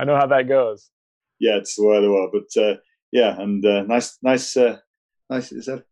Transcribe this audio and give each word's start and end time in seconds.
I 0.00 0.04
know 0.04 0.16
how 0.16 0.26
that 0.28 0.48
goes. 0.48 0.90
Yeah, 1.38 1.56
it's 1.56 1.76
the 1.76 1.84
way 1.84 2.00
the 2.00 2.10
world. 2.10 2.32
But 2.32 2.62
uh, 2.62 2.76
yeah, 3.12 3.38
and 3.38 3.64
uh, 3.64 3.82
nice, 3.82 4.16
nice, 4.22 4.56
uh, 4.56 4.78
nice. 5.28 5.52
Is 5.52 5.66
that? 5.66 5.84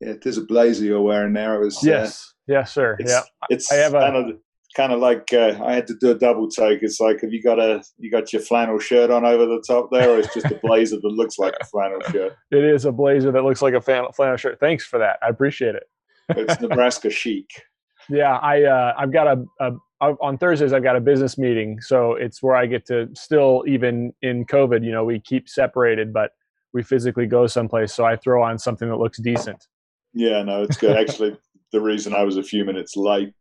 Yeah, 0.00 0.10
it 0.10 0.24
is 0.24 0.38
a 0.38 0.44
blazer 0.44 0.84
you're 0.84 1.02
wearing 1.02 1.32
there. 1.32 1.60
It 1.60 1.64
was. 1.64 1.78
Uh, 1.78 1.90
yes. 1.90 2.34
yes, 2.46 2.72
sir. 2.72 2.96
It's, 3.00 3.10
yeah. 3.10 3.22
It's 3.50 3.72
I 3.72 3.76
have 3.76 3.92
kind 3.92 4.16
a, 4.16 4.18
of 4.20 4.36
kind 4.76 4.92
of 4.92 5.00
like 5.00 5.32
uh, 5.32 5.58
I 5.64 5.74
had 5.74 5.88
to 5.88 5.96
do 6.00 6.12
a 6.12 6.14
double 6.14 6.48
take. 6.48 6.82
It's 6.82 7.00
like 7.00 7.20
have 7.22 7.32
you 7.32 7.42
got 7.42 7.58
a 7.58 7.82
you 7.98 8.12
got 8.12 8.32
your 8.32 8.42
flannel 8.42 8.78
shirt 8.78 9.10
on 9.10 9.24
over 9.24 9.44
the 9.44 9.62
top 9.66 9.90
there, 9.90 10.10
or 10.10 10.18
it's 10.20 10.32
just 10.32 10.46
a 10.46 10.60
blazer 10.62 10.96
that 10.96 11.08
looks 11.08 11.36
like 11.36 11.54
a 11.60 11.64
flannel 11.64 12.00
shirt? 12.12 12.36
It 12.52 12.64
is 12.64 12.84
a 12.84 12.92
blazer 12.92 13.32
that 13.32 13.42
looks 13.42 13.60
like 13.60 13.74
a 13.74 13.80
flannel 13.80 14.36
shirt. 14.36 14.60
Thanks 14.60 14.84
for 14.84 15.00
that. 15.00 15.18
I 15.20 15.28
appreciate 15.28 15.74
it. 15.74 15.84
It's 16.30 16.60
Nebraska 16.60 17.10
chic. 17.10 17.50
Yeah, 18.10 18.38
I 18.38 18.62
uh, 18.62 18.94
I've 18.96 19.12
got 19.12 19.26
a, 19.26 19.44
a 19.60 19.72
on 20.00 20.38
Thursdays 20.38 20.72
I've 20.72 20.82
got 20.82 20.96
a 20.96 21.00
business 21.00 21.38
meeting, 21.38 21.80
so 21.80 22.14
it's 22.14 22.42
where 22.42 22.56
I 22.56 22.66
get 22.66 22.86
to 22.86 23.08
still 23.14 23.64
even 23.66 24.12
in 24.22 24.44
COVID, 24.44 24.84
you 24.84 24.92
know, 24.92 25.04
we 25.04 25.20
keep 25.20 25.48
separated, 25.48 26.12
but 26.12 26.32
we 26.72 26.82
physically 26.82 27.26
go 27.26 27.46
someplace. 27.46 27.94
So 27.94 28.04
I 28.04 28.16
throw 28.16 28.42
on 28.42 28.58
something 28.58 28.88
that 28.88 28.96
looks 28.96 29.18
decent. 29.18 29.66
Yeah, 30.12 30.42
no, 30.42 30.62
it's 30.62 30.76
good. 30.76 30.96
Actually, 31.08 31.36
the 31.72 31.80
reason 31.80 32.14
I 32.14 32.22
was 32.22 32.36
a 32.36 32.42
few 32.42 32.64
minutes 32.64 32.96
late, 32.96 33.32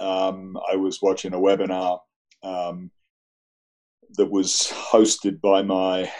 um, 0.00 0.56
I 0.70 0.76
was 0.76 1.00
watching 1.02 1.34
a 1.34 1.38
webinar 1.38 2.00
um, 2.42 2.90
that 4.16 4.30
was 4.30 4.72
hosted 4.72 5.40
by 5.40 5.62
my 5.62 6.10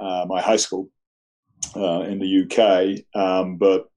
uh, 0.00 0.24
my 0.26 0.40
high 0.40 0.56
school 0.56 0.88
uh, 1.76 2.00
in 2.00 2.18
the 2.18 2.42
UK, 2.44 3.20
um, 3.20 3.56
but 3.56 3.89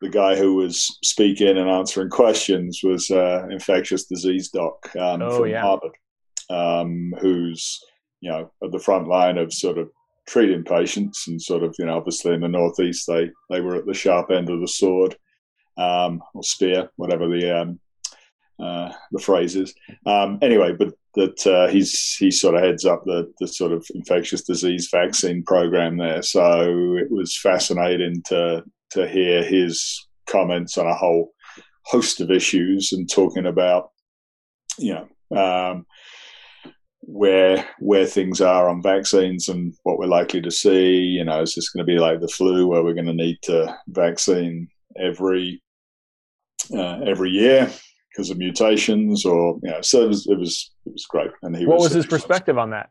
the 0.00 0.08
guy 0.08 0.34
who 0.36 0.54
was 0.54 0.98
speaking 1.04 1.58
and 1.58 1.68
answering 1.68 2.08
questions 2.08 2.80
was 2.82 3.10
uh, 3.10 3.46
infectious 3.50 4.06
disease 4.06 4.48
doc 4.48 4.74
um, 4.98 5.22
oh, 5.22 5.38
from 5.38 5.48
yeah. 5.48 5.62
Harvard, 5.62 5.92
um, 6.48 7.14
who's 7.20 7.80
you 8.20 8.30
know 8.30 8.50
at 8.62 8.72
the 8.72 8.78
front 8.78 9.08
line 9.08 9.38
of 9.38 9.52
sort 9.52 9.78
of 9.78 9.90
treating 10.26 10.62
patients 10.62 11.26
and 11.28 11.40
sort 11.40 11.62
of 11.62 11.74
you 11.78 11.86
know 11.86 11.96
obviously 11.96 12.34
in 12.34 12.40
the 12.40 12.48
northeast 12.48 13.06
they 13.06 13.30
they 13.50 13.60
were 13.60 13.76
at 13.76 13.86
the 13.86 13.94
sharp 13.94 14.30
end 14.30 14.48
of 14.48 14.60
the 14.60 14.68
sword 14.68 15.16
um, 15.76 16.22
or 16.34 16.42
spear, 16.42 16.90
whatever 16.96 17.28
the 17.28 17.60
um, 17.60 17.80
uh, 18.62 18.92
the 19.12 19.20
phrase 19.20 19.56
is. 19.56 19.74
Um, 20.06 20.38
anyway, 20.42 20.72
but 20.78 20.94
that 21.14 21.46
uh, 21.46 21.68
he's 21.68 22.16
he 22.18 22.30
sort 22.30 22.54
of 22.54 22.62
heads 22.62 22.84
up 22.84 23.04
the 23.04 23.32
the 23.40 23.48
sort 23.48 23.72
of 23.72 23.86
infectious 23.94 24.42
disease 24.42 24.88
vaccine 24.90 25.42
program 25.42 25.96
there. 25.96 26.22
So 26.22 26.96
it 26.96 27.10
was 27.10 27.36
fascinating 27.36 28.22
to 28.26 28.64
to 28.92 29.08
hear 29.08 29.42
his 29.42 30.08
comments 30.26 30.78
on 30.78 30.86
a 30.86 30.94
whole 30.94 31.32
host 31.84 32.20
of 32.20 32.30
issues 32.30 32.92
and 32.92 33.10
talking 33.10 33.46
about, 33.46 33.90
you 34.78 34.94
know, 34.94 35.36
um, 35.36 35.86
where 37.00 37.66
where 37.80 38.06
things 38.06 38.40
are 38.40 38.68
on 38.68 38.82
vaccines 38.82 39.48
and 39.48 39.74
what 39.82 39.98
we're 39.98 40.06
likely 40.06 40.40
to 40.42 40.50
see. 40.50 40.96
You 40.96 41.24
know, 41.24 41.42
is 41.42 41.54
this 41.54 41.70
going 41.70 41.84
to 41.84 41.92
be 41.92 41.98
like 41.98 42.20
the 42.20 42.28
flu, 42.28 42.66
where 42.66 42.82
we're 42.82 42.94
going 42.94 43.06
to 43.06 43.12
need 43.12 43.38
to 43.42 43.76
vaccine 43.88 44.68
every 44.98 45.62
uh, 46.72 47.00
every 47.06 47.30
year 47.30 47.70
because 48.10 48.30
of 48.30 48.38
mutations, 48.38 49.24
or 49.24 49.58
you 49.62 49.70
know, 49.70 49.80
so 49.80 50.04
it 50.04 50.08
was 50.08 50.26
it 50.28 50.38
was, 50.38 50.72
it 50.86 50.92
was 50.92 51.06
great. 51.08 51.30
And 51.42 51.56
he 51.56 51.66
what 51.66 51.78
was, 51.78 51.84
was 51.84 51.94
his 51.94 52.06
perspective 52.06 52.58
on 52.58 52.70
that? 52.70 52.90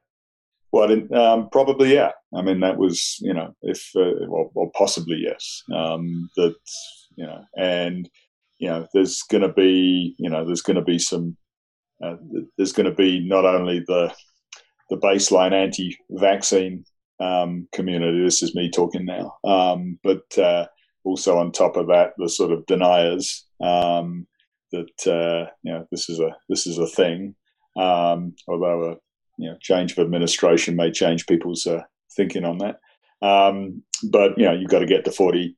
Well, 0.71 0.91
um, 1.13 1.49
probably 1.51 1.93
yeah. 1.95 2.11
I 2.35 2.41
mean, 2.41 2.59
that 2.59 2.77
was 2.77 3.17
you 3.21 3.33
know, 3.33 3.55
if 3.63 3.89
uh, 3.95 4.25
or, 4.27 4.51
or, 4.53 4.71
possibly 4.77 5.23
yes. 5.25 5.63
Um, 5.73 6.29
that 6.35 6.55
you 7.15 7.25
know, 7.25 7.43
and 7.57 8.09
you 8.59 8.69
know, 8.69 8.87
there's 8.93 9.23
going 9.23 9.41
to 9.41 9.53
be 9.53 10.15
you 10.19 10.29
know, 10.29 10.45
there's 10.45 10.61
going 10.61 10.77
to 10.77 10.83
be 10.83 10.99
some. 10.99 11.37
Uh, 12.03 12.15
there's 12.57 12.71
going 12.71 12.85
to 12.85 12.95
be 12.95 13.27
not 13.27 13.45
only 13.45 13.83
the 13.87 14.13
the 14.89 14.97
baseline 14.97 15.53
anti-vaccine 15.53 16.85
um, 17.19 17.67
community. 17.73 18.23
This 18.23 18.41
is 18.41 18.55
me 18.55 18.69
talking 18.69 19.05
now, 19.05 19.37
um, 19.43 19.99
but 20.03 20.37
uh, 20.37 20.67
also 21.03 21.37
on 21.37 21.51
top 21.51 21.77
of 21.77 21.87
that, 21.87 22.13
the 22.17 22.29
sort 22.29 22.51
of 22.51 22.65
deniers 22.67 23.45
um, 23.61 24.27
that 24.71 25.07
uh, 25.07 25.51
you 25.63 25.73
know 25.73 25.87
this 25.91 26.09
is 26.09 26.19
a 26.19 26.35
this 26.47 26.67
is 26.67 26.77
a 26.77 26.87
thing. 26.87 27.35
Um, 27.75 28.35
although 28.47 28.91
a 28.91 28.95
you 29.39 29.49
know, 29.49 29.57
change 29.61 29.93
of 29.93 29.99
administration 29.99 30.75
may 30.75 30.91
change 30.91 31.25
people's 31.25 31.65
uh, 31.65 31.81
thinking 32.15 32.43
on 32.43 32.57
that. 32.57 32.79
Um, 33.25 33.81
but 34.03 34.37
you 34.37 34.45
know, 34.45 34.53
you've 34.53 34.69
got 34.69 34.79
to 34.79 34.85
get 34.85 35.05
to 35.05 35.11
40, 35.11 35.55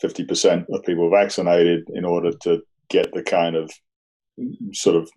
50 0.00 0.24
percent 0.24 0.66
of 0.72 0.82
people 0.84 1.10
vaccinated 1.10 1.88
in 1.94 2.04
order 2.04 2.32
to 2.42 2.62
get 2.88 3.12
the 3.12 3.22
kind 3.22 3.54
of 3.54 3.70
sort 4.72 4.96
of 4.96 5.10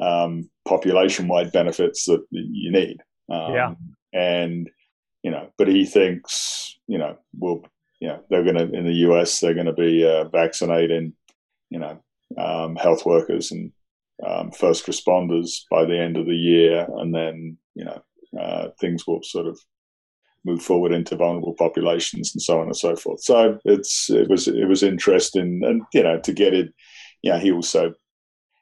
um, 0.00 0.50
population-wide 0.66 1.52
benefits 1.52 2.04
that 2.06 2.24
you 2.30 2.72
need. 2.72 2.98
Um, 3.30 3.52
yeah. 3.54 3.74
And 4.12 4.68
you 5.22 5.30
know, 5.30 5.50
but 5.56 5.68
he 5.68 5.84
thinks 5.86 6.78
you 6.88 6.98
know 6.98 7.16
we'll 7.38 7.62
you 8.00 8.08
know 8.08 8.20
they're 8.28 8.44
going 8.44 8.56
to 8.56 8.76
in 8.76 8.86
the 8.86 9.08
US 9.08 9.38
they're 9.38 9.54
going 9.54 9.66
to 9.66 9.72
be 9.72 10.04
uh, 10.04 10.24
vaccinating 10.28 11.12
you 11.68 11.78
know 11.78 12.02
um, 12.36 12.74
health 12.74 13.06
workers 13.06 13.52
and 13.52 13.70
um, 14.26 14.50
first 14.50 14.86
responders 14.86 15.62
by 15.70 15.84
the 15.84 15.98
end 15.98 16.16
of 16.16 16.26
the 16.26 16.36
year, 16.36 16.86
and 16.98 17.14
then 17.14 17.56
you 17.74 17.84
know 17.84 18.02
uh, 18.38 18.68
things 18.80 19.06
will 19.06 19.22
sort 19.22 19.46
of 19.46 19.58
move 20.44 20.62
forward 20.62 20.92
into 20.92 21.16
vulnerable 21.16 21.54
populations 21.54 22.34
and 22.34 22.40
so 22.40 22.60
on 22.60 22.66
and 22.66 22.76
so 22.76 22.96
forth. 22.96 23.22
So 23.22 23.58
it's 23.64 24.10
it 24.10 24.28
was 24.28 24.48
it 24.48 24.68
was 24.68 24.82
interesting, 24.82 25.62
and 25.64 25.82
you 25.92 26.02
know 26.02 26.18
to 26.20 26.32
get 26.32 26.54
it, 26.54 26.72
yeah, 27.22 27.38
he 27.38 27.52
also 27.52 27.94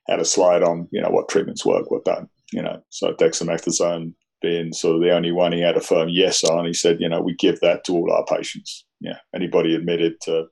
had 0.09 0.21
a 0.21 0.25
slide 0.25 0.63
on 0.63 0.89
you 0.91 1.01
know 1.01 1.11
what 1.11 1.29
treatments 1.29 1.65
work, 1.65 1.91
what 1.91 2.05
don't, 2.05 2.29
you 2.53 2.63
know. 2.63 2.83
So 2.91 3.13
dexamethasone 3.15 4.15
being 4.41 4.73
sort 4.73 4.97
of 4.97 5.03
the 5.03 5.11
only 5.11 5.33
one 5.33 5.53
he 5.53 5.61
had 5.61 5.77
a 5.77 5.81
firm 5.81 6.09
yes 6.09 6.45
on. 6.45 6.65
He 6.65 6.73
said, 6.73 7.01
you 7.01 7.09
know, 7.09 7.21
we 7.21 7.35
give 7.35 7.59
that 7.61 7.85
to 7.85 7.93
all 7.93 8.13
our 8.13 8.25
patients. 8.25 8.87
Yeah, 9.01 9.19
anybody 9.35 9.75
admitted 9.75 10.21
to 10.23 10.47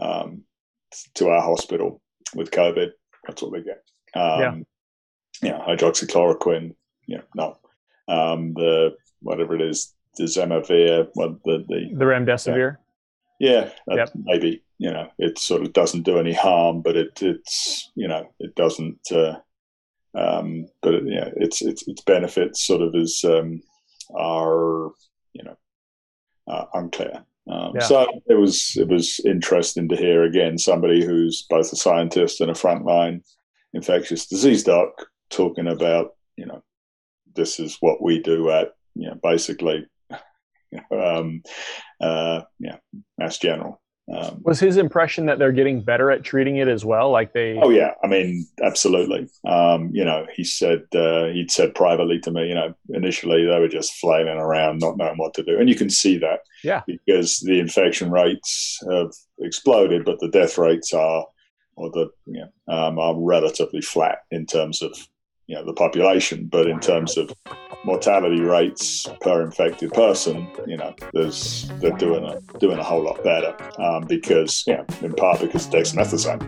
um, 0.00 0.44
to 1.14 1.28
our 1.28 1.42
hospital 1.42 2.00
with 2.34 2.50
COVID, 2.50 2.90
that's 3.26 3.42
what 3.42 3.52
they 3.52 3.62
get. 3.62 3.82
Um, 4.14 4.40
yeah. 4.40 4.54
Yeah, 5.42 5.58
hydroxychloroquine. 5.60 6.74
Yeah, 7.06 7.22
no. 7.34 7.58
Um, 8.08 8.54
the 8.54 8.96
whatever 9.20 9.54
it 9.54 9.62
is, 9.62 9.94
the 10.16 10.24
Zemavir, 10.24 11.08
what 11.14 11.42
the 11.44 11.64
the 11.68 11.90
the 11.94 12.04
remdesivir. 12.04 12.76
Yeah, 13.38 13.70
yeah 13.86 13.94
yep. 13.94 14.10
maybe 14.14 14.62
you 14.78 14.90
know 14.90 15.08
it 15.18 15.38
sort 15.38 15.62
of 15.62 15.72
doesn't 15.72 16.02
do 16.02 16.18
any 16.18 16.32
harm, 16.32 16.82
but 16.82 16.96
it 16.96 17.22
it's 17.22 17.90
you 17.94 18.08
know 18.08 18.28
it 18.40 18.54
doesn't. 18.54 19.00
Uh, 19.12 19.36
um, 20.14 20.66
but 20.82 20.94
it, 20.94 21.04
yeah, 21.06 21.30
its 21.36 21.62
its 21.62 21.86
its 21.86 22.02
benefits 22.02 22.66
sort 22.66 22.82
of 22.82 22.94
is 22.94 23.24
um, 23.24 23.62
are 24.14 24.90
you 25.34 25.44
know 25.44 25.56
uh, 26.48 26.64
unclear. 26.74 27.24
Um, 27.48 27.72
yeah. 27.74 27.86
So 27.86 28.22
it 28.26 28.34
was 28.34 28.76
it 28.76 28.88
was 28.88 29.20
interesting 29.24 29.88
to 29.88 29.96
hear 29.96 30.24
again 30.24 30.58
somebody 30.58 31.04
who's 31.04 31.46
both 31.48 31.72
a 31.72 31.76
scientist 31.76 32.40
and 32.40 32.50
a 32.50 32.54
frontline 32.54 33.22
infectious 33.74 34.26
disease 34.26 34.64
doc 34.64 34.90
talking 35.30 35.68
about 35.68 36.16
you 36.36 36.46
know 36.46 36.62
this 37.34 37.60
is 37.60 37.76
what 37.80 38.02
we 38.02 38.20
do 38.20 38.50
at 38.50 38.72
you 38.94 39.08
know 39.08 39.18
basically 39.22 39.86
um, 40.92 41.42
uh, 42.00 42.42
yeah 42.58 42.76
Mass 43.18 43.38
General. 43.38 43.80
Um, 44.10 44.40
was 44.42 44.58
his 44.58 44.78
impression 44.78 45.26
that 45.26 45.38
they're 45.38 45.52
getting 45.52 45.82
better 45.82 46.10
at 46.10 46.24
treating 46.24 46.56
it 46.56 46.68
as 46.68 46.82
well? 46.84 47.10
Like 47.10 47.34
they? 47.34 47.58
Oh 47.60 47.68
yeah, 47.68 47.92
I 48.02 48.06
mean, 48.06 48.46
absolutely. 48.62 49.28
Um, 49.46 49.90
you 49.92 50.04
know, 50.04 50.26
he 50.34 50.44
said 50.44 50.84
uh, 50.94 51.26
he'd 51.26 51.50
said 51.50 51.74
privately 51.74 52.18
to 52.20 52.30
me, 52.30 52.48
you 52.48 52.54
know, 52.54 52.74
initially 52.88 53.44
they 53.44 53.58
were 53.58 53.68
just 53.68 53.96
flailing 53.96 54.38
around, 54.38 54.78
not 54.78 54.96
knowing 54.96 55.18
what 55.18 55.34
to 55.34 55.42
do, 55.42 55.58
and 55.58 55.68
you 55.68 55.74
can 55.74 55.90
see 55.90 56.16
that, 56.18 56.40
yeah, 56.64 56.82
because 56.86 57.40
the 57.40 57.60
infection 57.60 58.10
rates 58.10 58.82
have 58.90 59.12
exploded, 59.40 60.06
but 60.06 60.18
the 60.20 60.28
death 60.28 60.56
rates 60.56 60.94
are, 60.94 61.26
or 61.78 61.90
the 61.90 62.10
you 62.26 62.40
know, 62.40 62.74
um, 62.74 62.98
are 62.98 63.14
relatively 63.16 63.80
flat 63.80 64.18
in 64.30 64.44
terms 64.44 64.82
of 64.82 64.92
you 65.46 65.54
know 65.54 65.64
the 65.64 65.72
population, 65.72 66.46
but 66.46 66.66
in 66.66 66.80
terms 66.80 67.16
of 67.16 67.32
mortality 67.84 68.40
rates 68.40 69.06
per 69.20 69.42
infected 69.42 69.92
person, 69.92 70.46
you 70.66 70.76
know, 70.76 70.94
there's 71.14 71.70
they're 71.80 71.96
doing 71.96 72.24
a 72.24 72.40
doing 72.58 72.78
a 72.78 72.82
whole 72.82 73.02
lot 73.02 73.22
better 73.24 73.56
um, 73.80 74.04
because, 74.06 74.64
in 74.66 75.12
part 75.14 75.40
because 75.40 75.66
of 75.66 75.72
dexamethasone. 75.72 76.42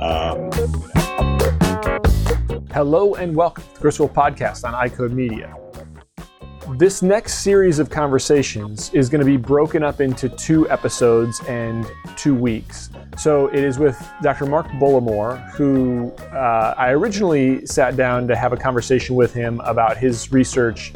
Um, 0.00 0.50
Hello 2.72 3.14
and 3.14 3.36
welcome 3.36 3.62
to 3.64 3.74
the 3.74 3.80
Chris 3.80 3.98
Wolf 3.98 4.14
Podcast 4.14 4.64
on 4.64 4.74
EyeCode 4.74 5.12
Media. 5.12 5.54
This 6.76 7.02
next 7.02 7.40
series 7.40 7.78
of 7.80 7.90
conversations 7.90 8.94
is 8.94 9.08
going 9.08 9.18
to 9.18 9.26
be 9.26 9.36
broken 9.36 9.82
up 9.82 10.00
into 10.00 10.28
two 10.28 10.70
episodes 10.70 11.40
and 11.48 11.84
two 12.16 12.34
weeks. 12.34 12.90
So 13.16 13.48
it 13.48 13.62
is 13.62 13.78
with 13.78 14.00
Dr. 14.22 14.46
Mark 14.46 14.66
Bullimore, 14.68 15.50
who 15.50 16.10
uh, 16.32 16.74
I 16.76 16.90
originally 16.90 17.66
sat 17.66 17.96
down 17.96 18.28
to 18.28 18.36
have 18.36 18.52
a 18.52 18.56
conversation 18.56 19.16
with 19.16 19.34
him 19.34 19.60
about 19.60 19.96
his 19.96 20.32
research 20.32 20.92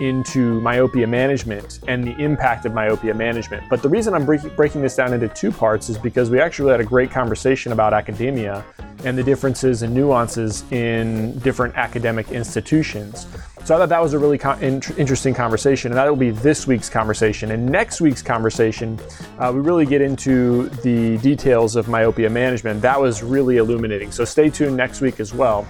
into 0.00 0.60
myopia 0.60 1.06
management 1.06 1.80
and 1.88 2.04
the 2.04 2.16
impact 2.22 2.66
of 2.66 2.74
myopia 2.74 3.14
management. 3.14 3.62
But 3.68 3.82
the 3.82 3.88
reason 3.88 4.14
I'm 4.14 4.24
break- 4.24 4.56
breaking 4.56 4.82
this 4.82 4.96
down 4.96 5.12
into 5.12 5.28
two 5.28 5.50
parts 5.50 5.88
is 5.88 5.98
because 5.98 6.30
we 6.30 6.40
actually 6.40 6.70
had 6.70 6.80
a 6.80 6.84
great 6.84 7.10
conversation 7.10 7.72
about 7.72 7.94
academia 7.94 8.64
and 9.04 9.16
the 9.16 9.22
differences 9.22 9.82
and 9.82 9.94
nuances 9.94 10.64
in 10.72 11.38
different 11.40 11.74
academic 11.76 12.30
institutions. 12.30 13.26
So 13.64 13.74
I 13.74 13.78
thought 13.78 13.88
that 13.88 14.02
was 14.02 14.12
a 14.12 14.18
really 14.18 14.38
con- 14.38 14.62
in- 14.62 14.80
interesting 14.96 15.34
conversation, 15.34 15.90
and 15.90 15.98
that 15.98 16.08
will 16.08 16.14
be 16.16 16.30
this 16.30 16.68
week's 16.68 16.88
conversation. 16.88 17.50
And 17.50 17.66
next 17.66 18.00
week's 18.00 18.22
conversation, 18.22 18.98
uh, 19.40 19.50
we 19.52 19.60
really 19.60 19.86
get 19.86 20.00
into 20.00 20.68
the 20.84 21.18
details 21.18 21.74
of 21.74 21.88
myopia 21.88 22.30
management. 22.30 22.80
That 22.82 23.00
was 23.00 23.24
really 23.24 23.56
illuminating. 23.56 24.12
So 24.12 24.24
stay 24.24 24.50
tuned 24.50 24.76
next 24.76 25.00
week 25.00 25.18
as 25.18 25.34
well. 25.34 25.66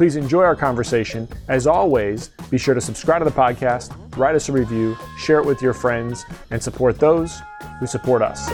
Please 0.00 0.16
enjoy 0.16 0.42
our 0.44 0.56
conversation. 0.56 1.28
As 1.48 1.66
always, 1.66 2.30
be 2.48 2.56
sure 2.56 2.72
to 2.72 2.80
subscribe 2.80 3.20
to 3.20 3.26
the 3.26 3.30
podcast, 3.30 3.92
write 4.16 4.34
us 4.34 4.48
a 4.48 4.52
review, 4.52 4.96
share 5.18 5.40
it 5.40 5.44
with 5.44 5.60
your 5.60 5.74
friends, 5.74 6.24
and 6.50 6.62
support 6.62 6.98
those 6.98 7.42
who 7.78 7.86
support 7.86 8.22
us. 8.22 8.48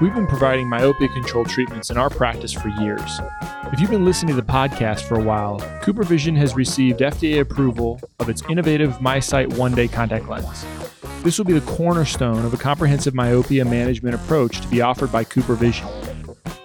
We've 0.00 0.14
been 0.14 0.28
providing 0.28 0.68
myopia 0.68 1.08
control 1.08 1.44
treatments 1.44 1.90
in 1.90 1.96
our 1.96 2.08
practice 2.08 2.52
for 2.52 2.68
years. 2.68 3.18
If 3.72 3.80
you've 3.80 3.90
been 3.90 4.04
listening 4.04 4.36
to 4.36 4.40
the 4.40 4.46
podcast 4.46 5.08
for 5.08 5.18
a 5.18 5.24
while, 5.24 5.58
CooperVision 5.82 6.36
has 6.36 6.54
received 6.54 7.00
FDA 7.00 7.40
approval 7.40 8.00
of 8.20 8.28
its 8.28 8.44
innovative 8.48 8.92
MiSight 8.98 9.56
one 9.56 9.74
day 9.74 9.88
contact 9.88 10.28
lens. 10.28 10.64
This 11.24 11.38
will 11.38 11.46
be 11.46 11.58
the 11.58 11.62
cornerstone 11.62 12.44
of 12.44 12.52
a 12.52 12.58
comprehensive 12.58 13.14
myopia 13.14 13.64
management 13.64 14.14
approach 14.14 14.60
to 14.60 14.68
be 14.68 14.82
offered 14.82 15.10
by 15.10 15.24
CooperVision. 15.24 16.03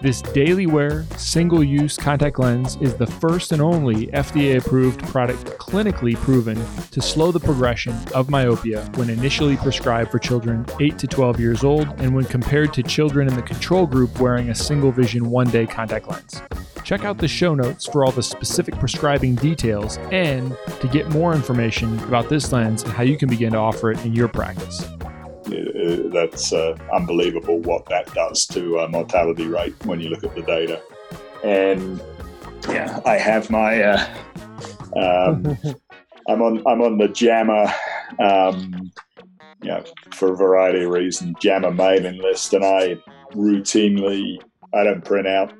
This 0.02 0.22
daily 0.22 0.66
wear, 0.66 1.04
single 1.18 1.62
use 1.62 1.98
contact 1.98 2.40
lens 2.40 2.78
is 2.80 2.96
the 2.96 3.06
first 3.06 3.52
and 3.52 3.62
only 3.62 4.08
FDA 4.08 4.58
approved 4.58 5.06
product 5.08 5.44
clinically 5.58 6.16
proven 6.16 6.56
to 6.92 7.02
slow 7.02 7.34
the 7.34 7.40
progression 7.42 7.94
of 8.16 8.30
myopia 8.30 8.90
when 8.96 9.10
initially 9.10 9.58
prescribed 9.58 10.10
for 10.10 10.18
children 10.18 10.66
8 10.80 10.98
to 11.00 11.06
12 11.06 11.42
years 11.42 11.66
old 11.66 11.86
and 12.00 12.16
when 12.16 12.24
compared 12.24 12.74
to 12.76 12.84
children 12.84 13.28
in 13.28 13.36
the 13.36 13.42
control 13.42 13.86
group 13.86 14.22
wearing 14.22 14.52
a 14.52 14.56
single 14.56 14.94
vision 14.94 15.30
one 15.30 15.50
day 15.50 15.66
contact 15.66 16.08
lens. 16.08 16.42
Check 16.86 17.04
out 17.04 17.18
the 17.18 17.28
show 17.28 17.54
notes 17.54 17.86
for 17.86 18.06
all 18.06 18.14
the 18.14 18.24
specific 18.24 18.76
prescribing 18.76 19.36
details 19.36 19.98
and 20.14 20.56
to 20.80 20.88
get 20.88 21.10
more 21.10 21.34
information 21.34 22.00
about 22.06 22.30
this 22.30 22.54
lens 22.54 22.84
and 22.84 22.94
how 22.94 23.04
you 23.04 23.18
can 23.18 23.28
begin 23.28 23.52
to 23.52 23.58
offer 23.58 23.92
it 23.92 24.06
in 24.06 24.14
your 24.14 24.30
practice 24.30 24.82
that's 26.12 26.54
uh, 26.54 26.78
unbelievable 26.94 27.60
what 27.60 27.86
that 27.88 28.14
does 28.14 28.46
to 28.48 28.80
uh, 28.80 28.88
mortality 28.88 29.48
rate 29.48 29.76
when 29.86 30.00
you 30.00 30.10
look 30.10 30.24
at 30.24 30.36
the 30.36 30.42
data. 30.42 30.82
And 31.44 32.02
yeah, 32.68 33.00
I 33.06 33.18
have 33.18 33.50
my. 33.50 33.82
Uh, 33.82 34.08
um, 34.96 35.58
I'm 36.28 36.42
on. 36.42 36.60
I'm 36.68 36.82
on 36.82 36.98
the 36.98 37.08
JAMA. 37.08 37.74
Um, 38.20 38.92
you 39.62 39.70
know, 39.70 39.84
for 40.14 40.34
a 40.34 40.38
variety 40.38 40.84
of 40.84 40.92
reasons, 40.92 41.36
JAMA 41.42 41.72
mailing 41.72 42.22
list, 42.22 42.54
and 42.54 42.64
I 42.64 42.98
routinely 43.34 44.40
I 44.74 44.84
don't 44.84 45.04
print 45.04 45.28
out 45.28 45.54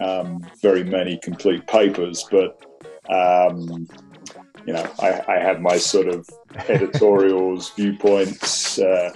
um, 0.00 0.46
very 0.62 0.84
many 0.84 1.18
complete 1.22 1.66
papers, 1.66 2.26
but 2.30 2.58
um, 3.10 3.86
you 4.66 4.72
know, 4.72 4.90
I, 4.98 5.22
I, 5.28 5.38
have 5.38 5.60
my 5.60 5.76
sort 5.76 6.08
of 6.08 6.28
editorials, 6.68 7.70
viewpoints, 7.76 8.78
uh, 8.80 9.12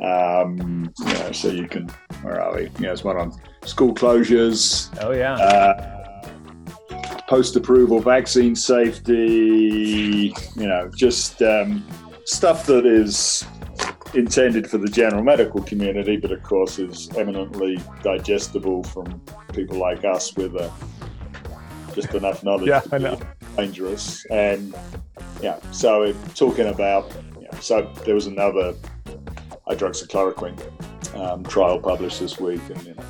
um, 0.00 0.92
you 0.98 1.04
know, 1.14 1.32
so 1.32 1.48
you 1.48 1.68
can, 1.68 1.88
where 2.22 2.40
are 2.40 2.54
we? 2.54 2.62
Yeah, 2.62 2.70
there's 2.78 3.04
one 3.04 3.18
on 3.18 3.32
school 3.64 3.94
closures. 3.94 4.88
Oh, 5.02 5.12
yeah. 5.12 5.34
Uh, 5.34 5.90
Post 7.26 7.56
approval 7.56 8.00
vaccine 8.00 8.54
safety, 8.54 10.34
you 10.56 10.66
know, 10.66 10.90
just 10.94 11.40
um, 11.40 11.82
stuff 12.26 12.66
that 12.66 12.84
is 12.84 13.46
intended 14.14 14.68
for 14.68 14.76
the 14.76 14.88
general 14.88 15.22
medical 15.22 15.62
community, 15.62 16.18
but 16.18 16.30
of 16.32 16.42
course 16.42 16.78
is 16.78 17.08
eminently 17.16 17.78
digestible 18.02 18.82
from 18.84 19.22
people 19.54 19.78
like 19.78 20.04
us 20.04 20.36
with 20.36 20.54
a, 20.56 20.70
just 21.94 22.14
enough 22.14 22.44
knowledge 22.44 22.68
yeah, 22.68 22.80
to 22.80 22.98
be 22.98 23.43
dangerous. 23.56 24.24
And 24.26 24.74
yeah, 25.40 25.58
so 25.72 26.12
talking 26.34 26.66
about, 26.66 27.12
you 27.40 27.48
know, 27.50 27.58
so 27.60 27.92
there 28.04 28.14
was 28.14 28.26
another 28.26 28.74
hydroxychloroquine 29.68 30.58
um, 31.16 31.44
trial 31.44 31.78
published 31.78 32.20
this 32.20 32.38
week, 32.38 32.60
and 32.68 32.86
you 32.86 32.94
know, 32.94 33.04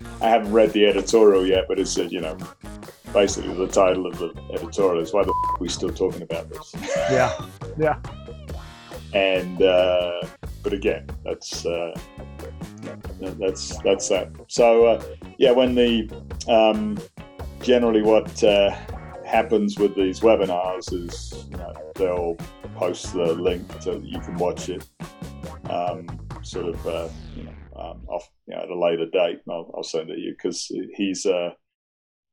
I 0.20 0.28
haven't 0.28 0.52
read 0.52 0.72
the 0.72 0.86
editorial 0.86 1.46
yet, 1.46 1.66
but 1.68 1.78
it's 1.78 1.96
you 1.96 2.20
know 2.20 2.36
basically 3.12 3.54
the 3.54 3.66
title 3.66 4.06
of 4.06 4.18
the 4.18 4.32
editorial 4.52 5.02
is 5.02 5.12
why 5.12 5.22
the 5.22 5.30
f- 5.30 5.54
are 5.54 5.60
we 5.60 5.68
still 5.68 5.90
talking 5.90 6.22
about 6.22 6.48
this? 6.50 6.74
Yeah, 7.10 7.32
yeah. 7.78 7.98
and 9.14 9.62
uh, 9.62 10.22
but 10.62 10.72
again, 10.72 11.06
that's 11.24 11.66
uh, 11.66 11.98
that's 13.20 13.78
that's 13.82 14.08
that. 14.08 14.30
So 14.48 14.86
uh, 14.86 15.04
yeah, 15.38 15.52
when 15.52 15.74
the 15.74 16.10
um, 16.48 16.98
generally 17.60 18.02
what 18.02 18.42
uh, 18.44 18.76
happens 19.30 19.78
with 19.78 19.94
these 19.94 20.20
webinars 20.20 20.92
is 20.92 21.46
you 21.50 21.56
know, 21.56 21.72
they'll 21.94 22.36
post 22.74 23.12
the 23.12 23.32
link 23.34 23.64
so 23.80 23.98
that 23.98 24.04
you 24.04 24.18
can 24.20 24.36
watch 24.36 24.68
it 24.68 24.86
um, 25.70 26.06
sort 26.42 26.66
of 26.66 26.86
uh, 26.86 27.08
you 27.36 27.44
know 27.44 27.54
um, 27.76 28.02
off 28.08 28.28
you 28.46 28.54
know, 28.54 28.62
at 28.62 28.68
a 28.68 28.78
later 28.78 29.06
date. 29.06 29.40
I'll, 29.48 29.70
I'll 29.74 29.82
send 29.82 30.10
it 30.10 30.16
to 30.16 30.20
you 30.20 30.32
because 30.32 30.70
he's 30.94 31.24
uh, 31.26 31.50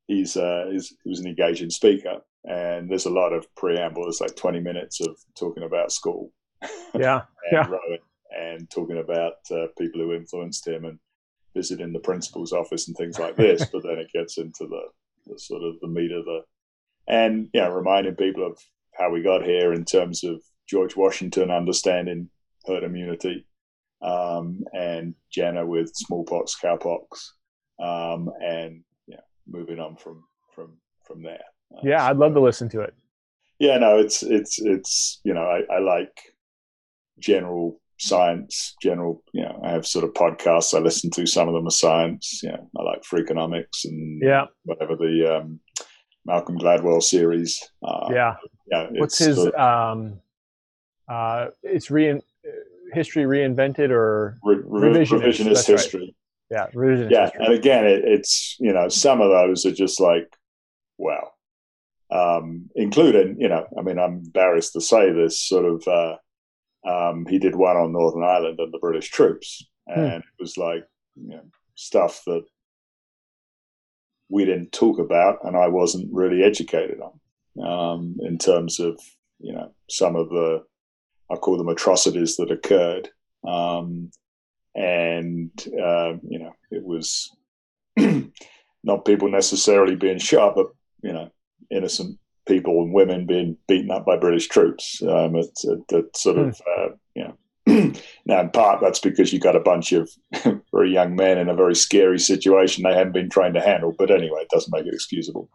he's, 0.07 0.35
uh, 0.35 0.65
he's 0.71 0.93
he 1.03 1.09
was 1.09 1.19
an 1.19 1.27
engaging 1.27 1.69
speaker, 1.69 2.21
and 2.43 2.89
there's 2.89 3.05
a 3.05 3.11
lot 3.11 3.33
of 3.33 3.53
preamble. 3.55 4.03
There's 4.03 4.21
like 4.21 4.35
20 4.35 4.59
minutes 4.59 4.99
of 5.01 5.17
talking 5.37 5.63
about 5.63 5.91
school. 5.91 6.31
Yeah, 6.97 7.23
and 7.51 7.51
yeah. 7.51 7.67
Rowan, 7.67 7.99
and 8.35 8.69
talking 8.71 8.97
about 8.97 9.33
uh, 9.51 9.67
people 9.77 10.01
who 10.01 10.13
influenced 10.13 10.65
him 10.65 10.85
and 10.85 10.97
visiting 11.53 11.93
the 11.93 11.99
principal's 11.99 12.53
office 12.53 12.87
and 12.87 12.97
things 12.97 13.19
like 13.19 13.35
this. 13.35 13.65
but 13.71 13.83
then 13.83 13.99
it 13.99 14.11
gets 14.11 14.39
into 14.39 14.65
the, 14.65 14.81
the 15.27 15.37
sort 15.37 15.61
of 15.61 15.75
the 15.81 15.87
meat 15.87 16.11
of 16.11 16.25
the 16.25 16.41
and 17.07 17.49
you 17.53 17.61
know 17.61 17.71
reminding 17.71 18.15
people 18.15 18.45
of 18.45 18.59
how 18.97 19.11
we 19.11 19.21
got 19.21 19.43
here 19.43 19.73
in 19.73 19.85
terms 19.85 20.23
of 20.23 20.41
George 20.67 20.95
Washington 20.95 21.51
understanding 21.51 22.29
herd 22.65 22.83
immunity, 22.83 23.45
um, 24.01 24.63
and 24.73 25.15
Jenner 25.31 25.65
with 25.65 25.91
smallpox, 25.93 26.55
cowpox, 26.61 27.01
um, 27.81 28.29
and 28.41 28.83
yeah, 29.07 29.21
moving 29.47 29.79
on 29.79 29.95
from 29.95 30.23
from 30.53 30.77
from 31.05 31.23
there. 31.23 31.43
Uh, 31.73 31.81
yeah, 31.83 31.99
so, 31.99 32.05
I'd 32.11 32.17
love 32.17 32.33
to 32.33 32.41
listen 32.41 32.69
to 32.69 32.81
it. 32.81 32.93
Yeah, 33.59 33.77
no, 33.77 33.97
it's 33.97 34.23
it's 34.23 34.59
it's 34.59 35.21
you 35.23 35.33
know 35.33 35.43
I, 35.43 35.61
I 35.73 35.79
like 35.79 36.17
general 37.19 37.79
science, 37.99 38.75
general, 38.81 39.23
you 39.33 39.41
know, 39.41 39.59
I 39.63 39.71
have 39.71 39.87
sort 39.87 40.05
of 40.05 40.13
podcasts 40.13 40.75
I 40.75 40.79
listen 40.79 41.09
to. 41.11 41.25
Some 41.25 41.47
of 41.47 41.53
them 41.53 41.67
are 41.67 41.71
science. 41.71 42.41
You 42.43 42.49
know, 42.49 42.69
I 42.77 42.83
like 42.83 43.01
Freakonomics 43.03 43.85
and 43.85 44.21
yeah, 44.23 44.45
whatever 44.63 44.95
the 44.95 45.39
um, 45.39 45.59
Malcolm 46.27 46.59
Gladwell 46.59 47.01
series. 47.01 47.63
Uh, 47.81 48.09
yeah, 48.11 48.35
yeah. 48.69 48.87
What's 48.91 49.17
his? 49.17 49.37
Sort 49.37 49.55
of, 49.55 49.95
um, 49.97 50.19
uh, 51.07 51.47
it's 51.63 51.89
re 51.89 52.21
history 52.93 53.23
reinvented 53.23 53.89
or 53.89 54.37
re- 54.43 54.57
revisionist, 54.57 55.21
revisionist 55.21 55.67
history. 55.67 56.01
Right. 56.01 56.13
Yeah, 56.49 56.67
revisionist 56.79 57.11
yeah, 57.11 57.23
history. 57.23 57.45
and 57.45 57.53
again, 57.53 57.85
it, 57.85 58.01
it's 58.05 58.57
you 58.59 58.73
know 58.73 58.89
some 58.89 59.21
of 59.21 59.29
those 59.29 59.65
are 59.65 59.71
just 59.71 59.99
like 59.99 60.35
wow, 60.97 61.31
um, 62.11 62.69
including 62.75 63.37
you 63.39 63.47
know 63.47 63.65
I 63.77 63.81
mean 63.81 63.97
I'm 63.97 64.17
embarrassed 64.17 64.73
to 64.73 64.81
say 64.81 65.11
this 65.11 65.39
sort 65.39 65.65
of 65.65 65.87
uh, 65.87 66.15
um, 66.87 67.25
he 67.25 67.39
did 67.39 67.55
one 67.55 67.77
on 67.77 67.93
Northern 67.93 68.23
Ireland 68.23 68.59
and 68.59 68.73
the 68.73 68.79
British 68.79 69.09
troops, 69.09 69.65
hmm. 69.87 69.99
and 69.99 70.11
hmm. 70.11 70.17
it 70.17 70.41
was 70.41 70.57
like 70.57 70.83
you 71.15 71.29
know 71.29 71.43
stuff 71.75 72.21
that 72.27 72.43
we 74.29 74.45
didn't 74.45 74.71
talk 74.71 74.99
about, 74.99 75.39
and 75.43 75.55
I 75.55 75.67
wasn't 75.67 76.13
really 76.13 76.43
educated 76.43 76.99
on 76.99 77.65
um, 77.65 78.17
in 78.21 78.37
terms 78.37 78.79
of 78.79 78.99
you 79.39 79.53
know 79.53 79.73
some 79.89 80.15
of 80.15 80.29
the 80.29 80.63
I 81.29 81.35
call 81.35 81.57
them 81.57 81.69
atrocities 81.69 82.37
that 82.37 82.51
occurred. 82.51 83.09
Um, 83.47 84.11
and, 84.75 85.51
uh, 85.67 86.13
you 86.27 86.39
know, 86.39 86.53
it 86.71 86.83
was 86.83 87.35
not 88.83 89.05
people 89.05 89.29
necessarily 89.29 89.95
being 89.95 90.19
shot, 90.19 90.55
but, 90.55 90.67
you 91.01 91.11
know, 91.11 91.31
innocent 91.69 92.19
people 92.47 92.81
and 92.83 92.93
women 92.93 93.25
being 93.25 93.57
beaten 93.67 93.91
up 93.91 94.05
by 94.05 94.17
British 94.17 94.47
troops. 94.47 95.01
Um, 95.01 95.35
it, 95.35 95.49
it, 95.63 95.79
it 95.89 96.17
sort 96.17 96.37
of, 96.37 96.61
hmm. 96.63 96.83
uh, 96.83 96.95
you 97.15 97.23
know, 97.23 97.37
now 98.25 98.39
in 98.39 98.49
part 98.51 98.79
that's 98.81 98.99
because 98.99 99.33
you 99.33 99.39
got 99.39 99.55
a 99.55 99.59
bunch 99.59 99.91
of 99.91 100.09
very 100.71 100.91
young 100.91 101.15
men 101.15 101.37
in 101.37 101.49
a 101.49 101.55
very 101.55 101.75
scary 101.75 102.19
situation 102.19 102.83
they 102.83 102.93
haven't 102.93 103.13
been 103.13 103.29
trained 103.29 103.55
to 103.55 103.61
handle. 103.61 103.93
But 103.97 104.11
anyway, 104.11 104.41
it 104.41 104.49
doesn't 104.49 104.73
make 104.73 104.85
it 104.85 104.93
excusable. 104.93 105.49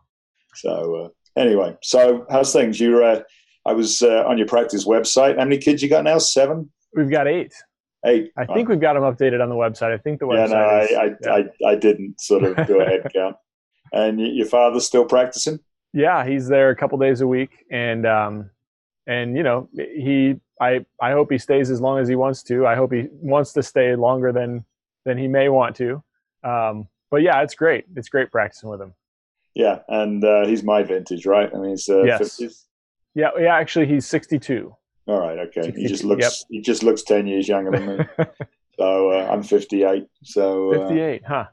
So 0.55 0.95
uh, 0.97 1.41
anyway, 1.41 1.77
so 1.83 2.27
how's 2.31 2.53
things? 2.53 2.79
You 2.79 3.05
uh, 3.05 3.23
I 3.65 3.73
was 3.73 4.03
uh, 4.03 4.25
on 4.27 4.39
your 4.39 4.47
practice 4.47 4.87
website. 4.87 5.39
How 5.39 5.45
many 5.45 5.59
kids 5.59 5.83
you 5.83 5.89
got 5.89 6.05
now? 6.05 6.19
Seven. 6.19 6.71
We've 6.95 7.11
got 7.11 7.27
eight. 7.27 7.53
Eight. 8.05 8.33
I 8.37 8.47
think 8.47 8.69
we've 8.69 8.81
got 8.81 8.95
them 8.95 9.05
updated 9.05 9.41
on 9.41 9.49
the 9.49 9.55
website. 9.55 9.93
I 9.93 9.99
think 9.99 10.19
the 10.19 10.27
website. 10.27 10.51
Yeah, 10.51 10.57
no, 10.57 10.81
is, 10.81 10.91
I, 10.93 11.03
I, 11.03 11.39
yeah. 11.41 11.49
I, 11.67 11.71
I, 11.71 11.75
didn't 11.77 12.21
sort 12.21 12.43
of 12.43 12.67
do 12.67 12.81
a 12.81 12.85
head 12.85 13.07
count. 13.15 13.37
And 13.93 14.21
your 14.21 14.47
father's 14.47 14.85
still 14.85 15.05
practicing? 15.05 15.61
Yeah, 15.93 16.27
he's 16.27 16.49
there 16.49 16.71
a 16.71 16.77
couple 16.77 16.99
days 16.99 17.21
a 17.21 17.27
week, 17.27 17.65
and 17.71 18.07
um, 18.07 18.51
and 19.07 19.37
you 19.37 19.43
know 19.43 19.69
he. 19.75 20.37
I 20.63 20.87
I 21.01 21.11
hope 21.11 21.33
he 21.33 21.39
stays 21.39 21.71
as 21.71 21.81
long 21.81 21.99
as 21.99 22.09
he 22.09 22.15
wants 22.15 22.43
to. 22.45 22.67
I 22.67 22.77
hope 22.77 22.93
he 22.93 23.09
wants 23.11 23.53
to 23.55 23.63
stay 23.63 23.97
longer 23.97 24.33
than 24.33 24.65
than 25.05 25.19
he 25.19 25.27
may 25.27 25.49
want 25.49 25.75
to. 25.77 26.03
Um, 26.45 26.89
but 27.11 27.23
yeah, 27.23 27.43
it's 27.43 27.55
great. 27.55 27.85
It's 27.97 28.09
great 28.09 28.31
practicing 28.31 28.71
with 28.71 28.81
him. 28.81 28.95
Yeah, 29.55 29.81
and 29.89 30.25
uh, 30.25 30.47
he's 30.47 30.63
my 30.63 30.83
vintage, 30.83 31.27
right? 31.27 31.51
I 31.53 31.59
mean, 31.59 31.71
he's 31.71 31.89
uh, 31.89 32.05
Yes. 32.05 32.41
50s. 32.41 32.65
Yeah, 33.15 33.31
yeah. 33.39 33.55
Actually, 33.55 33.87
he's 33.87 34.07
62. 34.07 34.75
All 35.07 35.21
right, 35.21 35.39
okay. 35.41 35.73
He 35.77 35.87
just 35.89 36.05
looks 36.05 36.23
yep. 36.23 36.33
he 36.49 36.61
just 36.61 36.83
looks 36.83 37.03
ten 37.03 37.27
years 37.27 37.49
younger 37.49 37.73
than 37.73 37.99
me. 37.99 38.05
so 38.79 39.11
uh, 39.11 39.29
I'm 39.31 39.43
58. 39.43 40.07
So 40.23 40.75
uh, 40.75 40.89
58, 40.89 41.23
huh? 41.27 41.45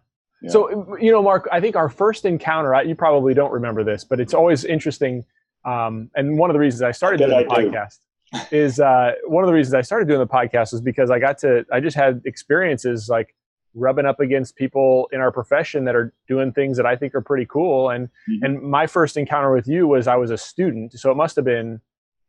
yeah. 0.41 0.49
So, 0.51 0.97
you 1.01 1.11
know, 1.11 1.23
Mark, 1.23 1.49
I 1.51 1.59
think 1.59 1.75
our 1.75 1.89
first 1.89 2.25
encounter. 2.25 2.81
You 2.83 2.95
probably 2.95 3.33
don't 3.33 3.51
remember 3.51 3.83
this, 3.83 4.03
but 4.03 4.19
it's 4.19 4.35
always 4.35 4.65
interesting. 4.65 5.25
Um, 5.65 6.11
and 6.15 6.37
one 6.37 6.51
of 6.51 6.53
the 6.53 6.59
reasons 6.59 6.83
I 6.83 6.91
started 6.91 7.19
the 7.19 7.25
podcast. 7.49 7.97
do. 7.97 8.08
Is 8.51 8.79
uh, 8.79 9.13
one 9.27 9.43
of 9.43 9.47
the 9.47 9.53
reasons 9.53 9.73
I 9.73 9.81
started 9.81 10.07
doing 10.07 10.19
the 10.19 10.27
podcast 10.27 10.71
was 10.71 10.81
because 10.81 11.09
I 11.11 11.19
got 11.19 11.37
to, 11.39 11.65
I 11.71 11.79
just 11.79 11.95
had 11.95 12.21
experiences 12.25 13.09
like 13.09 13.35
rubbing 13.75 14.05
up 14.05 14.19
against 14.19 14.55
people 14.55 15.07
in 15.11 15.19
our 15.21 15.31
profession 15.31 15.85
that 15.85 15.95
are 15.95 16.13
doing 16.27 16.51
things 16.51 16.77
that 16.77 16.85
I 16.85 16.95
think 16.95 17.13
are 17.15 17.21
pretty 17.21 17.45
cool. 17.45 17.89
And, 17.89 18.09
Mhm. 18.29 18.39
and 18.43 18.61
my 18.61 18.87
first 18.87 19.15
encounter 19.17 19.53
with 19.53 19.67
you 19.67 19.87
was 19.87 20.07
I 20.07 20.15
was 20.15 20.31
a 20.31 20.37
student. 20.37 20.93
So 20.93 21.11
it 21.11 21.15
must 21.15 21.35
have 21.35 21.45
been, 21.45 21.79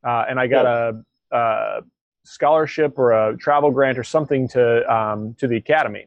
uh, 0.07 0.25
and 0.29 0.39
I 0.39 0.47
got 0.47 0.67
a, 0.67 1.03
a 1.35 1.83
scholarship 2.25 2.99
or 2.99 3.13
a 3.13 3.37
travel 3.39 3.71
grant 3.71 3.99
or 3.99 4.05
something 4.05 4.49
to, 4.49 4.95
um, 4.95 5.35
to 5.39 5.47
the 5.49 5.57
academy. 5.57 6.07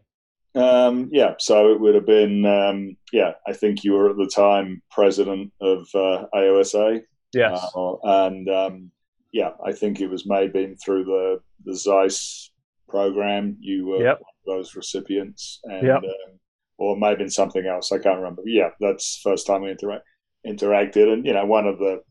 Um, 0.56 1.10
yeah, 1.12 1.34
so 1.40 1.72
it 1.72 1.80
would 1.80 1.96
have 1.96 2.06
been, 2.06 2.46
um, 2.46 2.96
yeah, 3.12 3.34
I 3.48 3.54
think 3.54 3.84
you 3.84 3.94
were 3.94 4.12
at 4.12 4.18
the 4.18 4.28
time 4.34 4.84
president 4.92 5.52
of 5.60 5.88
uh, 5.96 6.26
AOSA. 6.36 7.02
Yes. 7.34 7.60
Uh, 7.76 7.96
and 8.04 8.48
um, 8.50 8.92
yeah, 9.34 9.52
I 9.66 9.74
think 9.74 10.00
it 10.00 10.08
was 10.10 10.26
maybe 10.26 10.76
through 10.84 11.04
the, 11.04 11.40
the 11.66 11.76
Zeiss 11.76 12.52
program 12.88 13.58
you 13.60 13.88
were 13.88 14.02
Yep. 14.04 14.20
one 14.22 14.56
of 14.56 14.58
those 14.58 14.76
recipients. 14.76 15.60
And, 15.66 15.88
Yep. 15.88 15.98
um, 16.04 16.40
or 16.78 16.98
maybe 16.98 17.28
something 17.30 17.66
else. 17.66 17.92
I 17.92 17.98
can't 18.00 18.18
remember. 18.18 18.42
Yeah, 18.46 18.70
that's 18.80 19.22
the 19.22 19.30
first 19.30 19.46
time 19.46 19.62
we 19.62 19.72
interact, 19.72 20.06
interacted. 20.46 21.12
And, 21.14 21.26
you 21.26 21.34
know, 21.34 21.46
one 21.46 21.68
of 21.68 21.78
the 21.78 22.02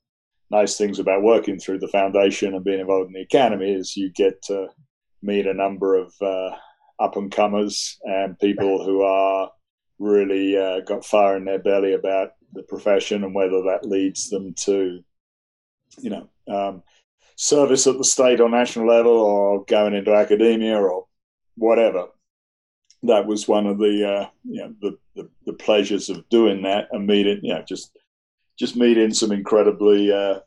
nice 0.50 0.76
things 0.76 0.98
about 0.98 1.22
working 1.22 1.58
through 1.58 1.78
the 1.80 1.88
foundation 1.88 2.54
and 2.54 2.64
being 2.64 2.80
involved 2.80 3.08
in 3.08 3.14
the 3.14 3.22
academy 3.22 3.72
is 3.72 3.96
you 3.96 4.10
get 4.12 4.40
to 4.44 4.68
meet 5.22 5.46
a 5.46 5.54
number 5.54 5.96
of 5.96 6.12
uh, 6.20 6.50
up 7.00 7.16
and 7.16 7.32
comers 7.32 7.98
and 8.04 8.38
people 8.38 8.84
who 8.84 9.02
are 9.02 9.50
really 9.98 10.56
uh, 10.56 10.80
got 10.80 11.04
fire 11.04 11.36
in 11.36 11.44
their 11.44 11.58
belly 11.58 11.94
about 11.94 12.30
the 12.52 12.62
profession 12.62 13.24
and 13.24 13.34
whether 13.34 13.62
that 13.62 13.84
leads 13.84 14.30
them 14.30 14.54
to, 14.54 15.00
you 15.98 16.10
know, 16.10 16.28
um, 16.48 16.82
service 17.42 17.88
at 17.88 17.98
the 17.98 18.04
state 18.04 18.40
or 18.40 18.48
national 18.48 18.86
level 18.86 19.18
or 19.18 19.64
going 19.64 19.94
into 19.94 20.14
academia 20.14 20.78
or 20.78 21.06
whatever. 21.56 22.06
That 23.02 23.26
was 23.26 23.48
one 23.48 23.66
of 23.66 23.78
the, 23.78 24.08
uh, 24.08 24.28
you 24.44 24.60
know, 24.60 24.74
the, 24.80 24.98
the, 25.16 25.28
the 25.46 25.52
pleasures 25.54 26.08
of 26.08 26.28
doing 26.28 26.62
that 26.62 26.86
and 26.92 27.04
meeting, 27.04 27.40
you 27.42 27.52
know, 27.52 27.64
just 27.66 27.98
just 28.56 28.76
meeting 28.76 29.12
some 29.12 29.32
incredibly 29.32 30.12
uh, 30.12 30.38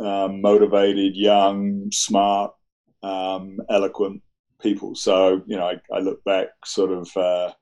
um, 0.00 0.40
motivated, 0.40 1.16
young, 1.16 1.90
smart, 1.92 2.54
um, 3.02 3.58
eloquent 3.68 4.22
people. 4.62 4.94
So 4.94 5.42
you 5.46 5.56
know, 5.56 5.66
I, 5.66 5.74
I 5.94 5.98
look 5.98 6.24
back 6.24 6.46
sort 6.64 6.92
of, 6.92 7.14
uh, 7.14 7.52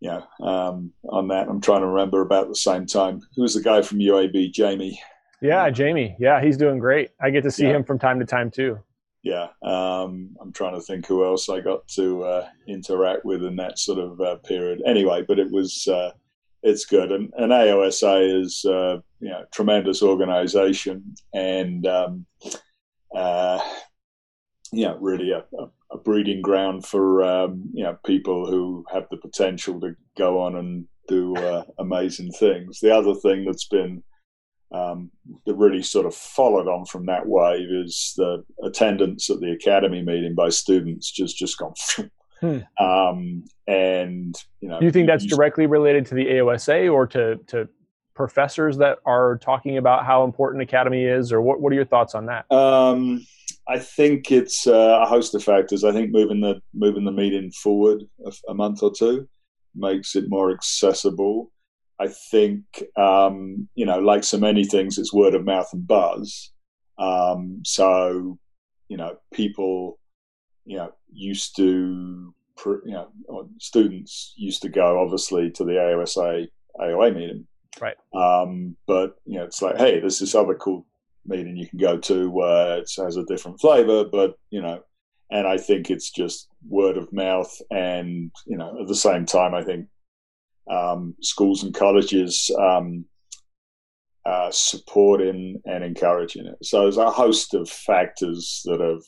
you 0.00 0.10
know, 0.10 0.44
um, 0.44 0.92
on 1.08 1.28
that. 1.28 1.46
I'm 1.48 1.60
trying 1.60 1.82
to 1.82 1.86
remember 1.86 2.20
about 2.22 2.48
the 2.48 2.56
same 2.56 2.86
time. 2.86 3.20
Who 3.36 3.42
was 3.42 3.54
the 3.54 3.62
guy 3.62 3.82
from 3.82 3.98
UAB? 3.98 4.50
Jamie. 4.52 5.00
Yeah, 5.40 5.68
Jamie. 5.70 6.16
Yeah, 6.18 6.40
he's 6.42 6.56
doing 6.56 6.78
great. 6.78 7.10
I 7.20 7.30
get 7.30 7.42
to 7.44 7.50
see 7.50 7.64
Yeah. 7.64 7.76
him 7.76 7.84
from 7.84 7.98
time 7.98 8.18
to 8.20 8.24
time 8.26 8.50
too. 8.50 8.78
Yeah, 9.22 9.48
um, 9.62 10.36
I'm 10.40 10.52
trying 10.52 10.74
to 10.74 10.80
think 10.80 11.06
who 11.06 11.24
else 11.24 11.48
I 11.48 11.60
got 11.60 11.86
to 11.88 12.22
uh, 12.22 12.48
interact 12.68 13.24
with 13.24 13.42
in 13.42 13.56
that 13.56 13.78
sort 13.78 13.98
of 13.98 14.20
uh, 14.20 14.36
period. 14.36 14.82
Anyway, 14.86 15.24
but 15.26 15.38
it 15.40 15.50
was 15.50 15.88
uh, 15.88 16.12
it's 16.62 16.84
good, 16.84 17.10
and, 17.10 17.32
and 17.36 17.50
AOSA 17.50 18.40
is 18.42 18.64
uh, 18.64 18.98
you 19.20 19.30
know 19.30 19.44
tremendous 19.52 20.02
organisation, 20.02 21.14
and 21.34 21.86
um, 21.86 22.26
uh, 23.14 23.60
you 24.72 24.84
know 24.84 24.96
really 25.00 25.32
a, 25.32 25.44
a, 25.58 25.68
a 25.90 25.98
breeding 25.98 26.40
ground 26.40 26.86
for 26.86 27.24
um, 27.24 27.64
you 27.74 27.82
know 27.82 27.98
people 28.06 28.48
who 28.48 28.84
have 28.92 29.08
the 29.10 29.16
potential 29.16 29.80
to 29.80 29.96
go 30.16 30.40
on 30.40 30.54
and 30.56 30.86
do 31.08 31.34
uh, 31.36 31.64
amazing 31.78 32.30
things. 32.32 32.78
The 32.78 32.94
other 32.94 33.14
thing 33.14 33.44
that's 33.44 33.66
been 33.66 34.04
um, 34.72 35.10
that 35.46 35.54
really 35.54 35.82
sort 35.82 36.06
of 36.06 36.14
followed 36.14 36.68
on 36.68 36.84
from 36.86 37.06
that 37.06 37.26
wave 37.26 37.68
is 37.70 38.14
the 38.16 38.44
attendance 38.62 39.30
at 39.30 39.40
the 39.40 39.52
academy 39.52 40.02
meeting 40.02 40.34
by 40.34 40.48
students 40.48 41.10
just 41.10 41.36
just 41.36 41.58
gone. 41.58 41.74
Hmm. 42.40 42.58
Um, 42.78 43.44
and 43.66 44.34
you 44.60 44.68
know, 44.68 44.78
Do 44.78 44.84
you 44.84 44.92
think 44.92 45.06
that's 45.06 45.24
directly 45.24 45.66
related 45.66 46.04
to 46.06 46.14
the 46.14 46.26
AOSA 46.26 46.92
or 46.92 47.06
to, 47.06 47.36
to 47.46 47.66
professors 48.14 48.76
that 48.78 48.98
are 49.06 49.38
talking 49.38 49.78
about 49.78 50.04
how 50.04 50.24
important 50.24 50.62
Academy 50.62 51.04
is, 51.04 51.32
or 51.32 51.40
what, 51.40 51.60
what 51.60 51.72
are 51.72 51.76
your 51.76 51.84
thoughts 51.84 52.14
on 52.14 52.26
that? 52.26 52.50
Um, 52.52 53.24
I 53.68 53.78
think 53.78 54.30
it's 54.30 54.66
uh, 54.66 55.00
a 55.02 55.06
host 55.06 55.34
of 55.34 55.44
factors. 55.44 55.84
I 55.84 55.92
think 55.92 56.10
moving 56.10 56.40
the 56.40 56.60
moving 56.74 57.04
the 57.04 57.12
meeting 57.12 57.50
forward 57.52 58.02
a, 58.24 58.32
a 58.48 58.54
month 58.54 58.82
or 58.82 58.92
two 58.92 59.28
makes 59.74 60.16
it 60.16 60.24
more 60.28 60.50
accessible. 60.50 61.52
I 61.98 62.08
think 62.08 62.64
um, 62.96 63.68
you 63.74 63.86
know, 63.86 63.98
like 63.98 64.24
so 64.24 64.38
many 64.38 64.64
things, 64.64 64.98
it's 64.98 65.12
word 65.12 65.34
of 65.34 65.44
mouth 65.44 65.68
and 65.72 65.86
buzz. 65.86 66.52
Um, 66.98 67.62
so 67.64 68.38
you 68.88 68.96
know, 68.96 69.16
people 69.32 69.98
you 70.64 70.76
know 70.76 70.92
used 71.12 71.56
to 71.56 72.34
you 72.64 72.80
know 72.86 73.08
students 73.58 74.34
used 74.36 74.62
to 74.62 74.68
go 74.68 75.00
obviously 75.02 75.50
to 75.50 75.64
the 75.64 75.72
AOSA 75.72 76.48
AOA 76.80 77.14
meeting, 77.14 77.46
Right. 77.80 77.96
Um, 78.14 78.76
but 78.86 79.16
you 79.24 79.38
know, 79.38 79.44
it's 79.44 79.62
like, 79.62 79.76
hey, 79.76 80.00
there's 80.00 80.18
this 80.18 80.34
other 80.34 80.54
cool 80.54 80.86
meeting 81.26 81.56
you 81.56 81.66
can 81.66 81.78
go 81.78 81.98
to 81.98 82.30
where 82.30 82.78
it 82.78 82.90
has 82.96 83.16
a 83.16 83.24
different 83.24 83.60
flavor, 83.60 84.04
but 84.04 84.38
you 84.50 84.62
know, 84.62 84.82
and 85.30 85.46
I 85.46 85.58
think 85.58 85.90
it's 85.90 86.10
just 86.10 86.48
word 86.68 86.96
of 86.96 87.12
mouth, 87.12 87.52
and 87.70 88.30
you 88.46 88.56
know, 88.56 88.80
at 88.80 88.86
the 88.86 88.94
same 88.94 89.26
time, 89.26 89.54
I 89.54 89.62
think 89.62 89.88
um, 90.70 91.14
schools 91.20 91.62
and 91.62 91.74
colleges 91.74 92.50
um, 92.58 93.04
uh, 94.24 94.50
supporting 94.50 95.60
and 95.66 95.84
encouraging 95.84 96.46
it. 96.46 96.56
So 96.62 96.82
there's 96.82 96.96
a 96.96 97.10
host 97.10 97.54
of 97.54 97.68
factors 97.68 98.62
that 98.64 98.80
have 98.80 99.02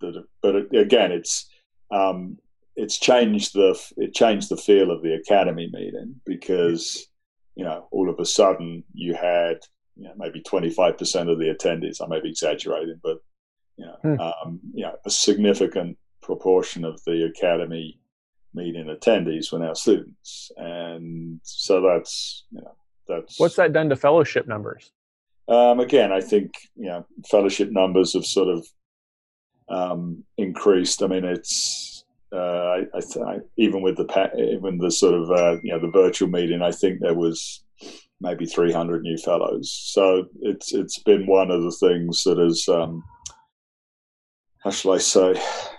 that, 0.00 0.14
have, 0.14 0.24
but 0.42 0.56
it, 0.56 0.74
again, 0.76 1.12
it's 1.12 1.48
um, 1.90 2.38
it's 2.76 2.98
changed 2.98 3.54
the 3.54 3.80
it 3.96 4.14
changed 4.14 4.48
the 4.48 4.56
feel 4.56 4.90
of 4.90 5.02
the 5.02 5.14
academy 5.14 5.68
meeting 5.72 6.20
because 6.24 7.06
you 7.54 7.64
know 7.64 7.86
all 7.92 8.08
of 8.08 8.18
a 8.18 8.24
sudden 8.24 8.82
you 8.94 9.14
had 9.14 9.58
you 9.96 10.04
know, 10.04 10.14
maybe 10.16 10.42
25% 10.42 11.30
of 11.30 11.38
the 11.38 11.54
attendees. 11.54 12.02
I 12.02 12.06
may 12.08 12.20
be 12.20 12.30
exaggerating, 12.30 13.00
but 13.02 13.18
you 13.76 13.86
know, 13.86 13.96
Hmm. 14.02 14.20
um, 14.20 14.60
you 14.72 14.84
know, 14.84 14.96
a 15.04 15.10
significant 15.10 15.98
proportion 16.20 16.84
of 16.84 17.02
the 17.04 17.24
academy 17.24 17.98
meeting 18.54 18.86
attendees 18.86 19.52
were 19.52 19.58
now 19.58 19.74
students, 19.74 20.50
and 20.56 21.40
so 21.42 21.82
that's 21.82 22.44
you 22.50 22.60
know 22.60 22.74
that's 23.08 23.38
What's 23.38 23.56
that 23.56 23.72
done 23.72 23.88
to 23.90 23.96
fellowship 23.96 24.46
numbers? 24.46 24.90
um, 25.48 25.80
again, 25.80 26.12
I 26.12 26.20
think 26.20 26.52
you 26.76 26.86
know 26.86 27.06
fellowship 27.30 27.70
numbers 27.70 28.14
have 28.14 28.24
sort 28.24 28.48
of 28.48 28.66
um, 29.68 30.24
increased. 30.38 31.02
I 31.02 31.06
mean, 31.06 31.24
it's 31.24 32.04
uh, 32.32 32.36
I, 32.36 32.78
I, 32.94 33.00
th- 33.00 33.24
I, 33.26 33.38
even 33.56 33.82
with 33.82 33.96
the 33.96 34.06
pa- 34.06 34.36
even 34.36 34.78
the 34.78 34.90
sort 34.90 35.14
of 35.14 35.30
uh, 35.30 35.60
you 35.62 35.72
know 35.72 35.80
the 35.80 35.90
virtual 35.90 36.28
meeting, 36.28 36.62
I 36.62 36.72
think 36.72 37.00
there 37.00 37.14
was 37.14 37.62
maybe 38.20 38.46
300 38.46 39.02
new 39.02 39.18
fellows. 39.18 39.70
So 39.70 40.26
it's 40.40 40.72
it's 40.72 40.98
been 40.98 41.26
one 41.26 41.50
of 41.50 41.62
the 41.62 41.72
things 41.72 42.22
that 42.24 42.38
has 42.38 42.66
um, 42.68 43.04
how 44.64 44.70
shall 44.70 44.92
I 44.92 44.98
say, 44.98 45.34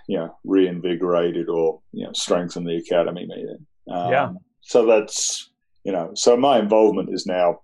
you 0.08 0.18
know, 0.18 0.38
reinvigorated 0.44 1.50
or 1.50 1.82
you 1.92 2.06
know 2.06 2.14
strengthened 2.14 2.68
the 2.68 2.78
academy 2.78 3.26
meeting. 3.26 3.66
Um, 3.92 4.12
Yeah. 4.12 4.30
So 4.62 4.86
that's 4.86 5.50
you 5.84 5.92
know, 5.92 6.12
so 6.16 6.38
my 6.38 6.60
involvement 6.60 7.10
is 7.12 7.26
now 7.26 7.62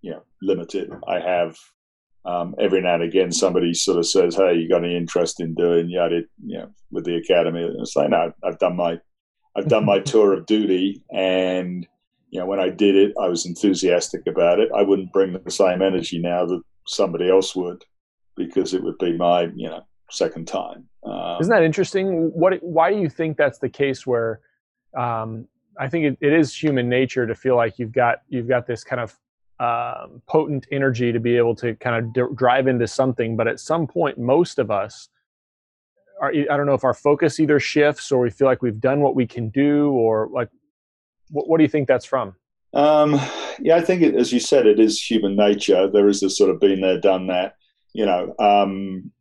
you 0.00 0.12
know 0.12 0.22
limited. 0.40 0.90
I 1.06 1.18
have 1.18 1.56
um, 2.24 2.54
every 2.60 2.80
now 2.80 2.94
and 2.94 3.02
again 3.02 3.32
somebody 3.32 3.74
sort 3.74 3.98
of 3.98 4.06
says, 4.06 4.36
"Hey, 4.36 4.54
you 4.54 4.68
got 4.68 4.84
any 4.84 4.96
interest 4.96 5.40
in 5.40 5.54
doing 5.54 5.90
yada 5.90 6.22
you 6.44 6.58
know 6.58 6.70
with 6.92 7.04
the 7.04 7.16
academy?" 7.16 7.64
And 7.64 7.80
it's 7.80 7.96
like, 7.96 8.10
"No, 8.10 8.32
I've 8.44 8.58
done 8.60 8.76
my 8.76 9.00
I've 9.56 9.68
done 9.68 9.84
my 9.84 9.98
tour 10.10 10.32
of 10.32 10.46
duty, 10.46 11.02
and 11.12 11.86
you 12.30 12.38
know 12.38 12.46
when 12.46 12.60
I 12.60 12.68
did 12.68 12.94
it, 12.94 13.14
I 13.20 13.26
was 13.26 13.46
enthusiastic 13.46 14.22
about 14.28 14.60
it. 14.60 14.70
I 14.76 14.82
wouldn't 14.82 15.12
bring 15.12 15.32
the 15.32 15.50
same 15.50 15.82
energy 15.82 16.18
now 16.18 16.46
that 16.46 16.62
somebody 16.86 17.28
else 17.28 17.56
would, 17.56 17.84
because 18.36 18.74
it 18.74 18.82
would 18.84 18.98
be 18.98 19.16
my 19.16 19.42
you 19.56 19.68
know 19.68 19.82
second 20.12 20.46
time." 20.46 20.88
Um, 21.04 21.38
Isn't 21.40 21.50
that 21.50 21.62
interesting? 21.62 22.30
What? 22.32 22.62
Why 22.62 22.92
do 22.92 23.00
you 23.00 23.08
think 23.08 23.36
that's 23.36 23.58
the 23.58 23.68
case? 23.68 24.06
Where 24.06 24.40
um, 24.96 25.48
I 25.78 25.88
think 25.88 26.04
it, 26.04 26.18
it 26.20 26.32
is 26.32 26.54
human 26.54 26.88
nature 26.88 27.26
to 27.26 27.34
feel 27.34 27.56
like 27.56 27.78
you've 27.78 27.92
got 27.92 28.22
you've 28.28 28.48
got 28.48 28.66
this 28.66 28.84
kind 28.84 29.00
of 29.00 29.18
um, 29.58 30.22
potent 30.26 30.66
energy 30.72 31.12
to 31.12 31.20
be 31.20 31.36
able 31.36 31.54
to 31.56 31.74
kind 31.76 31.96
of 32.04 32.12
d- 32.12 32.34
drive 32.34 32.66
into 32.66 32.86
something, 32.86 33.36
but 33.36 33.48
at 33.48 33.60
some 33.60 33.86
point, 33.86 34.18
most 34.18 34.58
of 34.58 34.70
us 34.70 35.08
are. 36.20 36.30
I 36.30 36.56
don't 36.56 36.66
know 36.66 36.74
if 36.74 36.84
our 36.84 36.94
focus 36.94 37.40
either 37.40 37.58
shifts 37.58 38.12
or 38.12 38.20
we 38.20 38.30
feel 38.30 38.46
like 38.46 38.62
we've 38.62 38.80
done 38.80 39.00
what 39.00 39.14
we 39.14 39.26
can 39.26 39.48
do, 39.50 39.90
or 39.90 40.28
like 40.32 40.48
what, 41.30 41.48
what 41.48 41.58
do 41.58 41.64
you 41.64 41.68
think 41.68 41.88
that's 41.88 42.04
from? 42.04 42.34
Um, 42.74 43.20
yeah, 43.60 43.76
I 43.76 43.82
think, 43.82 44.00
it, 44.02 44.14
as 44.14 44.32
you 44.32 44.40
said, 44.40 44.66
it 44.66 44.80
is 44.80 44.98
human 44.98 45.36
nature. 45.36 45.88
There 45.88 46.08
is 46.08 46.20
this 46.20 46.38
sort 46.38 46.50
of 46.50 46.58
been 46.58 46.80
there, 46.80 46.98
done 46.98 47.26
that. 47.26 47.56
You 47.92 48.06
know, 48.06 48.34
um, 48.38 49.12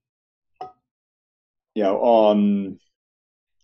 you 1.76 1.84
know, 1.84 1.98
on 1.98 2.80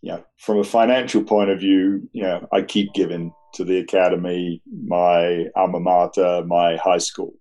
you 0.01 0.11
know, 0.11 0.23
from 0.37 0.59
a 0.59 0.63
financial 0.63 1.23
point 1.23 1.49
of 1.49 1.59
view, 1.59 2.07
you 2.13 2.23
know, 2.23 2.47
I 2.51 2.61
keep 2.61 2.93
giving 2.93 3.31
to 3.53 3.63
the 3.63 3.79
academy, 3.79 4.61
my 4.85 5.45
alma 5.55 5.79
mater, 5.79 6.43
my 6.45 6.77
high 6.77 6.99
school, 6.99 7.33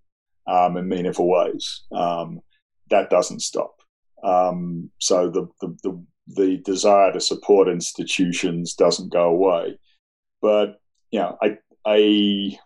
um, 0.47 0.77
in 0.77 0.87
meaningful 0.87 1.29
ways. 1.29 1.83
Um, 1.91 2.41
that 2.89 3.09
doesn't 3.09 3.41
stop. 3.41 3.75
Um, 4.23 4.89
so 4.97 5.29
the, 5.29 5.47
the, 5.61 5.77
the 5.83 6.05
the 6.35 6.57
desire 6.57 7.13
to 7.13 7.21
support 7.21 7.69
institutions 7.69 8.73
doesn't 8.73 9.13
go 9.13 9.29
away. 9.29 9.79
But 10.41 10.79
you 11.11 11.19
know, 11.19 11.37
I 11.41 11.57
I 11.85 12.57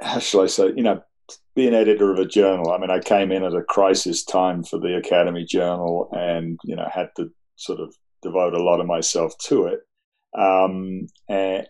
how 0.00 0.18
shall 0.18 0.42
I 0.42 0.46
say, 0.46 0.72
you 0.76 0.82
know, 0.82 1.02
being 1.56 1.74
editor 1.74 2.12
of 2.12 2.20
a 2.20 2.26
journal, 2.26 2.70
I 2.70 2.78
mean, 2.78 2.90
I 2.90 3.00
came 3.00 3.32
in 3.32 3.42
at 3.42 3.54
a 3.54 3.62
crisis 3.62 4.24
time 4.24 4.62
for 4.62 4.78
the 4.78 4.96
Academy 4.96 5.44
Journal, 5.44 6.08
and 6.12 6.60
you 6.62 6.76
know, 6.76 6.88
had 6.92 7.08
to 7.16 7.32
sort 7.56 7.80
of 7.80 7.92
devote 8.22 8.54
a 8.54 8.62
lot 8.62 8.80
of 8.80 8.86
myself 8.86 9.36
to 9.46 9.66
it. 9.66 9.80
Um, 10.38 11.08
and 11.28 11.66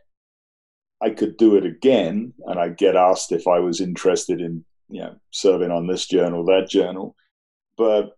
I 1.00 1.10
could 1.10 1.38
do 1.38 1.56
it 1.56 1.64
again, 1.64 2.34
and 2.44 2.58
I 2.58 2.68
get 2.68 2.96
asked 2.96 3.32
if 3.32 3.46
I 3.48 3.60
was 3.60 3.80
interested 3.80 4.42
in, 4.42 4.64
you 4.90 5.00
know, 5.00 5.16
serving 5.30 5.70
on 5.70 5.86
this 5.86 6.06
journal, 6.06 6.44
that 6.44 6.68
journal. 6.68 7.16
But 7.78 8.12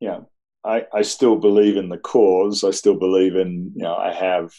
you 0.00 0.08
know, 0.08 0.28
I, 0.64 0.86
I 0.92 1.02
still 1.02 1.36
believe 1.36 1.76
in 1.76 1.88
the 1.88 1.98
cause. 1.98 2.64
I 2.64 2.72
still 2.72 2.98
believe 2.98 3.36
in, 3.36 3.72
you 3.76 3.82
know, 3.82 3.94
I 3.94 4.12
have, 4.12 4.52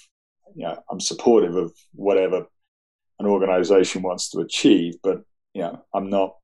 you 0.56 0.66
know, 0.66 0.82
I'm 0.90 1.02
supportive 1.02 1.56
of 1.56 1.74
whatever 1.94 2.46
an 3.20 3.26
organization 3.26 4.04
wants 4.04 4.30
to 4.30 4.40
achieve, 4.40 4.96
but, 5.04 5.22
you 5.54 5.62
know, 5.62 5.84
I'm 5.94 6.10
not, 6.10 6.36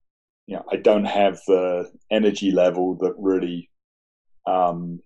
you 0.50 0.56
know, 0.56 0.66
I 0.72 0.78
don't 0.78 1.06
have 1.06 1.40
the 1.46 1.92
energy 2.10 2.50
level 2.50 2.96
that 3.02 3.14
really 3.20 3.70
um, 4.48 5.00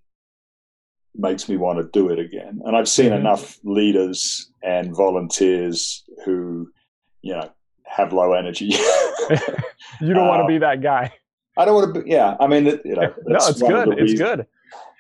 makes 1.14 1.50
me 1.50 1.58
want 1.58 1.80
to 1.80 1.90
do 1.92 2.10
it 2.12 2.18
again. 2.18 2.62
And 2.64 2.78
I've 2.78 2.88
seen 2.88 3.08
mm-hmm. 3.08 3.20
enough 3.20 3.60
leaders 3.66 4.50
and 4.64 4.96
volunteers 4.96 6.06
who, 6.24 6.72
you 7.22 7.34
know, 7.34 7.52
have 7.86 8.14
low 8.14 8.32
energy. 8.32 8.68
you 10.00 10.14
don't 10.14 10.30
want 10.30 10.44
to 10.44 10.48
be 10.48 10.60
that 10.60 10.82
guy. 10.82 11.12
I 11.58 11.66
don't 11.66 11.76
want 11.76 11.94
to. 11.94 12.02
Be, 12.02 12.10
yeah, 12.10 12.38
I 12.40 12.48
mean, 12.48 12.66
you 12.86 12.96
know, 12.96 13.14
no, 13.26 13.36
it's 13.36 13.62
good. 13.62 14.00
It's 14.00 14.14
good. 14.14 14.40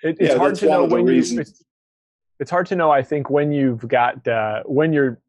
It, 0.03 0.17
it's 0.19 0.33
yeah, 0.33 0.37
hard 0.37 0.55
to 0.55 0.65
know 0.65 0.83
when 0.83 1.07
you. 1.07 1.19
It's, 1.19 1.63
it's, 2.37 2.51
hard 2.51 2.67
to 2.67 2.75
know. 2.75 2.91
I 2.91 3.01
think 3.01 3.29
when 3.29 3.53
you've 3.53 3.87
got 3.87 4.27
uh, 4.27 4.63
when 4.65 4.91
you're 4.91 5.21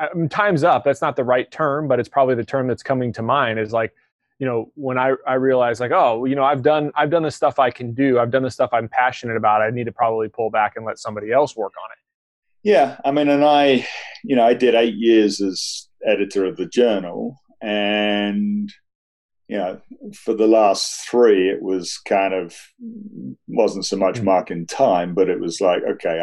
um, 0.00 0.28
time's 0.28 0.64
up. 0.64 0.82
That's 0.84 1.00
not 1.00 1.14
the 1.14 1.24
right 1.24 1.50
term, 1.50 1.86
but 1.86 2.00
it's 2.00 2.08
probably 2.08 2.34
the 2.34 2.44
term 2.44 2.66
that's 2.66 2.82
coming 2.82 3.12
to 3.12 3.22
mind. 3.22 3.58
Is 3.58 3.72
like, 3.72 3.94
you 4.40 4.46
know, 4.46 4.72
when 4.74 4.98
I 4.98 5.12
I 5.26 5.34
realize 5.34 5.80
like, 5.80 5.92
oh, 5.92 6.24
you 6.24 6.34
know, 6.34 6.44
I've 6.44 6.62
done 6.62 6.90
I've 6.96 7.10
done 7.10 7.22
the 7.22 7.30
stuff 7.30 7.58
I 7.58 7.70
can 7.70 7.92
do. 7.92 8.18
I've 8.18 8.30
done 8.30 8.42
the 8.42 8.50
stuff 8.50 8.70
I'm 8.72 8.88
passionate 8.88 9.36
about. 9.36 9.60
I 9.60 9.68
need 9.68 9.84
to 9.84 9.92
probably 9.92 10.28
pull 10.28 10.50
back 10.50 10.72
and 10.76 10.86
let 10.86 10.98
somebody 10.98 11.30
else 11.30 11.54
work 11.54 11.74
on 11.84 11.90
it. 11.92 12.70
Yeah, 12.70 12.98
I 13.04 13.10
mean, 13.10 13.28
and 13.28 13.44
I, 13.44 13.86
you 14.24 14.36
know, 14.36 14.46
I 14.46 14.54
did 14.54 14.74
eight 14.74 14.94
years 14.94 15.42
as 15.42 15.88
editor 16.06 16.46
of 16.46 16.56
the 16.56 16.64
journal, 16.64 17.36
and 17.60 18.72
you 19.46 19.58
know, 19.58 19.78
for 20.14 20.32
the 20.32 20.46
last 20.46 21.06
three, 21.10 21.50
it 21.50 21.60
was 21.60 21.98
kind 21.98 22.32
of 22.32 22.56
wasn't 23.46 23.84
so 23.84 23.98
much 23.98 24.18
hmm. 24.18 24.24
marking 24.24 24.66
time, 24.66 25.12
but 25.12 25.28
it 25.28 25.38
was 25.38 25.60
like, 25.60 25.82
okay, 25.82 26.20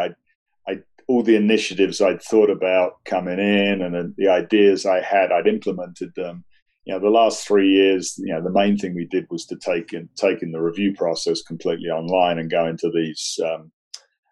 I, 0.68 0.72
I, 0.72 0.80
all 1.08 1.22
the 1.22 1.36
initiatives 1.36 2.02
I'd 2.02 2.24
thought 2.24 2.50
about 2.50 3.04
coming 3.06 3.38
in 3.38 3.84
and 3.84 4.16
the 4.18 4.30
ideas 4.30 4.88
I 4.88 5.02
had, 5.02 5.32
I'd 5.32 5.46
implemented 5.46 6.16
them. 6.16 6.46
You 6.88 6.94
know, 6.94 7.00
the 7.02 7.10
last 7.10 7.46
three 7.46 7.70
years, 7.70 8.16
you 8.18 8.34
know, 8.34 8.42
the 8.42 8.50
main 8.50 8.78
thing 8.78 8.96
we 8.96 9.04
did 9.04 9.28
was 9.30 9.46
to 9.48 9.58
take 9.58 9.92
in, 9.92 10.08
taking 10.16 10.54
the 10.54 10.62
review 10.62 10.94
process 10.96 11.42
completely 11.42 11.90
online 11.90 12.40
and 12.40 12.50
go 12.50 12.66
into 12.66 12.90
these, 12.90 13.38
um, 13.44 13.74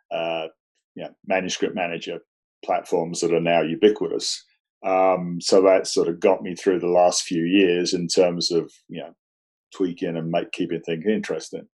uh, 0.10 0.48
you 0.96 1.04
know, 1.04 1.10
manuscript 1.28 1.76
manager 1.76 2.20
platforms 2.64 3.20
that 3.20 3.34
are 3.34 3.42
now 3.42 3.62
ubiquitous. 3.62 4.42
Um, 4.86 5.42
so 5.42 5.62
that 5.64 5.86
sort 5.86 6.08
of 6.08 6.22
got 6.22 6.44
me 6.44 6.56
through 6.56 6.80
the 6.80 6.88
last 6.88 7.24
few 7.24 7.44
years 7.44 7.94
in 7.94 8.08
terms 8.08 8.52
of 8.52 8.72
you 8.88 9.02
know 9.02 9.14
tweaking 9.76 10.16
and 10.16 10.32
make 10.32 10.54
keeping 10.54 10.82
things 10.82 11.04
interesting. 11.06 11.68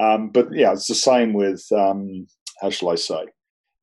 Um, 0.00 0.30
but 0.30 0.50
yeah, 0.52 0.72
it's 0.72 0.86
the 0.86 0.94
same 0.94 1.32
with 1.32 1.66
um, 1.72 2.28
how 2.60 2.70
shall 2.70 2.90
I 2.90 2.94
say? 2.94 3.24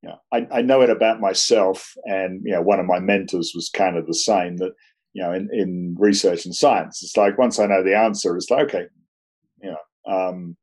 You 0.02 0.08
know, 0.08 0.18
I, 0.32 0.46
I, 0.50 0.62
know 0.62 0.80
it 0.80 0.88
about 0.88 1.20
myself, 1.20 1.92
and 2.04 2.40
you 2.44 2.52
know, 2.52 2.62
one 2.62 2.80
of 2.80 2.86
my 2.86 2.98
mentors 2.98 3.52
was 3.54 3.68
kind 3.68 3.98
of 3.98 4.06
the 4.06 4.14
same. 4.14 4.56
That 4.56 4.72
you 5.16 5.22
know, 5.22 5.32
in, 5.32 5.48
in 5.50 5.96
research 5.98 6.44
and 6.44 6.54
science, 6.54 7.02
it's 7.02 7.16
like 7.16 7.38
once 7.38 7.58
I 7.58 7.64
know 7.64 7.82
the 7.82 7.96
answer, 7.96 8.36
it's 8.36 8.50
like 8.50 8.66
okay, 8.66 8.84
you 9.62 9.70
know, 9.70 10.12
um, 10.12 10.56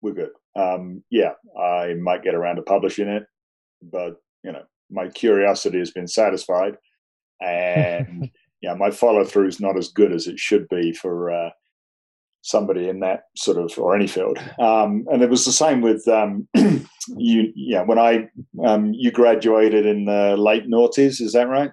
we're 0.00 0.12
good. 0.12 0.30
Um, 0.54 1.02
yeah, 1.10 1.32
I 1.60 1.94
might 1.94 2.22
get 2.22 2.36
around 2.36 2.56
to 2.56 2.62
publishing 2.62 3.08
it, 3.08 3.24
but 3.82 4.14
you 4.44 4.52
know, 4.52 4.62
my 4.90 5.08
curiosity 5.08 5.78
has 5.78 5.90
been 5.90 6.06
satisfied 6.06 6.76
and 7.40 8.30
yeah, 8.62 8.74
my 8.74 8.90
follow 8.90 9.24
through 9.24 9.48
is 9.48 9.60
not 9.60 9.76
as 9.76 9.88
good 9.88 10.12
as 10.12 10.26
it 10.26 10.38
should 10.38 10.68
be 10.68 10.92
for 10.92 11.30
uh, 11.30 11.50
somebody 12.42 12.88
in 12.88 13.00
that 13.00 13.22
sort 13.36 13.58
of 13.58 13.76
or 13.78 13.94
any 13.94 14.06
field. 14.06 14.38
Um, 14.58 15.06
and 15.10 15.22
it 15.22 15.30
was 15.30 15.44
the 15.44 15.52
same 15.52 15.80
with 15.80 16.06
um, 16.08 16.48
you. 16.54 17.52
Yeah, 17.54 17.82
when 17.82 17.98
I 17.98 18.28
um, 18.64 18.92
you 18.94 19.10
graduated 19.10 19.86
in 19.86 20.04
the 20.04 20.36
late 20.36 20.68
noughties, 20.68 21.20
is 21.20 21.32
that 21.32 21.48
right? 21.48 21.70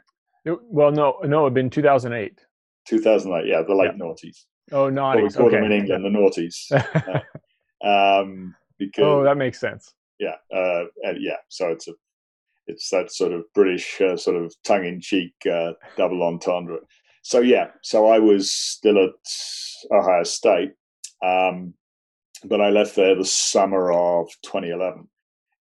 Well, 0.64 0.92
no, 0.92 1.18
no, 1.24 1.44
it'd 1.44 1.54
been 1.54 1.70
two 1.70 1.82
thousand 1.82 2.14
eight. 2.14 2.40
Two 2.88 3.00
thousand 3.00 3.34
eight, 3.34 3.48
yeah, 3.48 3.62
the 3.62 3.76
late 3.76 3.92
yeah. 3.98 4.04
noughties. 4.04 4.46
Oh, 4.72 4.90
naughties. 4.90 5.24
we 5.24 5.30
call 5.30 5.48
okay. 5.48 5.56
them 5.58 5.66
in 5.66 5.72
England 5.72 6.06
the 6.06 6.10
noughties. 6.10 6.72
uh, 7.84 8.22
um, 8.22 8.56
because, 8.78 9.04
oh, 9.04 9.24
that 9.24 9.38
makes 9.38 9.60
sense. 9.60 9.94
Yeah, 10.20 10.36
uh, 10.54 10.86
yeah. 11.18 11.38
So 11.50 11.70
it's 11.70 11.88
a 11.88 11.94
it's 12.68 12.90
that 12.90 13.12
sort 13.12 13.32
of 13.32 13.44
British 13.54 14.00
uh, 14.02 14.18
sort 14.18 14.36
of 14.36 14.54
tongue-in-cheek 14.64 15.34
uh, 15.50 15.72
double 15.96 16.22
entendre. 16.24 16.80
So 17.22 17.40
yeah, 17.40 17.68
so 17.82 18.08
I 18.08 18.20
was 18.20 18.52
still 18.52 19.04
at 19.04 19.12
Ohio 19.92 20.24
State, 20.24 20.74
um, 21.24 21.74
but 22.44 22.62
I 22.62 22.70
left 22.70 22.96
there 22.96 23.16
the 23.16 23.26
summer 23.26 23.92
of 23.92 24.30
2011, 24.44 25.08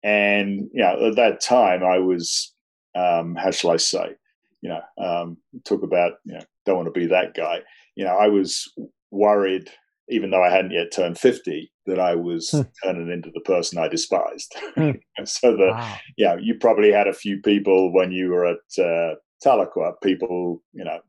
and 0.04 0.70
you 0.74 0.82
know 0.82 1.08
at 1.08 1.16
that 1.18 1.42
time 1.42 1.84
I 1.84 2.00
was 2.00 2.54
um, 2.96 3.36
how 3.36 3.52
shall 3.52 3.72
I 3.72 3.78
say, 3.78 4.16
you 4.64 4.70
know, 4.70 4.82
um, 4.98 5.38
talk 5.66 5.84
about 5.84 6.14
you 6.26 6.34
know 6.34 6.42
don't 6.66 6.78
want 6.78 6.88
to 6.88 7.00
be 7.00 7.06
that 7.08 7.36
guy. 7.36 7.60
You 7.96 8.06
know, 8.06 8.16
I 8.16 8.28
was 8.28 8.72
worried 9.12 9.70
even 10.10 10.32
though 10.32 10.44
I 10.44 10.50
hadn't 10.50 10.72
yet 10.72 10.92
turned 10.92 11.18
50, 11.18 11.72
that 11.86 12.00
I 12.00 12.16
was 12.16 12.52
hmm. 12.52 12.62
turning 12.84 13.12
into 13.12 13.32
the 13.34 13.42
person 13.42 13.80
I 13.80 13.88
despised. 13.88 14.54
Hmm. 14.76 14.92
so 15.26 15.56
that, 15.56 15.72
wow. 15.72 15.98
yeah, 16.18 16.36
you 16.40 16.56
probably 16.60 16.92
had 16.92 17.08
a 17.08 17.14
few 17.14 17.42
people 17.42 17.94
when 17.94 18.12
you 18.12 18.30
were 18.30 18.46
at 18.46 18.84
uh, 18.84 19.16
Tahlequah, 19.44 19.94
people, 20.04 20.62
you 20.74 20.84
know, 20.84 21.00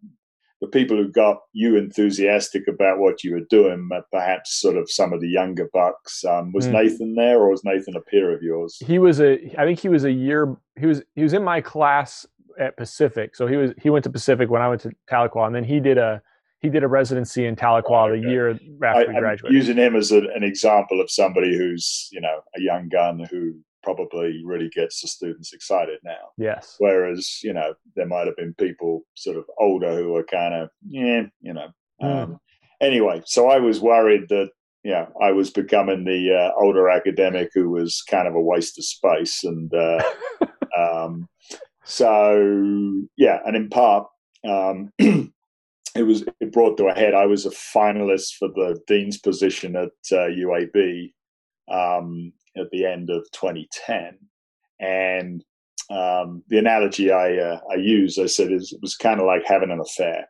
the 0.60 0.68
people 0.68 0.96
who 0.96 1.10
got 1.10 1.38
you 1.52 1.76
enthusiastic 1.76 2.66
about 2.68 2.98
what 2.98 3.22
you 3.22 3.32
were 3.32 3.46
doing, 3.50 3.88
perhaps 4.10 4.58
sort 4.60 4.76
of 4.76 4.90
some 4.90 5.12
of 5.12 5.20
the 5.20 5.28
younger 5.28 5.68
bucks. 5.72 6.24
Um, 6.24 6.52
was 6.52 6.66
mm. 6.66 6.72
Nathan 6.72 7.14
there, 7.16 7.38
or 7.38 7.50
was 7.50 7.64
Nathan 7.64 7.96
a 7.96 8.00
peer 8.00 8.34
of 8.34 8.42
yours? 8.42 8.78
He 8.80 8.98
was 8.98 9.20
a. 9.20 9.34
I 9.58 9.66
think 9.66 9.78
he 9.78 9.90
was 9.90 10.04
a 10.04 10.12
year. 10.12 10.56
He 10.78 10.86
was 10.86 11.02
he 11.16 11.22
was 11.22 11.34
in 11.34 11.44
my 11.44 11.60
class 11.60 12.24
at 12.58 12.76
Pacific. 12.76 13.36
So 13.36 13.46
he 13.46 13.56
was 13.56 13.72
he 13.80 13.90
went 13.90 14.04
to 14.04 14.10
Pacific 14.10 14.50
when 14.50 14.62
I 14.62 14.68
went 14.68 14.80
to 14.82 14.92
Tahlequah, 15.10 15.46
and 15.46 15.54
then 15.54 15.64
he 15.64 15.80
did 15.80 15.98
a 15.98 16.22
he 16.60 16.70
did 16.70 16.82
a 16.82 16.88
residency 16.88 17.46
in 17.46 17.56
Tahlequah 17.56 18.10
okay. 18.10 18.20
the 18.20 18.28
year 18.28 18.50
after 18.50 19.10
I, 19.10 19.14
we 19.14 19.20
graduated. 19.20 19.46
I'm 19.46 19.52
using 19.52 19.76
him 19.76 19.96
as 19.96 20.12
a, 20.12 20.18
an 20.34 20.42
example 20.42 21.00
of 21.00 21.10
somebody 21.10 21.56
who's 21.56 22.08
you 22.10 22.20
know 22.20 22.40
a 22.56 22.60
young 22.60 22.88
gun 22.88 23.26
who 23.30 23.54
probably 23.82 24.42
really 24.44 24.70
gets 24.70 25.02
the 25.02 25.08
students 25.08 25.52
excited 25.52 25.98
now. 26.02 26.30
Yes. 26.38 26.76
Whereas 26.78 27.40
you 27.42 27.52
know 27.52 27.74
there 27.96 28.06
might 28.06 28.26
have 28.26 28.36
been 28.36 28.54
people 28.54 29.02
sort 29.14 29.36
of 29.36 29.44
older 29.60 29.94
who 29.94 30.12
were 30.12 30.24
kind 30.24 30.54
of 30.54 30.70
yeah 30.88 31.22
you 31.40 31.52
know. 31.52 31.68
Mm. 32.02 32.22
Um, 32.22 32.40
anyway, 32.80 33.22
so 33.26 33.48
I 33.50 33.58
was 33.58 33.80
worried 33.80 34.28
that 34.30 34.48
yeah 34.82 35.06
I 35.20 35.32
was 35.32 35.50
becoming 35.50 36.04
the 36.04 36.34
uh, 36.34 36.62
older 36.62 36.88
academic 36.88 37.50
who 37.54 37.70
was 37.70 38.02
kind 38.08 38.26
of 38.26 38.34
a 38.34 38.40
waste 38.40 38.78
of 38.78 38.84
space 38.84 39.44
and. 39.44 39.72
Uh, 39.72 40.02
um, 40.78 41.28
so 41.84 43.02
yeah, 43.16 43.38
and 43.46 43.56
in 43.56 43.68
part, 43.68 44.08
um, 44.48 44.92
it 44.98 46.02
was 46.02 46.24
it 46.40 46.52
brought 46.52 46.76
to 46.78 46.86
a 46.86 46.94
head. 46.94 47.14
I 47.14 47.26
was 47.26 47.46
a 47.46 47.50
finalist 47.50 48.34
for 48.38 48.48
the 48.48 48.80
dean's 48.86 49.18
position 49.18 49.76
at 49.76 49.90
uh, 50.12 50.28
UAB 50.28 51.12
um, 51.70 52.32
at 52.56 52.70
the 52.70 52.86
end 52.86 53.10
of 53.10 53.30
2010, 53.32 54.18
and 54.80 55.44
um, 55.90 56.42
the 56.48 56.58
analogy 56.58 57.12
I 57.12 57.36
uh, 57.36 57.60
I 57.70 57.76
use, 57.76 58.18
I 58.18 58.26
said, 58.26 58.50
is 58.50 58.72
it 58.72 58.80
was 58.80 58.96
kind 58.96 59.20
of 59.20 59.26
like 59.26 59.44
having 59.46 59.70
an 59.70 59.80
affair. 59.80 60.28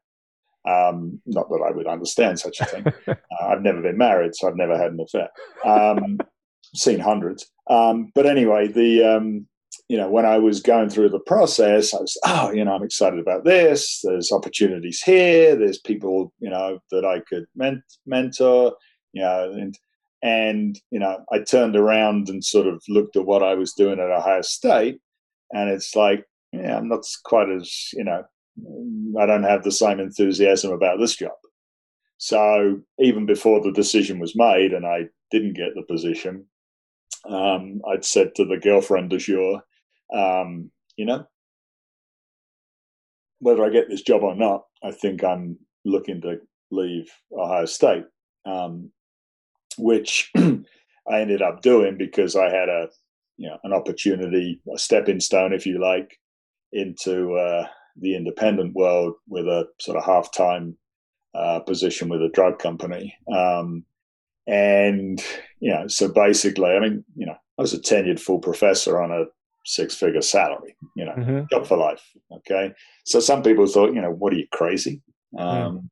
Um, 0.67 1.21
not 1.27 1.49
that 1.51 1.64
I 1.67 1.71
would 1.71 1.87
understand 1.87 2.40
such 2.40 2.61
a 2.61 2.64
thing. 2.64 2.87
uh, 3.07 3.14
I've 3.47 3.62
never 3.62 3.83
been 3.83 3.99
married, 3.99 4.35
so 4.35 4.49
I've 4.49 4.57
never 4.57 4.77
had 4.77 4.93
an 4.93 5.01
affair. 5.01 5.29
Um, 5.64 6.19
seen 6.75 6.99
hundreds, 6.99 7.47
um, 7.71 8.11
but 8.14 8.27
anyway, 8.27 8.67
the 8.67 9.05
um, 9.05 9.47
you 9.88 9.96
know, 9.96 10.10
when 10.10 10.26
I 10.26 10.38
was 10.38 10.60
going 10.60 10.90
through 10.90 11.10
the 11.10 11.20
process, 11.20 11.94
I 11.94 11.98
was, 11.98 12.18
oh, 12.24 12.52
you 12.52 12.64
know, 12.64 12.74
I'm 12.74 12.82
excited 12.82 13.18
about 13.18 13.44
this. 13.44 14.00
There's 14.02 14.32
opportunities 14.32 15.02
here. 15.02 15.56
There's 15.56 15.78
people, 15.78 16.32
you 16.40 16.50
know, 16.50 16.78
that 16.90 17.04
I 17.04 17.20
could 17.20 17.44
ment- 17.54 17.82
mentor, 18.06 18.74
you 19.12 19.22
know, 19.22 19.52
and, 19.52 19.78
and, 20.22 20.80
you 20.90 20.98
know, 20.98 21.24
I 21.32 21.40
turned 21.40 21.76
around 21.76 22.28
and 22.28 22.44
sort 22.44 22.66
of 22.66 22.82
looked 22.88 23.16
at 23.16 23.26
what 23.26 23.42
I 23.42 23.54
was 23.54 23.72
doing 23.72 24.00
at 24.00 24.10
Ohio 24.10 24.42
State. 24.42 25.00
And 25.52 25.70
it's 25.70 25.94
like, 25.94 26.24
yeah, 26.52 26.76
I'm 26.76 26.88
not 26.88 27.04
quite 27.24 27.50
as, 27.50 27.90
you 27.92 28.04
know, 28.04 28.24
mm, 28.60 29.20
I 29.20 29.26
don't 29.26 29.44
have 29.44 29.62
the 29.62 29.72
same 29.72 30.00
enthusiasm 30.00 30.72
about 30.72 30.98
this 30.98 31.16
job. 31.16 31.32
So 32.18 32.80
even 32.98 33.26
before 33.26 33.60
the 33.60 33.72
decision 33.72 34.18
was 34.18 34.37
made 34.37 34.72
and 34.72 34.87
I 34.87 35.08
didn't 35.30 35.54
get 35.54 35.74
the 35.74 35.82
position, 35.82 36.46
um, 37.28 37.80
I'd 37.90 38.04
said 38.04 38.34
to 38.37 38.44
the 38.44 38.58
girlfriend 38.58 39.10
du 39.10 39.18
jour, 39.18 39.62
um, 40.12 40.70
you 40.96 41.06
know, 41.06 41.26
whether 43.40 43.64
I 43.64 43.70
get 43.70 43.88
this 43.88 44.02
job 44.02 44.22
or 44.22 44.34
not, 44.34 44.64
I 44.82 44.90
think 44.90 45.22
I'm 45.22 45.58
looking 45.84 46.20
to 46.22 46.38
leave 46.70 47.10
Ohio 47.32 47.66
State, 47.66 48.04
um, 48.46 48.90
which 49.76 50.30
I 50.37 51.20
ended 51.20 51.42
up 51.42 51.62
doing 51.62 51.96
because 51.98 52.37
I 52.37 52.44
had 52.44 52.68
a, 52.68 52.88
you 53.37 53.48
know, 53.48 53.58
an 53.64 53.72
opportunity, 53.72 54.60
a 54.72 54.78
stepping 54.78 55.20
stone, 55.20 55.52
if 55.52 55.66
you 55.66 55.80
like, 55.80 56.18
into 56.72 57.34
uh, 57.34 57.66
the 57.96 58.16
independent 58.16 58.74
world 58.74 59.14
with 59.28 59.46
a 59.46 59.66
sort 59.80 59.96
of 59.96 60.04
half-time 60.04 60.76
uh, 61.34 61.60
position 61.60 62.08
with 62.08 62.22
a 62.22 62.30
drug 62.30 62.58
company. 62.58 63.14
Um, 63.34 63.84
and, 64.46 65.22
you 65.61 65.72
know, 65.72 65.87
so 65.88 66.09
basically, 66.09 66.70
I 66.70 66.80
mean, 66.80 67.04
you 67.16 67.26
know, 67.26 67.37
I 67.59 67.62
was 67.62 67.72
a 67.72 67.80
tenured 67.80 68.20
full 68.20 68.38
professor 68.38 69.00
on 69.00 69.11
a 69.11 69.24
six 69.64 69.94
figure 69.94 70.20
salary, 70.20 70.76
you 70.96 71.04
know, 71.04 71.12
mm-hmm. 71.12 71.40
job 71.50 71.66
for 71.66 71.76
life. 71.76 72.02
Okay. 72.33 72.72
So 73.04 73.20
some 73.20 73.42
people 73.42 73.66
thought, 73.66 73.94
you 73.94 74.02
know, 74.02 74.11
what 74.11 74.33
are 74.33 74.37
you 74.37 74.46
crazy? 74.52 75.02
Um, 75.38 75.48
mm. 75.48 75.88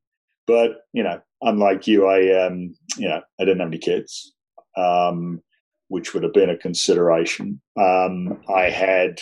But, 0.47 0.83
you 0.93 1.03
know, 1.03 1.21
unlike 1.41 1.87
you, 1.87 2.07
I, 2.07 2.47
um, 2.47 2.75
you 2.99 3.09
know, 3.09 3.23
I 3.41 3.45
didn't 3.45 3.61
have 3.61 3.69
any 3.69 3.79
kids, 3.79 4.35
um, 4.77 5.41
which 5.89 6.13
would 6.13 6.23
have 6.25 6.33
been 6.33 6.51
a 6.51 6.59
consideration. 6.59 7.61
Um, 7.81 8.43
I 8.53 8.65
had 8.65 9.21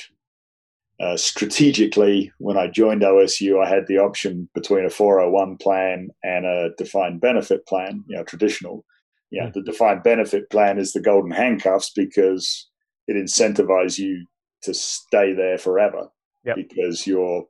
uh, 0.99 1.17
strategically, 1.17 2.33
when 2.39 2.59
I 2.59 2.67
joined 2.67 3.03
OSU, 3.03 3.65
I 3.65 3.69
had 3.69 3.87
the 3.87 3.99
option 3.99 4.49
between 4.55 4.85
a 4.85 4.91
401 4.91 5.57
plan 5.57 6.11
and 6.23 6.45
a 6.45 6.71
defined 6.77 7.21
benefit 7.21 7.67
plan, 7.67 8.05
you 8.07 8.17
know, 8.17 8.25
traditional 8.25 8.85
yeah, 9.31 9.51
the 9.53 9.63
defined 9.63 10.03
benefit 10.03 10.51
plan 10.51 10.79
is 10.79 10.93
the 10.93 11.01
golden 11.01 11.31
handcuffs 11.31 11.93
because 11.95 12.69
it 13.07 13.15
incentivizes 13.15 13.99
you 13.99 14.27
to 14.63 14.75
stay 14.75 15.33
there 15.33 15.59
forever 15.59 16.09
yep. 16.45 16.57
because 16.57 17.07
your 17.07 17.47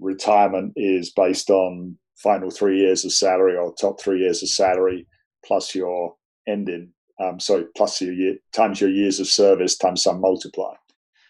retirement 0.00 0.72
is 0.76 1.10
based 1.10 1.50
on 1.50 1.96
final 2.16 2.50
three 2.50 2.78
years 2.78 3.04
of 3.04 3.12
salary 3.12 3.56
or 3.56 3.74
top 3.74 4.00
three 4.00 4.20
years 4.20 4.42
of 4.42 4.48
salary 4.48 5.06
plus 5.44 5.74
your 5.74 6.14
ending. 6.46 6.92
Um, 7.20 7.38
so 7.38 7.66
plus 7.76 8.00
your 8.00 8.12
year 8.12 8.36
times 8.52 8.80
your 8.80 8.90
years 8.90 9.20
of 9.20 9.28
service 9.28 9.76
times 9.76 10.02
some 10.02 10.20
multiplier 10.20 10.76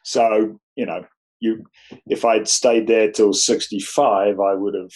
So 0.03 0.59
you 0.77 0.87
know, 0.87 1.05
you 1.41 1.65
if 2.07 2.25
I'd 2.25 2.49
stayed 2.49 2.87
there 2.87 3.11
till 3.11 3.35
sixty 3.35 3.81
five, 3.81 4.41
I 4.41 4.55
would 4.55 4.75
have 4.75 4.93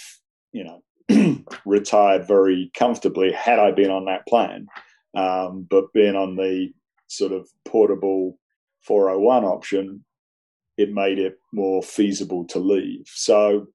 you 0.52 0.64
know 0.64 1.44
retired 1.66 2.26
very 2.26 2.70
comfortably 2.74 3.32
had 3.32 3.58
I 3.58 3.70
been 3.70 3.90
on 3.90 4.06
that 4.06 4.26
plan. 4.26 4.66
Um, 5.14 5.66
but 5.68 5.92
being 5.92 6.16
on 6.16 6.36
the 6.36 6.72
sort 7.06 7.32
of 7.32 7.48
portable 7.64 8.38
401 8.82 9.44
option, 9.44 10.04
it 10.76 10.92
made 10.92 11.18
it 11.18 11.38
more 11.52 11.82
feasible 11.82 12.46
to 12.46 12.58
leave. 12.58 13.06
So, 13.06 13.66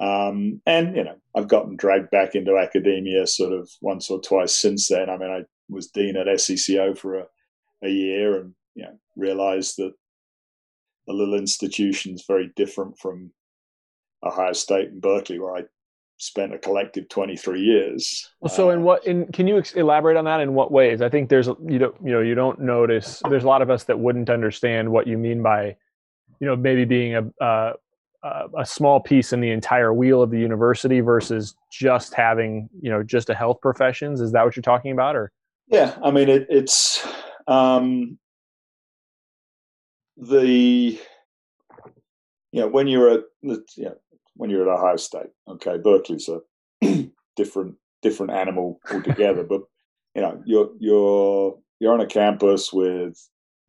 um, 0.00 0.60
and 0.66 0.96
you 0.96 1.04
know, 1.04 1.16
I've 1.34 1.48
gotten 1.48 1.76
dragged 1.76 2.10
back 2.10 2.34
into 2.34 2.58
academia 2.58 3.26
sort 3.26 3.52
of 3.52 3.70
once 3.80 4.10
or 4.10 4.20
twice 4.20 4.56
since 4.56 4.88
then. 4.88 5.08
I 5.08 5.16
mean, 5.16 5.30
I 5.30 5.42
was 5.68 5.88
dean 5.88 6.16
at 6.16 6.26
SCCO 6.26 6.98
for 6.98 7.20
a, 7.20 7.26
a 7.84 7.88
year, 7.88 8.40
and 8.40 8.54
you 8.74 8.84
know, 8.84 8.98
realized 9.16 9.76
that 9.76 9.92
a 11.08 11.12
little 11.12 11.34
institution 11.34 12.14
is 12.14 12.24
very 12.26 12.50
different 12.56 12.98
from 12.98 13.30
Ohio 14.24 14.52
State 14.52 14.88
and 14.88 15.00
Berkeley, 15.00 15.38
where 15.38 15.56
I 15.56 15.62
spent 16.20 16.54
a 16.54 16.58
collective 16.58 17.08
23 17.08 17.60
years. 17.60 18.30
Well, 18.40 18.52
so 18.52 18.70
in 18.70 18.80
uh, 18.80 18.82
what 18.82 19.06
in 19.06 19.26
can 19.32 19.46
you 19.46 19.58
ex- 19.58 19.72
elaborate 19.72 20.16
on 20.16 20.24
that 20.26 20.40
in 20.40 20.54
what 20.54 20.70
ways? 20.70 21.02
I 21.02 21.08
think 21.08 21.28
there's 21.28 21.48
you 21.48 21.78
don't 21.78 21.94
you 22.04 22.12
know 22.12 22.20
you 22.20 22.34
don't 22.34 22.60
notice 22.60 23.22
there's 23.28 23.44
a 23.44 23.48
lot 23.48 23.62
of 23.62 23.70
us 23.70 23.84
that 23.84 23.98
wouldn't 23.98 24.30
understand 24.30 24.90
what 24.90 25.06
you 25.06 25.18
mean 25.18 25.42
by 25.42 25.76
you 26.38 26.46
know 26.46 26.56
maybe 26.56 26.84
being 26.84 27.14
a 27.16 27.44
uh, 27.44 27.72
a 28.58 28.66
small 28.66 29.00
piece 29.00 29.32
in 29.32 29.40
the 29.40 29.50
entire 29.50 29.94
wheel 29.94 30.22
of 30.22 30.30
the 30.30 30.38
university 30.38 31.00
versus 31.00 31.54
just 31.72 32.12
having 32.12 32.68
you 32.80 32.90
know 32.90 33.02
just 33.02 33.30
a 33.30 33.34
health 33.34 33.60
professions 33.62 34.20
is 34.20 34.32
that 34.32 34.44
what 34.44 34.54
you're 34.54 34.62
talking 34.62 34.92
about 34.92 35.16
or 35.16 35.32
yeah 35.68 35.96
i 36.04 36.10
mean 36.10 36.28
it, 36.28 36.46
it's 36.50 37.06
um 37.46 38.18
the 40.18 40.98
you 42.52 42.60
know 42.60 42.68
when 42.68 42.86
you're 42.86 43.10
at 43.10 43.20
you 43.42 43.64
know, 43.78 43.96
when 44.40 44.48
you're 44.48 44.62
at 44.62 44.78
Ohio 44.78 44.96
State. 44.96 45.28
Okay, 45.46 45.76
Berkeley's 45.76 46.30
a 46.30 46.40
different 47.36 47.74
different 48.00 48.32
animal 48.32 48.80
altogether, 48.90 49.44
but 49.44 49.60
you 50.14 50.22
know 50.22 50.42
you're 50.46 50.70
you're 50.78 51.58
you're 51.78 51.92
on 51.92 52.00
a 52.00 52.06
campus 52.06 52.72
with 52.72 53.20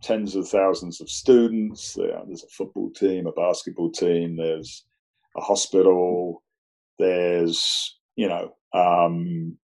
tens 0.02 0.34
of 0.34 0.48
thousands 0.48 1.02
of 1.02 1.10
students. 1.10 1.96
There's 1.96 2.46
a 2.46 2.48
football 2.48 2.90
team, 2.92 3.28
a 3.28 3.34
basketball 3.34 3.92
team. 3.92 4.38
There's 4.38 4.86
a 5.36 5.42
hospital. 5.42 6.42
There's 6.98 8.00
you 8.16 8.30
know 8.30 8.56
um, 8.74 9.58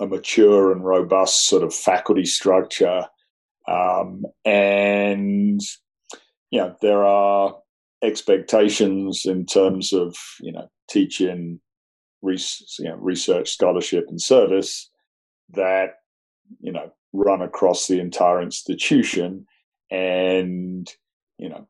a 0.00 0.06
mature 0.08 0.72
and 0.72 0.84
robust 0.84 1.46
sort 1.46 1.62
of 1.62 1.72
faculty 1.72 2.24
structure, 2.24 3.06
um, 3.68 4.24
and 4.44 5.60
you 6.50 6.58
know 6.58 6.74
there 6.82 7.04
are 7.04 7.61
expectations 8.02 9.24
in 9.24 9.46
terms 9.46 9.92
of 9.92 10.16
you 10.40 10.52
know 10.52 10.68
teaching, 10.88 11.60
research, 12.20 12.76
you 12.78 12.88
know, 12.88 12.96
research, 12.96 13.50
scholarship, 13.52 14.06
and 14.08 14.20
service 14.20 14.90
that 15.50 15.96
you 16.60 16.72
know 16.72 16.92
run 17.12 17.42
across 17.42 17.86
the 17.86 18.00
entire 18.00 18.42
institution, 18.42 19.46
and 19.90 20.90
you 21.38 21.48
know 21.48 21.66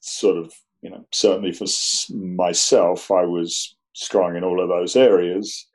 sort 0.00 0.36
of 0.36 0.52
you 0.82 0.90
know 0.90 1.06
certainly 1.12 1.52
for 1.52 1.66
myself, 2.10 3.10
I 3.10 3.24
was 3.24 3.76
strong 3.92 4.36
in 4.36 4.44
all 4.44 4.62
of 4.62 4.68
those 4.68 4.96
areas, 4.96 5.66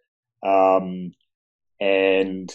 um, 0.43 1.13
and 1.80 2.52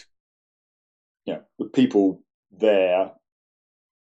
you 1.25 1.35
know 1.35 1.43
the 1.59 1.67
people 1.67 2.23
there, 2.51 3.13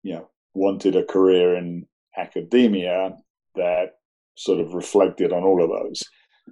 you 0.02 0.14
know, 0.14 0.28
wanted 0.54 0.96
a 0.96 1.04
career 1.04 1.56
in 1.56 1.86
academia 2.16 3.16
that 3.54 3.98
sort 4.36 4.60
of 4.60 4.74
reflected 4.74 5.32
on 5.32 5.42
all 5.42 5.62
of 5.62 5.70
those. 5.70 6.02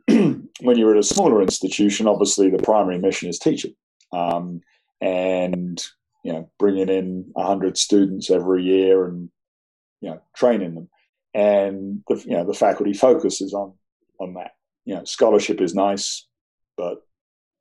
when 0.60 0.78
you're 0.78 0.92
at 0.92 0.98
a 0.98 1.02
smaller 1.02 1.40
institution, 1.42 2.08
obviously 2.08 2.50
the 2.50 2.62
primary 2.62 2.98
mission 2.98 3.28
is 3.28 3.38
teaching, 3.38 3.74
um, 4.12 4.60
and 5.00 5.84
you 6.24 6.32
know 6.32 6.50
bringing 6.58 6.88
in 6.88 7.32
hundred 7.36 7.78
students 7.78 8.30
every 8.30 8.64
year 8.64 9.06
and 9.06 9.30
you 10.00 10.10
know 10.10 10.20
training 10.34 10.74
them, 10.74 10.88
and 11.32 12.02
the 12.08 12.16
you 12.26 12.36
know 12.36 12.44
the 12.44 12.54
faculty 12.54 12.92
focuses 12.92 13.54
on 13.54 13.74
on 14.18 14.34
that. 14.34 14.52
You 14.84 14.96
know, 14.96 15.04
scholarship 15.04 15.60
is 15.60 15.74
nice, 15.74 16.26
but 16.76 17.06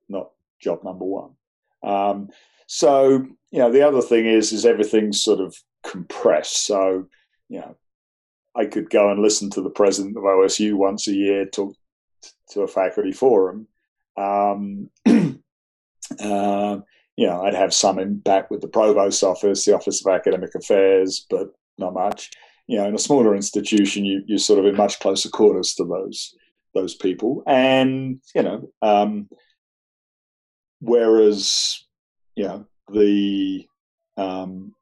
not 0.09 0.31
job 0.59 0.83
number 0.83 1.05
one. 1.05 1.31
Um, 1.83 2.29
so 2.67 3.27
you 3.51 3.59
know 3.59 3.71
the 3.71 3.87
other 3.87 4.01
thing 4.01 4.25
is 4.25 4.51
is 4.51 4.65
everything's 4.65 5.21
sort 5.21 5.39
of 5.39 5.55
compressed. 5.85 6.65
So 6.65 7.07
you 7.49 7.59
know 7.59 7.75
I 8.55 8.65
could 8.65 8.89
go 8.89 9.09
and 9.09 9.21
listen 9.21 9.49
to 9.51 9.61
the 9.61 9.69
president 9.69 10.17
of 10.17 10.23
OSU 10.23 10.73
once 10.73 11.07
a 11.07 11.13
year 11.13 11.45
talk 11.45 11.75
to 12.51 12.61
a 12.61 12.67
faculty 12.67 13.11
forum. 13.11 13.67
Um, 14.17 14.89
uh, 15.05 16.77
you 17.15 17.27
know, 17.27 17.43
I'd 17.43 17.55
have 17.55 17.73
some 17.73 17.99
impact 17.99 18.51
with 18.51 18.61
the 18.61 18.67
provost's 18.67 19.23
office, 19.23 19.65
the 19.65 19.75
Office 19.75 20.05
of 20.05 20.13
Academic 20.13 20.55
Affairs, 20.55 21.25
but 21.29 21.49
not 21.77 21.93
much. 21.93 22.31
You 22.67 22.77
know, 22.77 22.87
in 22.87 22.95
a 22.95 22.99
smaller 22.99 23.35
institution, 23.35 24.05
you, 24.05 24.23
you're 24.25 24.37
sort 24.37 24.59
of 24.59 24.65
in 24.65 24.75
much 24.75 24.99
closer 24.99 25.29
quarters 25.29 25.75
to 25.75 25.85
those 25.85 26.35
those 26.73 26.95
people, 26.95 27.43
and 27.45 28.19
you 28.33 28.41
know, 28.41 28.69
um, 28.81 29.29
whereas 30.79 31.85
you 32.35 32.45
know 32.45 32.65
the 32.91 33.67
um, 34.17 34.73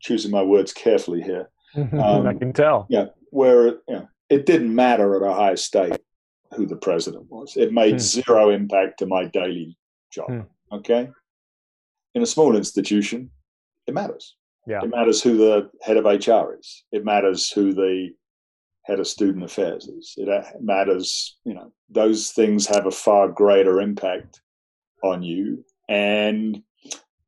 choosing 0.00 0.30
my 0.30 0.42
words 0.42 0.72
carefully 0.72 1.20
here. 1.20 1.51
Um, 1.74 2.26
I 2.26 2.34
can 2.34 2.52
tell. 2.52 2.86
Yeah, 2.90 3.06
where 3.30 3.66
you 3.66 3.82
know, 3.88 4.08
it 4.28 4.46
didn't 4.46 4.74
matter 4.74 5.16
at 5.16 5.22
Ohio 5.22 5.54
State 5.54 5.98
who 6.54 6.66
the 6.66 6.76
president 6.76 7.30
was. 7.30 7.56
It 7.56 7.72
made 7.72 7.92
hmm. 7.92 7.98
zero 7.98 8.50
impact 8.50 8.98
to 8.98 9.06
my 9.06 9.26
daily 9.26 9.76
job. 10.10 10.28
Hmm. 10.28 10.40
Okay, 10.70 11.08
in 12.14 12.22
a 12.22 12.26
small 12.26 12.56
institution, 12.56 13.30
it 13.86 13.94
matters. 13.94 14.36
Yeah. 14.66 14.80
It 14.82 14.90
matters 14.90 15.22
who 15.22 15.36
the 15.36 15.70
head 15.82 15.96
of 15.96 16.04
HR 16.04 16.54
is. 16.58 16.84
It 16.92 17.04
matters 17.04 17.50
who 17.50 17.72
the 17.72 18.10
head 18.84 19.00
of 19.00 19.06
student 19.06 19.44
affairs 19.44 19.86
is. 19.86 20.14
It 20.16 20.28
matters, 20.60 21.36
you 21.44 21.54
know, 21.54 21.72
those 21.88 22.30
things 22.30 22.66
have 22.66 22.86
a 22.86 22.90
far 22.90 23.28
greater 23.28 23.80
impact 23.80 24.40
on 25.02 25.22
you. 25.22 25.64
And, 25.88 26.62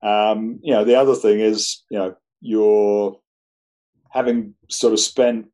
um, 0.02 0.60
you 0.62 0.74
know, 0.74 0.84
the 0.84 0.96
other 0.96 1.14
thing 1.14 1.40
is, 1.40 1.82
you 1.90 1.98
know, 1.98 2.16
you're 2.40 3.18
having 4.14 4.54
sort 4.70 4.92
of 4.92 5.00
spent 5.00 5.46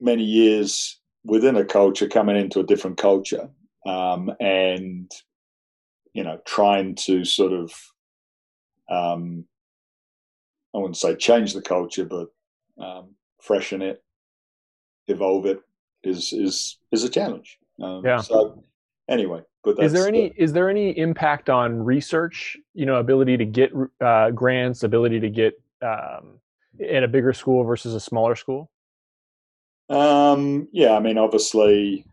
many 0.00 0.24
years 0.24 0.98
within 1.24 1.56
a 1.56 1.64
culture 1.64 2.08
coming 2.08 2.36
into 2.36 2.58
a 2.58 2.64
different 2.64 2.96
culture 2.96 3.50
um, 3.84 4.32
and, 4.40 5.10
you 6.14 6.24
know, 6.24 6.40
trying 6.46 6.94
to 6.94 7.22
sort 7.24 7.52
of, 7.52 7.70
um, 8.88 9.44
I 10.74 10.78
wouldn't 10.78 10.96
say 10.96 11.14
change 11.16 11.52
the 11.52 11.60
culture, 11.60 12.06
but 12.06 12.28
um, 12.82 13.14
freshen 13.42 13.82
it, 13.82 14.02
evolve 15.08 15.46
it 15.46 15.60
is 16.02 16.32
is 16.32 16.78
is 16.92 17.04
a 17.04 17.08
challenge. 17.08 17.58
Um, 17.82 18.02
yeah. 18.04 18.20
So 18.20 18.64
anyway, 19.08 19.42
but 19.64 19.82
is 19.82 19.92
there 19.92 20.08
any 20.08 20.30
the, 20.30 20.42
is 20.42 20.52
there 20.52 20.70
any 20.70 20.96
impact 20.98 21.50
on 21.50 21.82
research? 21.84 22.56
You 22.74 22.86
know, 22.86 22.96
ability 22.96 23.36
to 23.36 23.44
get 23.44 23.72
uh, 24.00 24.30
grants, 24.30 24.82
ability 24.82 25.20
to 25.20 25.30
get 25.30 25.54
um, 25.82 26.40
at 26.80 27.02
a 27.02 27.08
bigger 27.08 27.32
school 27.32 27.64
versus 27.64 27.94
a 27.94 28.00
smaller 28.00 28.36
school. 28.36 28.70
Um, 29.88 30.68
yeah, 30.72 30.96
I 30.96 31.00
mean, 31.00 31.18
obviously, 31.18 32.04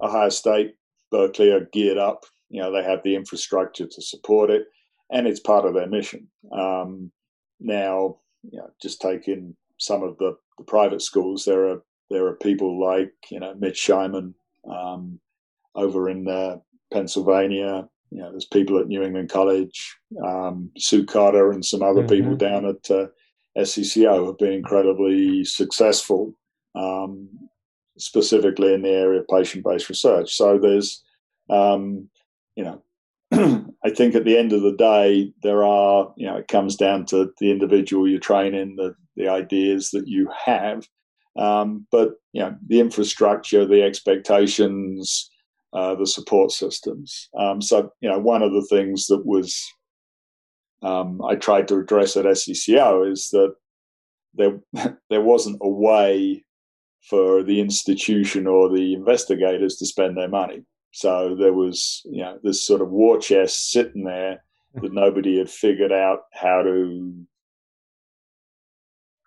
Ohio 0.00 0.28
State, 0.28 0.74
Berkeley 1.10 1.50
are 1.50 1.68
geared 1.72 1.98
up. 1.98 2.24
You 2.50 2.60
know, 2.60 2.72
they 2.72 2.82
have 2.82 3.02
the 3.02 3.16
infrastructure 3.16 3.86
to 3.86 4.02
support 4.02 4.50
it, 4.50 4.66
and 5.10 5.26
it's 5.26 5.40
part 5.40 5.64
of 5.64 5.74
their 5.74 5.88
mission. 5.88 6.28
Um, 6.52 7.10
now, 7.60 8.18
you 8.42 8.58
know, 8.58 8.70
just 8.82 9.00
taking 9.00 9.56
some 9.78 10.02
of 10.02 10.18
the, 10.18 10.36
the, 10.58 10.64
private 10.64 11.02
schools, 11.02 11.44
there 11.44 11.68
are 11.68 11.82
there 12.10 12.26
are 12.26 12.36
people 12.36 12.78
like 12.78 13.12
you 13.30 13.40
know 13.40 13.54
Mitch 13.54 13.84
Scheiman 13.86 14.34
um, 14.70 15.18
over 15.74 16.10
in 16.10 16.28
uh, 16.28 16.56
Pennsylvania. 16.92 17.88
You 18.10 18.20
know, 18.20 18.30
there's 18.30 18.44
people 18.44 18.78
at 18.78 18.86
New 18.86 19.02
England 19.02 19.30
College, 19.30 19.96
um, 20.24 20.70
Sue 20.76 21.04
Cotter, 21.04 21.50
and 21.50 21.64
some 21.64 21.82
other 21.82 22.02
mm-hmm. 22.02 22.08
people 22.08 22.36
down 22.36 22.66
at 22.66 22.90
uh, 22.90 23.06
SCCO 23.56 24.26
have 24.26 24.38
been 24.38 24.52
incredibly 24.52 25.44
successful, 25.44 26.34
um, 26.74 27.28
specifically 27.98 28.74
in 28.74 28.82
the 28.82 28.90
area 28.90 29.20
of 29.20 29.28
patient-based 29.28 29.88
research. 29.88 30.34
So 30.34 30.58
there's, 30.58 31.02
um, 31.50 32.08
you 32.56 32.64
know, 32.64 32.82
I 33.84 33.90
think 33.90 34.14
at 34.14 34.24
the 34.24 34.36
end 34.36 34.52
of 34.52 34.62
the 34.62 34.76
day, 34.76 35.32
there 35.42 35.64
are, 35.64 36.12
you 36.16 36.26
know, 36.26 36.36
it 36.36 36.48
comes 36.48 36.76
down 36.76 37.06
to 37.06 37.32
the 37.38 37.50
individual 37.50 38.08
you're 38.08 38.20
training, 38.20 38.76
the, 38.76 38.94
the 39.16 39.28
ideas 39.28 39.90
that 39.90 40.08
you 40.08 40.28
have. 40.44 40.86
Um, 41.36 41.86
but, 41.90 42.12
you 42.32 42.42
know, 42.42 42.56
the 42.66 42.80
infrastructure, 42.80 43.66
the 43.66 43.82
expectations, 43.82 45.30
uh, 45.72 45.94
the 45.96 46.06
support 46.06 46.52
systems. 46.52 47.28
Um, 47.36 47.60
so, 47.60 47.90
you 48.00 48.08
know, 48.08 48.18
one 48.18 48.42
of 48.42 48.52
the 48.52 48.66
things 48.70 49.06
that 49.06 49.26
was 49.26 49.60
um, 50.84 51.22
I 51.24 51.36
tried 51.36 51.66
to 51.68 51.78
address 51.78 52.16
at 52.16 52.26
SCCO 52.26 53.10
is 53.10 53.30
that 53.30 53.54
there, 54.34 54.60
there 55.10 55.22
wasn't 55.22 55.58
a 55.62 55.68
way 55.68 56.44
for 57.08 57.42
the 57.42 57.60
institution 57.60 58.46
or 58.46 58.68
the 58.68 58.94
investigators 58.94 59.76
to 59.76 59.86
spend 59.86 60.16
their 60.16 60.28
money. 60.28 60.62
So 60.92 61.34
there 61.34 61.52
was, 61.52 62.02
you 62.04 62.22
know, 62.22 62.38
this 62.42 62.64
sort 62.64 62.80
of 62.80 62.90
war 62.90 63.18
chest 63.18 63.72
sitting 63.72 64.04
there 64.04 64.44
that 64.74 64.92
nobody 64.92 65.38
had 65.38 65.50
figured 65.50 65.92
out 65.92 66.24
how 66.32 66.62
to 66.62 67.26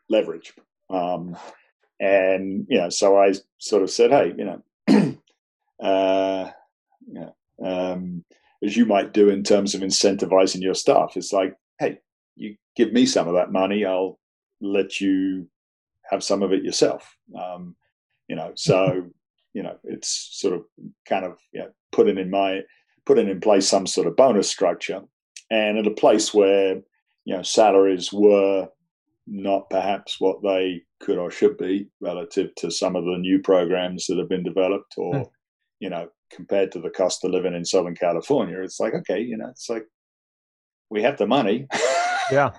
leverage. 0.10 0.54
Um, 0.90 1.36
and 2.00 2.66
you 2.70 2.78
know, 2.78 2.90
so 2.90 3.20
I 3.20 3.34
sort 3.58 3.84
of 3.84 3.90
said, 3.90 4.12
hey, 4.12 4.34
you 4.38 4.46
know, 4.46 5.18
uh, 5.84 6.52
you 7.08 7.20
know 7.20 7.36
um, 7.64 8.24
as 8.64 8.76
you 8.76 8.86
might 8.86 9.14
do 9.14 9.30
in 9.30 9.44
terms 9.44 9.76
of 9.76 9.82
incentivizing 9.82 10.62
your 10.62 10.74
staff, 10.74 11.14
it's 11.16 11.34
like, 11.34 11.54
hey, 11.80 12.00
you 12.36 12.56
give 12.76 12.94
me 12.94 13.06
some 13.06 13.28
of 13.28 13.36
that 13.36 13.52
money, 13.52 13.86
I'll 13.86 14.20
let 14.62 15.00
you 15.00 15.48
have 16.10 16.24
some 16.24 16.42
of 16.42 16.52
it 16.54 16.64
yourself. 16.64 17.16
Um, 17.40 17.76
you 18.28 18.36
know, 18.36 18.52
so 18.56 19.10
you 19.54 19.64
know, 19.64 19.78
it's 19.84 20.30
sort 20.34 20.54
of 20.54 20.66
kind 21.08 21.26
of 21.26 21.38
you 21.52 21.62
know, 21.62 21.70
putting 21.92 22.18
in 22.18 22.30
my 22.30 22.62
putting 23.06 23.30
in 23.30 23.40
place 23.40 23.68
some 23.68 23.88
sort 23.88 24.08
of 24.08 24.16
bonus 24.16 24.50
structure, 24.50 25.02
and 25.50 25.78
at 25.78 25.88
a 25.88 25.92
place 25.92 26.34
where 26.34 26.76
you 27.26 27.36
know 27.36 27.42
salaries 27.42 28.12
were 28.14 28.68
not 29.26 29.70
perhaps 29.70 30.18
what 30.20 30.42
they 30.42 30.82
could 31.00 31.18
or 31.18 31.30
should 31.30 31.58
be 31.58 31.88
relative 32.00 32.54
to 32.56 32.72
some 32.72 32.96
of 32.96 33.04
the 33.04 33.18
new 33.18 33.40
programs 33.40 34.06
that 34.08 34.18
have 34.18 34.30
been 34.30 34.44
developed, 34.44 34.94
or 34.98 35.14
mm. 35.14 35.30
you 35.80 35.90
know, 35.90 36.08
compared 36.32 36.72
to 36.72 36.80
the 36.80 36.90
cost 36.90 37.24
of 37.24 37.32
living 37.32 37.54
in 37.54 37.66
Southern 37.66 37.96
California, 37.96 38.62
it's 38.62 38.80
like 38.80 38.94
okay, 38.94 39.22
you 39.22 39.38
know, 39.38 39.50
it's 39.50 39.70
like 39.70 39.86
we 40.90 41.02
have 41.04 41.18
the 41.18 41.28
money, 41.28 41.68
yeah. 42.32 42.52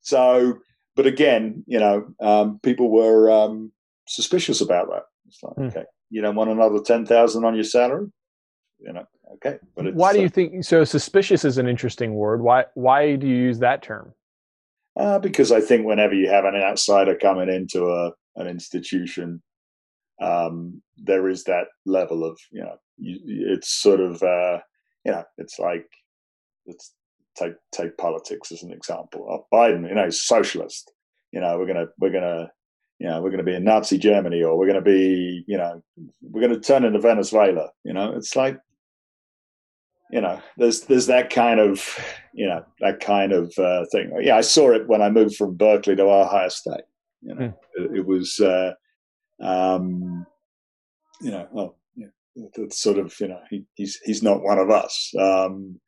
so, 0.00 0.58
but 0.96 1.06
again, 1.06 1.64
you 1.66 1.78
know, 1.78 2.06
um, 2.20 2.60
people 2.62 2.90
were 2.90 3.30
um, 3.30 3.72
suspicious 4.08 4.60
about 4.60 4.88
that. 4.90 5.02
It's 5.26 5.42
like, 5.42 5.56
mm. 5.56 5.68
okay, 5.68 5.84
you 6.10 6.22
don't 6.22 6.36
want 6.36 6.50
another 6.50 6.80
10,000 6.80 7.44
on 7.44 7.54
your 7.54 7.64
salary? 7.64 8.06
You 8.78 8.92
know, 8.92 9.04
okay. 9.34 9.58
But 9.74 9.94
why 9.94 10.12
do 10.12 10.20
you 10.20 10.26
uh, 10.26 10.30
think 10.30 10.64
so? 10.64 10.84
Suspicious 10.84 11.44
is 11.44 11.58
an 11.58 11.68
interesting 11.68 12.14
word. 12.14 12.42
Why, 12.42 12.66
why 12.74 13.16
do 13.16 13.26
you 13.26 13.36
use 13.36 13.58
that 13.60 13.82
term? 13.82 14.14
Uh, 14.98 15.18
because 15.18 15.50
I 15.50 15.60
think 15.60 15.86
whenever 15.86 16.14
you 16.14 16.28
have 16.28 16.44
an 16.44 16.54
outsider 16.54 17.16
coming 17.16 17.48
into 17.48 17.90
a, 17.90 18.12
an 18.36 18.46
institution, 18.46 19.42
um, 20.20 20.82
there 20.96 21.28
is 21.28 21.44
that 21.44 21.66
level 21.86 22.24
of, 22.24 22.38
you 22.50 22.62
know, 22.62 22.76
you, 22.98 23.18
it's 23.54 23.68
sort 23.68 24.00
of, 24.00 24.22
uh, 24.22 24.58
you 25.04 25.12
know, 25.12 25.24
it's 25.38 25.58
like, 25.58 25.86
let's 26.66 26.94
take, 27.36 27.54
take 27.72 27.96
politics 27.98 28.52
as 28.52 28.62
an 28.62 28.72
example. 28.72 29.26
Oh, 29.28 29.46
Biden, 29.52 29.88
you 29.88 29.94
know, 29.94 30.10
socialist, 30.10 30.92
you 31.32 31.40
know, 31.40 31.58
we're 31.58 31.72
to, 31.72 31.86
we're 31.98 32.12
to, 32.12 32.50
you 33.00 33.08
know, 33.08 33.20
we're 33.20 33.36
to 33.36 33.42
be 33.42 33.54
in 33.54 33.64
Nazi 33.64 33.98
Germany 33.98 34.42
or 34.42 34.56
we're 34.56 34.72
to 34.72 34.80
be, 34.80 35.44
you 35.48 35.58
know, 35.58 35.82
we're 36.22 36.48
to 36.48 36.60
turn 36.60 36.84
into 36.84 37.00
Venezuela. 37.00 37.70
You 37.82 37.92
know, 37.92 38.12
it's 38.12 38.36
like, 38.36 38.58
you 40.10 40.20
know, 40.20 40.40
there's 40.56 40.82
there's 40.82 41.06
that 41.06 41.28
kind 41.30 41.58
of, 41.58 41.84
you 42.32 42.46
know, 42.46 42.64
that 42.80 43.00
kind 43.00 43.32
of 43.32 43.52
uh, 43.58 43.84
thing. 43.90 44.12
Yeah, 44.20 44.36
I 44.36 44.42
saw 44.42 44.70
it 44.70 44.86
when 44.86 45.02
I 45.02 45.10
moved 45.10 45.34
from 45.34 45.56
Berkeley 45.56 45.96
to 45.96 46.04
Ohio 46.04 46.48
State. 46.48 46.84
You 47.22 47.34
know, 47.34 47.40
mm. 47.40 47.54
it, 47.74 47.98
it, 47.98 48.06
was, 48.06 48.38
uh, 48.38 48.74
um, 49.40 50.26
you 51.20 51.30
know, 51.30 51.46
well, 51.50 51.76
yeah, 51.96 52.08
it's 52.34 52.80
sort 52.80 52.98
of, 52.98 53.14
you 53.20 53.28
know, 53.28 53.40
he, 53.50 53.64
he's 53.74 54.00
he's 54.04 54.22
not 54.22 54.42
one 54.42 54.58
of 54.58 54.70
us. 54.70 55.12
Um, 55.18 55.80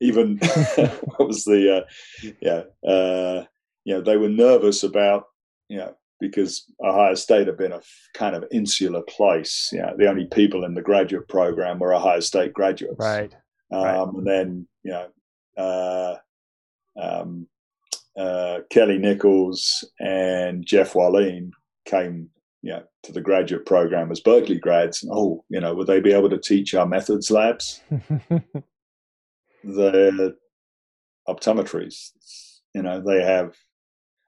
even 0.00 0.38
what 0.76 1.28
was 1.28 1.44
the, 1.44 1.78
uh, 1.78 2.30
yeah, 2.40 2.62
uh, 2.88 3.44
you 3.84 3.94
know, 3.94 4.00
they 4.00 4.16
were 4.16 4.28
nervous 4.28 4.82
about, 4.82 5.24
you 5.68 5.78
know, 5.78 5.94
because 6.20 6.64
Ohio 6.84 7.14
State 7.14 7.46
had 7.46 7.56
been 7.56 7.72
a 7.72 7.82
kind 8.14 8.34
of 8.34 8.44
insular 8.50 9.02
place. 9.02 9.70
You 9.72 9.82
know, 9.82 9.94
the 9.96 10.08
only 10.08 10.26
people 10.26 10.64
in 10.64 10.74
the 10.74 10.82
graduate 10.82 11.28
program 11.28 11.78
were 11.78 11.94
Ohio 11.94 12.20
State 12.20 12.52
graduates. 12.52 12.96
Right. 12.98 13.34
Um, 13.72 13.82
right. 13.82 14.08
And 14.08 14.26
then, 14.26 14.68
you 14.82 14.92
know, 14.92 15.08
uh, 15.56 16.16
um, 17.00 17.46
uh, 18.16 18.60
Kelly 18.70 18.98
Nichols 18.98 19.84
and 20.00 20.64
Jeff 20.64 20.94
Walline 20.94 21.50
came, 21.84 22.30
you 22.64 22.72
know, 22.72 22.82
to 23.02 23.12
the 23.12 23.20
graduate 23.20 23.66
program 23.66 24.10
as 24.10 24.20
Berkeley 24.20 24.58
grads. 24.58 25.06
Oh, 25.12 25.44
you 25.50 25.60
know, 25.60 25.74
would 25.74 25.86
they 25.86 26.00
be 26.00 26.12
able 26.12 26.30
to 26.30 26.38
teach 26.38 26.74
our 26.74 26.86
methods 26.86 27.30
labs? 27.30 27.82
the 29.62 30.34
optometries, 31.28 32.10
you 32.74 32.82
know, 32.82 33.02
they 33.02 33.22
have 33.22 33.54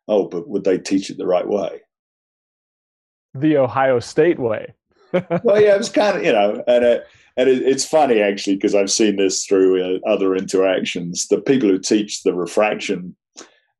oh, 0.07 0.29
but 0.29 0.47
would 0.49 0.65
they 0.65 0.79
teach 0.79 1.09
it 1.09 1.17
the 1.17 1.27
right 1.27 1.49
way? 1.49 1.81
The 3.35 3.57
Ohio 3.57 4.01
State 4.01 4.39
way. 4.39 4.75
well, 5.13 5.61
yeah, 5.61 5.75
it 5.75 5.79
was 5.79 5.89
kind 5.89 6.19
of, 6.19 6.25
you 6.25 6.33
know, 6.33 6.63
and 6.67 6.85
it, 6.85 7.07
and 7.39 7.49
it, 7.49 7.63
it's 7.63 7.87
funny 7.87 8.21
actually 8.21 8.57
because 8.57 8.75
I've 8.75 8.91
seen 8.91 9.17
this 9.17 9.47
through 9.47 9.83
uh, 9.83 9.99
other 10.07 10.37
interactions. 10.37 11.27
The 11.29 11.41
people 11.41 11.71
who 11.71 11.79
teach 11.79 12.23
the 12.23 12.35
refraction, 12.35 13.17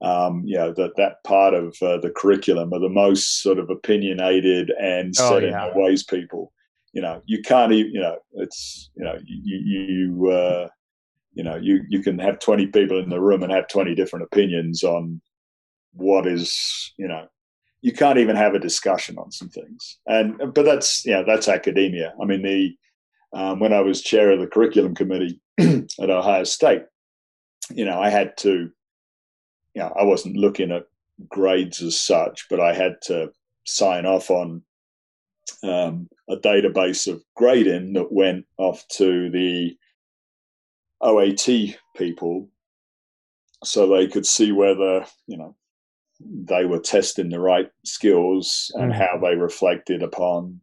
um, 0.03 0.43
you 0.45 0.57
know, 0.57 0.73
that 0.75 0.97
that 0.97 1.25
part 1.25 1.55
of 1.55 1.77
uh, 1.83 1.99
the 1.99 2.13
curriculum 2.15 2.73
are 2.73 2.81
the 2.81 2.89
most 2.89 3.43
sort 3.43 3.59
of 3.59 3.71
opinionated 3.71 4.71
and 4.81 5.15
oh, 5.19 5.31
set 5.31 5.43
yeah. 5.43 5.49
in 5.49 5.55
their 5.55 5.73
ways 5.75 6.03
people. 6.03 6.53
You 6.93 7.03
know, 7.03 7.23
you 7.27 7.43
can't 7.43 7.73
even, 7.73 7.93
you 7.93 8.01
know, 8.01 8.17
it's, 8.35 8.91
you 8.97 9.05
know, 9.05 9.19
you, 9.25 9.59
you, 9.59 10.31
uh, 10.31 10.69
you 11.35 11.45
know, 11.45 11.57
you, 11.57 11.85
you 11.91 12.03
can 12.03 12.19
have 12.19 12.39
20 12.39 12.69
people 12.69 12.99
in 12.99 13.11
the 13.11 13.21
room 13.21 13.43
and 13.43 13.53
have 13.53 13.69
20 13.69 13.95
different 13.95 14.25
opinions 14.25 14.83
on 14.83 15.21
what 15.97 16.27
is 16.27 16.93
you 16.97 17.09
know 17.09 17.27
you 17.83 17.93
can't 17.93 18.19
even 18.19 18.37
have 18.37 18.55
a 18.55 18.59
discussion 18.59 19.17
on 19.19 19.33
some 19.33 19.49
things 19.49 19.99
and 20.07 20.39
but 20.55 20.65
that's 20.65 21.05
you 21.05 21.13
know 21.13 21.25
that's 21.27 21.49
academia 21.49 22.15
i 22.21 22.25
mean 22.25 22.43
the 22.43 22.77
um, 23.33 23.59
when 23.61 23.73
i 23.73 23.81
was 23.81 24.03
chair 24.03 24.31
of 24.31 24.41
the 24.41 24.47
curriculum 24.47 24.95
committee 24.95 25.41
at 25.59 26.11
ohio 26.11 26.45
state 26.45 26.83
you 27.71 27.85
know 27.85 28.01
i 28.01 28.11
had 28.11 28.37
to 28.37 28.71
you 29.77 29.83
know, 29.83 29.93
I 29.95 30.05
wasn't 30.05 30.37
looking 30.37 30.73
at 30.73 30.87
grades 31.29 31.83
as 31.83 32.01
such, 32.01 32.47
but 32.49 32.61
I 32.61 32.73
had 32.73 32.95
to 33.03 33.31
sign 33.67 34.07
off 34.07 34.31
on 34.31 34.63
um, 35.63 36.09
a 36.31 36.37
database 36.37 37.07
of 37.07 37.23
grading 37.37 37.93
that 37.93 38.11
went 38.11 38.47
off 38.57 38.83
to 38.93 39.29
the 39.31 39.77
OAT 41.03 41.77
people 41.95 42.49
so 43.65 43.87
they 43.87 44.07
could 44.07 44.27
see 44.27 44.51
whether, 44.51 45.05
you 45.27 45.37
know, 45.37 45.55
they 46.21 46.65
were 46.65 46.79
testing 46.79 47.29
the 47.29 47.39
right 47.39 47.71
skills 47.85 48.73
and 48.77 48.93
mm. 48.93 48.97
how 48.97 49.19
they 49.19 49.37
reflected 49.37 50.03
upon 50.03 50.63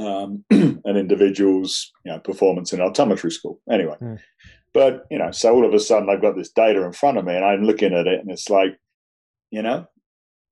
um, 0.00 0.44
an 0.50 0.96
individual's 0.96 1.92
you 2.04 2.10
know, 2.10 2.18
performance 2.18 2.72
in 2.72 2.80
optometry 2.80 3.30
school. 3.30 3.60
Anyway, 3.70 3.94
mm. 4.02 4.18
But 4.76 5.06
you 5.10 5.16
know, 5.16 5.30
so 5.30 5.54
all 5.54 5.64
of 5.64 5.72
a 5.72 5.80
sudden 5.80 6.10
I've 6.10 6.20
got 6.20 6.36
this 6.36 6.50
data 6.50 6.84
in 6.84 6.92
front 6.92 7.16
of 7.16 7.24
me 7.24 7.34
and 7.34 7.46
I'm 7.46 7.64
looking 7.64 7.94
at 7.94 8.06
it 8.06 8.20
and 8.20 8.30
it's 8.30 8.50
like, 8.50 8.78
you 9.50 9.62
know, 9.62 9.86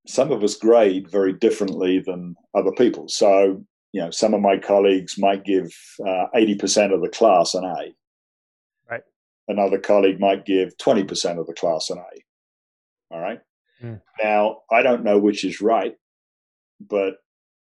some 0.07 0.33
of 0.33 0.43
us 0.43 0.57
grade 0.57 1.11
very 1.11 1.35
differently 1.35 1.99
than 1.99 2.35
other 2.55 2.73
people. 2.73 3.07
So, 3.07 3.63
you 3.93 4.01
know, 4.01 4.11
some 4.11 4.33
of 4.33 4.41
my 4.41 4.57
colleagues 4.57 5.19
might 5.19 5.45
give 5.45 5.77
uh, 6.01 6.29
80% 6.35 6.95
of 6.95 7.03
the 7.03 7.11
class 7.11 7.53
an 7.53 7.65
A. 7.65 7.95
Right. 8.91 9.03
Another 9.47 9.79
colleague 9.79 10.19
might 10.19 10.47
give 10.47 10.75
20% 10.79 11.39
of 11.39 11.47
the 11.47 11.53
class 11.53 11.91
an 11.91 11.99
A. 11.99 13.15
All 13.15 13.21
right. 13.21 13.41
Mm. 13.83 14.01
Now, 14.23 14.63
I 14.73 14.81
don't 14.81 15.05
know 15.05 15.19
which 15.19 15.45
is 15.45 15.61
right, 15.61 15.97
but 16.81 17.17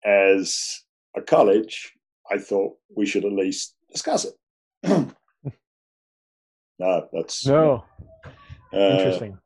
as 0.05 0.83
a 1.17 1.23
college, 1.23 1.95
I 2.31 2.37
thought 2.37 2.77
we 2.95 3.07
should 3.07 3.25
at 3.25 3.33
least 3.33 3.77
discuss 3.91 4.27
it. 4.27 4.35
no, 6.79 7.09
that's 7.13 7.47
no. 7.47 7.85
Uh, 8.73 8.79
Interesting. 8.79 9.39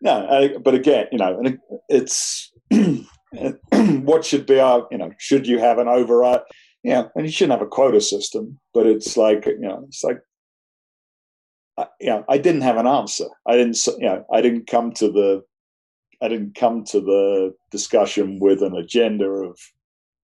No, 0.00 0.12
uh, 0.12 0.58
but 0.58 0.74
again, 0.74 1.06
you 1.12 1.18
know, 1.18 1.40
it's 1.88 2.52
what 3.70 4.24
should 4.24 4.46
be 4.46 4.58
our, 4.58 4.86
you 4.90 4.98
know, 4.98 5.12
should 5.18 5.46
you 5.46 5.58
have 5.58 5.78
an 5.78 5.88
override? 5.88 6.40
Yeah, 6.82 7.04
and 7.14 7.24
you 7.24 7.30
shouldn't 7.30 7.58
have 7.58 7.66
a 7.66 7.70
quota 7.70 8.00
system, 8.00 8.58
but 8.74 8.86
it's 8.86 9.16
like, 9.16 9.46
you 9.46 9.60
know, 9.60 9.84
it's 9.86 10.02
like, 10.02 10.20
uh, 11.78 11.84
you 12.00 12.08
know, 12.08 12.24
I 12.28 12.38
didn't 12.38 12.62
have 12.62 12.76
an 12.76 12.88
answer. 12.88 13.26
I 13.46 13.56
didn't, 13.56 13.78
you 13.86 14.06
know, 14.06 14.24
I 14.32 14.40
didn't 14.40 14.66
come 14.66 14.92
to 14.94 15.10
the, 15.10 15.42
I 16.20 16.28
didn't 16.28 16.56
come 16.56 16.84
to 16.86 17.00
the 17.00 17.54
discussion 17.70 18.38
with 18.40 18.62
an 18.62 18.76
agenda 18.76 19.26
of, 19.26 19.56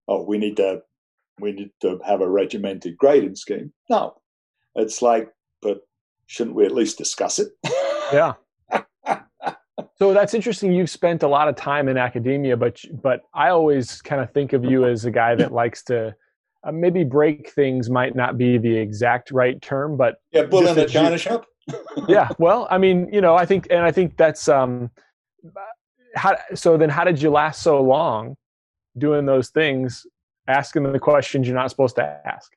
oh, 0.08 0.24
we 0.24 0.38
need 0.38 0.56
to, 0.56 0.82
we 1.40 1.52
need 1.52 1.70
to 1.82 2.00
have 2.04 2.20
a 2.20 2.28
regimented 2.28 2.96
grading 2.96 3.36
scheme. 3.36 3.72
No, 3.88 4.14
it's 4.74 5.00
like, 5.00 5.30
shouldn't 6.28 6.54
we 6.54 6.64
at 6.64 6.72
least 6.72 6.96
discuss 6.96 7.40
it? 7.40 7.48
Yeah. 8.10 8.34
So 9.98 10.14
that's 10.14 10.32
interesting. 10.32 10.72
You've 10.72 10.88
spent 10.88 11.22
a 11.22 11.28
lot 11.28 11.46
of 11.48 11.56
time 11.56 11.88
in 11.88 11.98
academia, 11.98 12.56
but 12.56 12.80
but 13.02 13.20
I 13.34 13.50
always 13.50 14.00
kind 14.00 14.22
of 14.22 14.32
think 14.32 14.54
of 14.54 14.64
you 14.64 14.86
as 14.86 15.04
a 15.04 15.10
guy 15.10 15.34
that 15.34 15.52
likes 15.52 15.82
to 15.84 16.14
uh, 16.64 16.72
maybe 16.72 17.04
break 17.04 17.50
things. 17.50 17.90
Might 17.90 18.16
not 18.16 18.38
be 18.38 18.56
the 18.56 18.74
exact 18.74 19.30
right 19.30 19.60
term, 19.60 19.98
but 19.98 20.22
yeah, 20.32 20.44
bull 20.44 20.66
in 20.66 20.74
the 20.74 20.86
china 20.86 21.10
you, 21.10 21.18
shop. 21.18 21.46
yeah, 22.08 22.28
well, 22.38 22.66
I 22.70 22.78
mean, 22.78 23.10
you 23.12 23.20
know, 23.20 23.34
I 23.34 23.44
think, 23.44 23.66
and 23.70 23.80
I 23.80 23.90
think 23.90 24.16
that's 24.16 24.48
um, 24.48 24.90
how. 26.14 26.36
So 26.54 26.78
then, 26.78 26.88
how 26.88 27.04
did 27.04 27.20
you 27.20 27.30
last 27.30 27.60
so 27.60 27.82
long 27.82 28.36
doing 28.96 29.26
those 29.26 29.50
things, 29.50 30.06
asking 30.46 30.90
the 30.90 30.98
questions 30.98 31.46
you're 31.46 31.56
not 31.56 31.68
supposed 31.68 31.96
to 31.96 32.20
ask? 32.24 32.50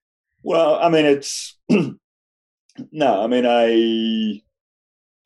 Well, 0.44 0.76
I 0.76 0.88
mean, 0.88 1.06
it's 1.06 1.58
no, 2.92 3.22
I 3.22 3.28
mean, 3.28 3.46
I 3.46 4.42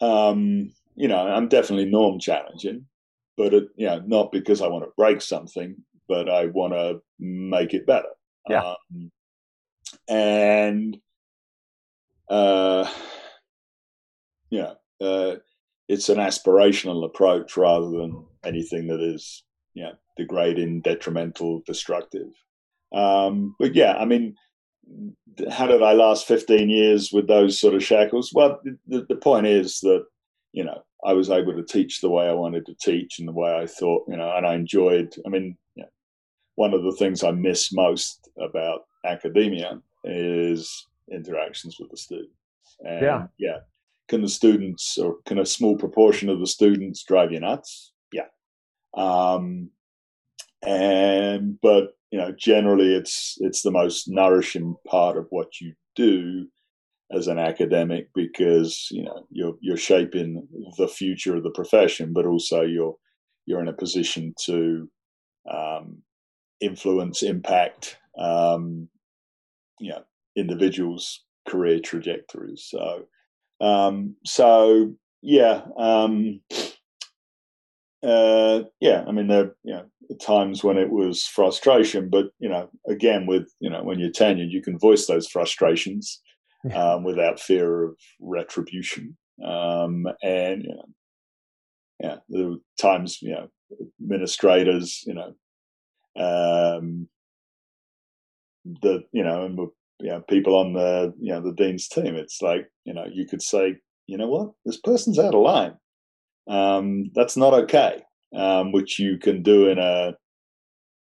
um 0.05 0.71
you 0.95 1.07
know, 1.07 1.17
I'm 1.17 1.47
definitely 1.47 1.85
norm 1.85 2.19
challenging, 2.19 2.85
but 3.37 3.53
it, 3.53 3.65
you 3.75 3.85
know, 3.85 4.01
not 4.05 4.31
because 4.31 4.61
I 4.61 4.67
want 4.67 4.85
to 4.85 4.91
break 4.97 5.21
something, 5.21 5.75
but 6.07 6.29
I 6.29 6.45
want 6.47 6.73
to 6.73 7.01
make 7.19 7.73
it 7.73 7.85
better. 7.85 8.07
Yeah. 8.49 8.73
Um, 8.93 9.11
and, 10.07 10.97
uh, 12.29 12.89
yeah, 14.49 14.73
uh, 15.01 15.35
it's 15.87 16.09
an 16.09 16.17
aspirational 16.17 17.05
approach 17.05 17.57
rather 17.57 17.89
than 17.89 18.25
anything 18.43 18.87
that 18.87 19.01
is, 19.01 19.43
you 19.73 19.83
know, 19.83 19.93
degrading, 20.17 20.81
detrimental, 20.81 21.61
destructive. 21.65 22.29
Um, 22.93 23.55
but 23.59 23.75
yeah, 23.75 23.93
I 23.93 24.05
mean, 24.05 24.35
how 25.51 25.67
did 25.67 25.81
I 25.81 25.93
last 25.93 26.27
15 26.27 26.69
years 26.69 27.11
with 27.11 27.27
those 27.27 27.59
sort 27.59 27.73
of 27.73 27.83
shackles? 27.83 28.31
Well, 28.33 28.61
the, 28.85 29.05
the 29.09 29.15
point 29.15 29.47
is 29.47 29.79
that 29.81 30.05
you 30.55 30.63
know, 30.63 30.81
I 31.03 31.11
was 31.11 31.29
able 31.29 31.53
to 31.53 31.63
teach 31.63 31.99
the 31.99 32.09
way 32.09 32.29
I 32.29 32.33
wanted 32.33 32.65
to 32.67 32.75
teach 32.75 33.19
and 33.19 33.27
the 33.27 33.33
way 33.33 33.53
I 33.53 33.67
thought, 33.67 34.05
you 34.07 34.15
know, 34.15 34.31
and 34.35 34.47
I 34.47 34.55
enjoyed. 34.55 35.13
I 35.25 35.29
mean, 35.29 35.57
you 35.75 35.83
know, 35.83 35.89
one 36.55 36.73
of 36.73 36.83
the 36.83 36.93
things 36.93 37.23
I 37.23 37.31
miss 37.31 37.73
most 37.73 38.29
about 38.39 38.85
academia 39.05 39.81
is 40.05 40.87
interactions 41.11 41.75
with 41.77 41.91
the 41.91 41.97
students. 41.97 42.31
And 42.79 43.01
yeah. 43.01 43.27
Yeah. 43.37 43.57
Can 44.07 44.21
the 44.21 44.29
students 44.29 44.97
or 44.97 45.17
can 45.25 45.39
a 45.39 45.45
small 45.45 45.75
proportion 45.75 46.29
of 46.29 46.39
the 46.39 46.47
students 46.47 47.03
drive 47.03 47.33
you 47.33 47.41
nuts? 47.41 47.91
Yeah. 48.13 48.27
Um, 48.93 49.71
and, 50.65 51.59
but, 51.61 51.97
you 52.15 52.21
know, 52.21 52.31
generally 52.39 52.95
it's, 52.95 53.35
it's 53.41 53.61
the 53.61 53.71
most 53.71 54.07
nourishing 54.07 54.73
part 54.87 55.17
of 55.17 55.27
what 55.31 55.59
you 55.59 55.73
do 55.97 56.47
as 57.11 57.27
an 57.27 57.37
academic 57.37 58.07
because 58.15 58.87
you 58.89 59.03
know 59.03 59.27
you're 59.29 59.55
you're 59.59 59.75
shaping 59.75 60.47
the 60.77 60.87
future 60.87 61.35
of 61.35 61.43
the 61.43 61.51
profession, 61.51 62.13
but 62.13 62.25
also 62.25 62.61
you're 62.61 62.95
you're 63.45 63.59
in 63.59 63.67
a 63.67 63.73
position 63.73 64.33
to 64.45 64.89
um, 65.51 65.97
influence, 66.61 67.21
impact, 67.21 67.97
um, 68.17 68.87
you 69.81 69.91
know, 69.91 70.03
individuals' 70.37 71.25
career 71.49 71.81
trajectories. 71.81 72.65
So, 72.69 73.07
um, 73.59 74.15
so 74.25 74.93
yeah, 75.21 75.63
um, 75.77 76.39
uh, 78.05 78.63
yeah. 78.79 79.03
I 79.07 79.11
mean, 79.11 79.27
there 79.27 79.55
you 79.63 79.73
know 79.73 79.85
times 80.21 80.63
when 80.63 80.77
it 80.77 80.91
was 80.91 81.23
frustration, 81.23 82.09
but 82.09 82.27
you 82.39 82.49
know, 82.49 82.69
again, 82.87 83.25
with 83.25 83.47
you 83.59 83.69
know, 83.69 83.83
when 83.83 83.99
you're 83.99 84.11
tenured, 84.11 84.51
you 84.51 84.61
can 84.61 84.77
voice 84.77 85.07
those 85.07 85.27
frustrations 85.27 86.21
um, 86.73 87.03
without 87.03 87.39
fear 87.39 87.83
of 87.83 87.97
retribution. 88.19 89.17
Um, 89.43 90.07
and 90.23 90.63
you 90.63 90.75
know, 90.75 90.85
yeah, 91.99 92.15
there 92.29 92.49
were 92.49 92.57
times 92.79 93.19
you 93.21 93.31
know 93.31 93.47
administrators, 94.01 95.03
you 95.05 95.13
know, 95.13 95.33
um, 96.15 97.07
the 98.81 99.03
you 99.11 99.23
know, 99.23 99.45
and 99.45 99.57
you 99.99 100.09
know, 100.09 100.21
people 100.21 100.55
on 100.55 100.73
the 100.73 101.13
you 101.19 101.33
know 101.33 101.41
the 101.41 101.53
dean's 101.53 101.87
team. 101.87 102.15
It's 102.15 102.41
like 102.41 102.69
you 102.83 102.93
know, 102.93 103.05
you 103.11 103.25
could 103.25 103.41
say, 103.41 103.77
you 104.07 104.17
know 104.17 104.27
what, 104.27 104.51
this 104.65 104.77
person's 104.77 105.19
out 105.19 105.35
of 105.35 105.41
line. 105.41 105.75
Um, 106.47 107.11
that's 107.13 107.37
not 107.37 107.53
okay. 107.53 108.03
Um, 108.35 108.71
which 108.71 108.99
you 108.99 109.17
can 109.17 109.43
do 109.43 109.69
in 109.69 109.79
a 109.79 110.15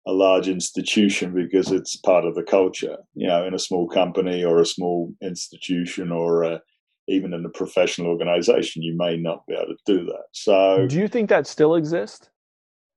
a 0.06 0.12
large 0.12 0.48
institution 0.48 1.34
because 1.34 1.70
it's 1.70 1.96
part 1.96 2.24
of 2.24 2.34
the 2.34 2.42
culture. 2.42 2.96
You 3.14 3.26
know, 3.26 3.44
in 3.44 3.54
a 3.54 3.58
small 3.58 3.86
company 3.88 4.42
or 4.42 4.58
a 4.58 4.66
small 4.66 5.12
institution 5.22 6.10
or 6.10 6.44
a, 6.44 6.60
even 7.08 7.34
in 7.34 7.44
a 7.44 7.50
professional 7.50 8.08
organization, 8.08 8.82
you 8.82 8.96
may 8.96 9.18
not 9.18 9.46
be 9.46 9.54
able 9.54 9.66
to 9.66 9.76
do 9.86 10.04
that. 10.06 10.24
So, 10.32 10.86
do 10.88 10.98
you 10.98 11.08
think 11.08 11.28
that 11.28 11.46
still 11.46 11.74
exists? 11.74 12.30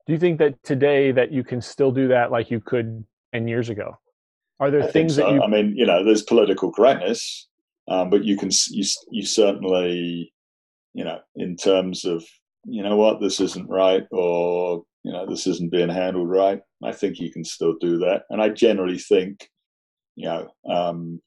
Do 0.07 0.13
you 0.13 0.19
think 0.19 0.39
that 0.39 0.61
today 0.63 1.11
that 1.11 1.31
you 1.31 1.43
can 1.43 1.61
still 1.61 1.91
do 1.91 2.07
that 2.07 2.31
like 2.31 2.49
you 2.49 2.59
could 2.59 3.05
10 3.33 3.47
years 3.47 3.69
ago? 3.69 3.97
Are 4.59 4.71
there 4.71 4.83
I 4.83 4.87
things 4.87 5.15
so. 5.15 5.23
that 5.23 5.33
you? 5.33 5.41
I 5.41 5.47
mean, 5.47 5.75
you 5.75 5.85
know, 5.85 6.03
there's 6.03 6.23
political 6.23 6.71
correctness, 6.71 7.47
um, 7.87 8.09
but 8.09 8.23
you 8.23 8.37
can 8.37 8.51
you 8.69 8.85
you 9.09 9.25
certainly, 9.25 10.31
you 10.93 11.03
know, 11.03 11.19
in 11.35 11.55
terms 11.55 12.05
of 12.05 12.23
you 12.65 12.83
know 12.83 12.95
what 12.95 13.19
this 13.19 13.39
isn't 13.39 13.69
right 13.69 14.05
or 14.11 14.83
you 15.03 15.11
know 15.11 15.25
this 15.25 15.47
isn't 15.47 15.71
being 15.71 15.89
handled 15.89 16.29
right 16.29 16.61
i 16.83 16.91
think 16.91 17.19
you 17.19 17.31
can 17.31 17.43
still 17.43 17.75
do 17.79 17.97
that. 17.99 18.23
And 18.29 18.41
i 18.41 18.49
generally 18.49 18.99
think 18.99 19.49
you 20.15 20.25
know 20.25 20.49
um 20.69 21.21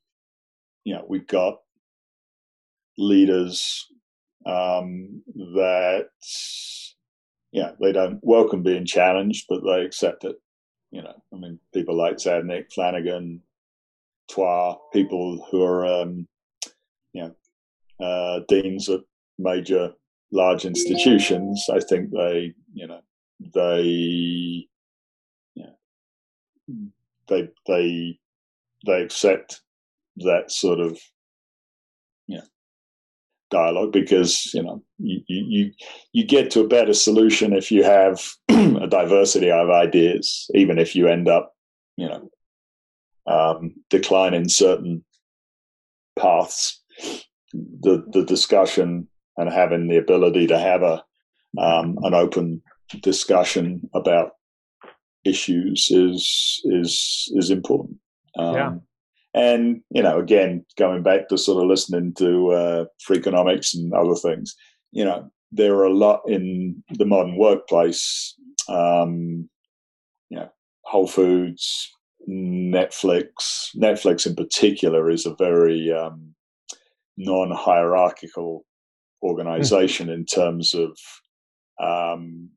you 0.85 0.95
know 0.95 1.05
we've 1.09 1.27
got 1.27 1.57
leaders 2.99 3.87
um 4.47 5.23
that 5.35 6.09
yeah 7.53 7.73
they 7.81 7.91
don't 7.93 8.21
welcome 8.23 8.62
being 8.62 8.87
challenged 8.87 9.47
but 9.49 9.62
they 9.65 9.85
accept 9.85 10.25
it. 10.25 10.37
You 10.93 11.03
know 11.03 11.15
i 11.33 11.37
mean 11.37 11.59
people 11.73 11.97
like 11.97 12.17
zadnik 12.17 12.73
flanagan 12.73 13.43
Twa, 14.31 14.77
people 14.93 15.47
who 15.51 15.62
are 15.62 15.85
um 15.85 16.27
you 17.12 17.23
know 17.23 17.35
uh 18.07 18.41
deans 18.49 18.89
at 18.89 19.01
major 19.39 19.93
large 20.32 20.64
institutions 20.64 21.66
i 21.72 21.80
think 21.80 22.11
they 22.11 22.53
you 22.72 22.87
know 22.87 23.01
they 23.55 24.66
yeah, 25.55 25.66
they 27.28 27.49
they 27.66 28.18
they 28.87 29.03
accept 29.03 29.61
that 30.16 30.51
sort 30.51 30.80
of 30.80 30.99
yeah 32.26 32.41
dialogue 33.51 33.93
because 33.93 34.53
you 34.55 34.62
know 34.62 34.82
you, 34.99 35.20
you 35.26 35.70
you 36.12 36.24
get 36.24 36.51
to 36.51 36.61
a 36.61 36.68
better 36.68 36.95
solution 36.95 37.53
if 37.53 37.70
you 37.70 37.85
have 37.85 38.20
a 38.49 38.87
diversity 38.87 39.51
of 39.51 39.70
ideas, 39.70 40.51
even 40.55 40.78
if 40.78 40.95
you 40.97 41.09
end 41.09 41.28
up 41.28 41.55
you 41.97 42.09
know 42.09 42.28
um, 43.26 43.74
declining 43.91 44.49
certain 44.49 45.05
paths. 46.18 46.80
The 47.53 48.05
the 48.12 48.24
discussion 48.24 49.09
and 49.37 49.51
having 49.51 49.89
the 49.89 49.97
ability 49.97 50.47
to 50.47 50.59
have 50.59 50.82
a 50.82 51.05
um, 51.59 51.99
an 52.03 52.14
open 52.14 52.62
discussion 53.01 53.89
about 53.95 54.32
issues 55.24 55.89
is 55.91 56.61
is 56.64 57.32
is 57.35 57.51
important. 57.51 57.97
Um, 58.37 58.55
yeah. 58.55 58.72
And 59.35 59.82
you 59.91 60.03
know, 60.03 60.18
again, 60.18 60.64
going 60.78 61.03
back 61.03 61.28
to 61.28 61.39
sort 61.39 61.62
of 61.62 61.68
listening 61.68 62.14
to 62.14 62.51
uh, 62.53 62.85
Freakonomics 63.09 63.74
and 63.74 63.93
other 63.93 64.14
things, 64.14 64.55
you 64.93 65.05
know, 65.05 65.30
there 65.51 65.74
are 65.74 65.85
a 65.85 65.95
lot 65.95 66.22
in 66.26 66.82
the 66.91 67.07
modern 67.07 67.37
workplace. 67.37 68.35
Um, 68.68 69.49
you 70.30 70.39
know, 70.39 70.49
Whole 70.82 71.09
Foods, 71.09 71.91
Netflix. 72.28 73.70
Netflix, 73.76 74.26
in 74.26 74.37
particular, 74.37 75.11
is 75.11 75.26
a 75.26 75.35
very 75.35 75.93
um, 75.93 76.35
non-hierarchical 77.16 78.64
organization 79.25 80.11
in 80.11 80.25
terms 80.27 80.75
of 80.75 80.97
um, 81.83 82.51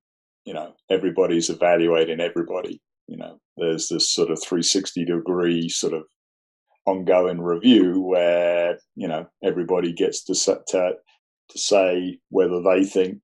you 0.46 0.54
know 0.54 0.74
everybody's 0.92 1.50
evaluating 1.50 2.20
everybody. 2.20 2.82
You 3.08 3.18
know 3.18 3.40
there's 3.56 3.88
this 3.88 4.14
sort 4.14 4.30
of 4.30 4.42
360 4.42 5.06
degree 5.06 5.70
sort 5.70 5.94
of 5.94 6.04
ongoing 6.86 7.42
review 7.42 8.02
where 8.02 8.78
you 8.96 9.08
know 9.08 9.26
everybody 9.44 9.94
gets 9.94 10.24
to 10.26 10.34
to, 10.68 10.92
to 11.50 11.58
say 11.58 12.20
whether 12.30 12.62
they 12.62 12.84
think 12.84 13.22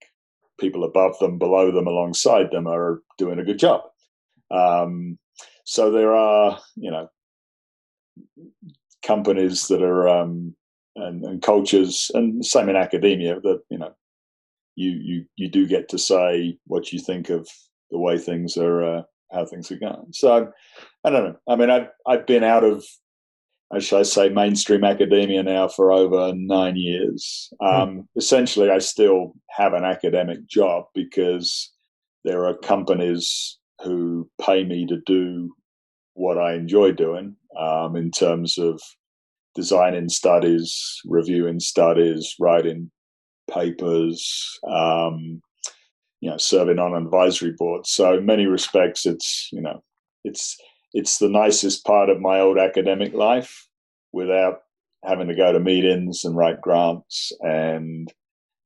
people 0.60 0.84
above 0.84 1.18
them 1.20 1.38
below 1.38 1.72
them 1.72 1.88
alongside 1.88 2.50
them 2.52 2.68
are 2.68 3.02
doing 3.18 3.39
a 3.39 3.44
good 3.44 3.60
job. 3.60 3.82
Um, 4.52 5.18
so 5.66 5.91
there 5.91 6.14
are 6.14 6.60
you 6.76 6.91
know 6.91 7.10
companies 9.06 9.68
that 9.68 9.82
are 9.82 10.08
um, 10.08 10.56
and, 10.96 11.24
and 11.24 11.41
cultures 11.41 12.12
and 12.14 12.46
same 12.46 12.70
in 12.70 12.76
academia 12.76 13.39
that 13.41 13.62
you 13.70 13.78
know 13.78 13.94
you 14.76 14.91
you 14.91 15.26
you 15.36 15.50
do 15.50 15.68
get 15.68 15.89
to 15.89 15.98
say 15.98 16.58
what 16.66 16.91
you 16.91 17.00
think 17.00 17.30
of 17.30 17.48
the 17.91 18.00
way 18.00 18.18
things 18.18 18.58
are 18.58 18.84
uh, 18.84 19.02
how 19.32 19.46
things 19.46 19.72
are 19.72 19.78
going. 19.78 20.08
So 20.12 20.52
I 21.04 21.10
don't 21.10 21.24
know. 21.24 21.36
I 21.48 21.56
mean, 21.56 21.70
I've 21.70 21.89
I've 22.08 22.26
been 22.26 22.44
out 22.44 22.64
of 22.64 22.84
I 23.74 23.80
should 23.80 24.00
I 24.00 24.04
say 24.04 24.30
mainstream 24.30 24.84
academia 24.84 25.41
now 25.41 25.68
for 25.68 25.91
over 25.91 26.34
nine 26.36 26.76
years. 26.76 27.52
Hmm. 27.60 27.68
Um, 27.68 28.10
Essentially, 28.16 28.70
I 28.70 28.80
still 28.80 29.34
have 29.50 29.74
an 29.74 29.84
academic 29.84 30.48
job 30.48 30.86
because 30.94 31.72
there 32.24 32.46
are 32.46 32.56
companies 32.56 33.58
who 33.84 34.30
pay 34.39 34.64
me 34.64 34.86
to 34.86 35.02
do 35.06 35.54
what 36.14 36.38
I 36.38 36.54
enjoy 36.54 36.91
doing 36.91 37.36
um, 37.60 37.96
in 37.96 38.12
terms 38.12 38.58
of 38.58 38.82
designing 39.56 40.10
studies, 40.10 41.01
reviewing 41.06 41.60
studies, 41.60 42.36
writing 42.39 42.91
papers, 43.49 44.60
um, 44.68 45.41
you 46.22 46.30
know, 46.30 46.38
serving 46.38 46.80
on 46.80 46.95
advisory 46.95 47.54
boards. 47.58 47.91
So 47.91 48.18
in 48.18 48.26
many 48.26 48.45
respects, 48.45 49.06
it's 49.06 49.49
you 49.51 49.62
know, 49.62 49.84
it's 50.24 50.58
it's 50.93 51.18
the 51.18 51.30
nicest 51.30 51.86
part 51.86 52.10
of 52.10 52.22
my 52.22 52.39
old 52.39 52.58
academic 52.58 53.14
life 53.14 53.68
without 54.12 54.60
having 55.04 55.28
to 55.28 55.36
go 55.36 55.51
to 55.51 55.60
meetings 55.60 56.24
and 56.24 56.36
write 56.36 56.62
grants 56.62 57.32
and 57.41 58.12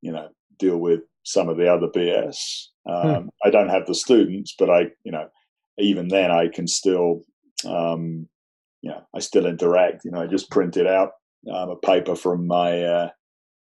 you 0.01 0.11
know 0.11 0.29
deal 0.59 0.77
with 0.77 1.01
some 1.23 1.49
of 1.49 1.57
the 1.57 1.71
other 1.71 1.88
BS. 1.88 2.67
Um, 2.88 3.23
hmm. 3.23 3.27
I 3.43 3.49
don't 3.49 3.69
have 3.69 3.85
the 3.85 3.95
students, 3.95 4.55
but 4.57 4.69
I 4.69 4.91
you 5.03 5.11
know 5.11 5.27
even 5.77 6.07
then 6.07 6.31
I 6.31 6.47
can 6.47 6.67
still 6.67 7.23
um, 7.65 8.27
you 8.82 8.91
know 8.91 9.01
I 9.15 9.19
still 9.19 9.45
interact. 9.45 10.05
You 10.05 10.11
know 10.11 10.21
I 10.21 10.28
just 10.28 10.49
printed 10.51 10.88
out 10.88 11.11
um, 11.51 11.69
a 11.69 11.75
paper 11.75 12.15
from 12.15 12.47
my 12.47 12.84
uh, 12.84 13.09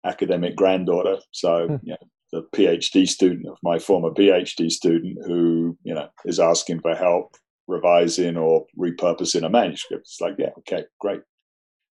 academic 0.06 0.56
granddaughter. 0.56 1.18
So, 1.32 1.68
hmm. 1.68 1.76
you 1.84 1.91
know, 1.91 2.08
the 2.32 2.43
PhD 2.56 3.08
student 3.08 3.48
of 3.48 3.58
my 3.64 3.80
former 3.80 4.12
PhD 4.12 4.70
student 4.70 5.18
who, 5.26 5.78
you 5.84 5.93
know, 5.93 6.10
is 6.26 6.39
asking 6.39 6.82
for 6.82 6.95
help 6.95 7.36
revising 7.68 8.38
or 8.38 8.66
repurposing 8.78 9.45
a 9.45 9.50
manuscript. 9.50 10.04
It's 10.04 10.22
like, 10.22 10.36
yeah, 10.38 10.50
okay, 10.60 10.86
great. 11.00 11.22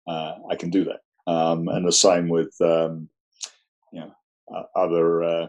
Uh, 0.06 0.34
I 0.50 0.56
can 0.56 0.70
do 0.70 0.84
that. 0.84 1.00
Um, 1.30 1.68
and 1.68 1.86
the 1.86 1.92
same 1.92 2.28
with, 2.28 2.54
um, 2.60 3.08
you 3.92 4.00
know, 4.00 4.12
uh, 4.54 4.62
other 4.76 5.22
uh, 5.22 5.46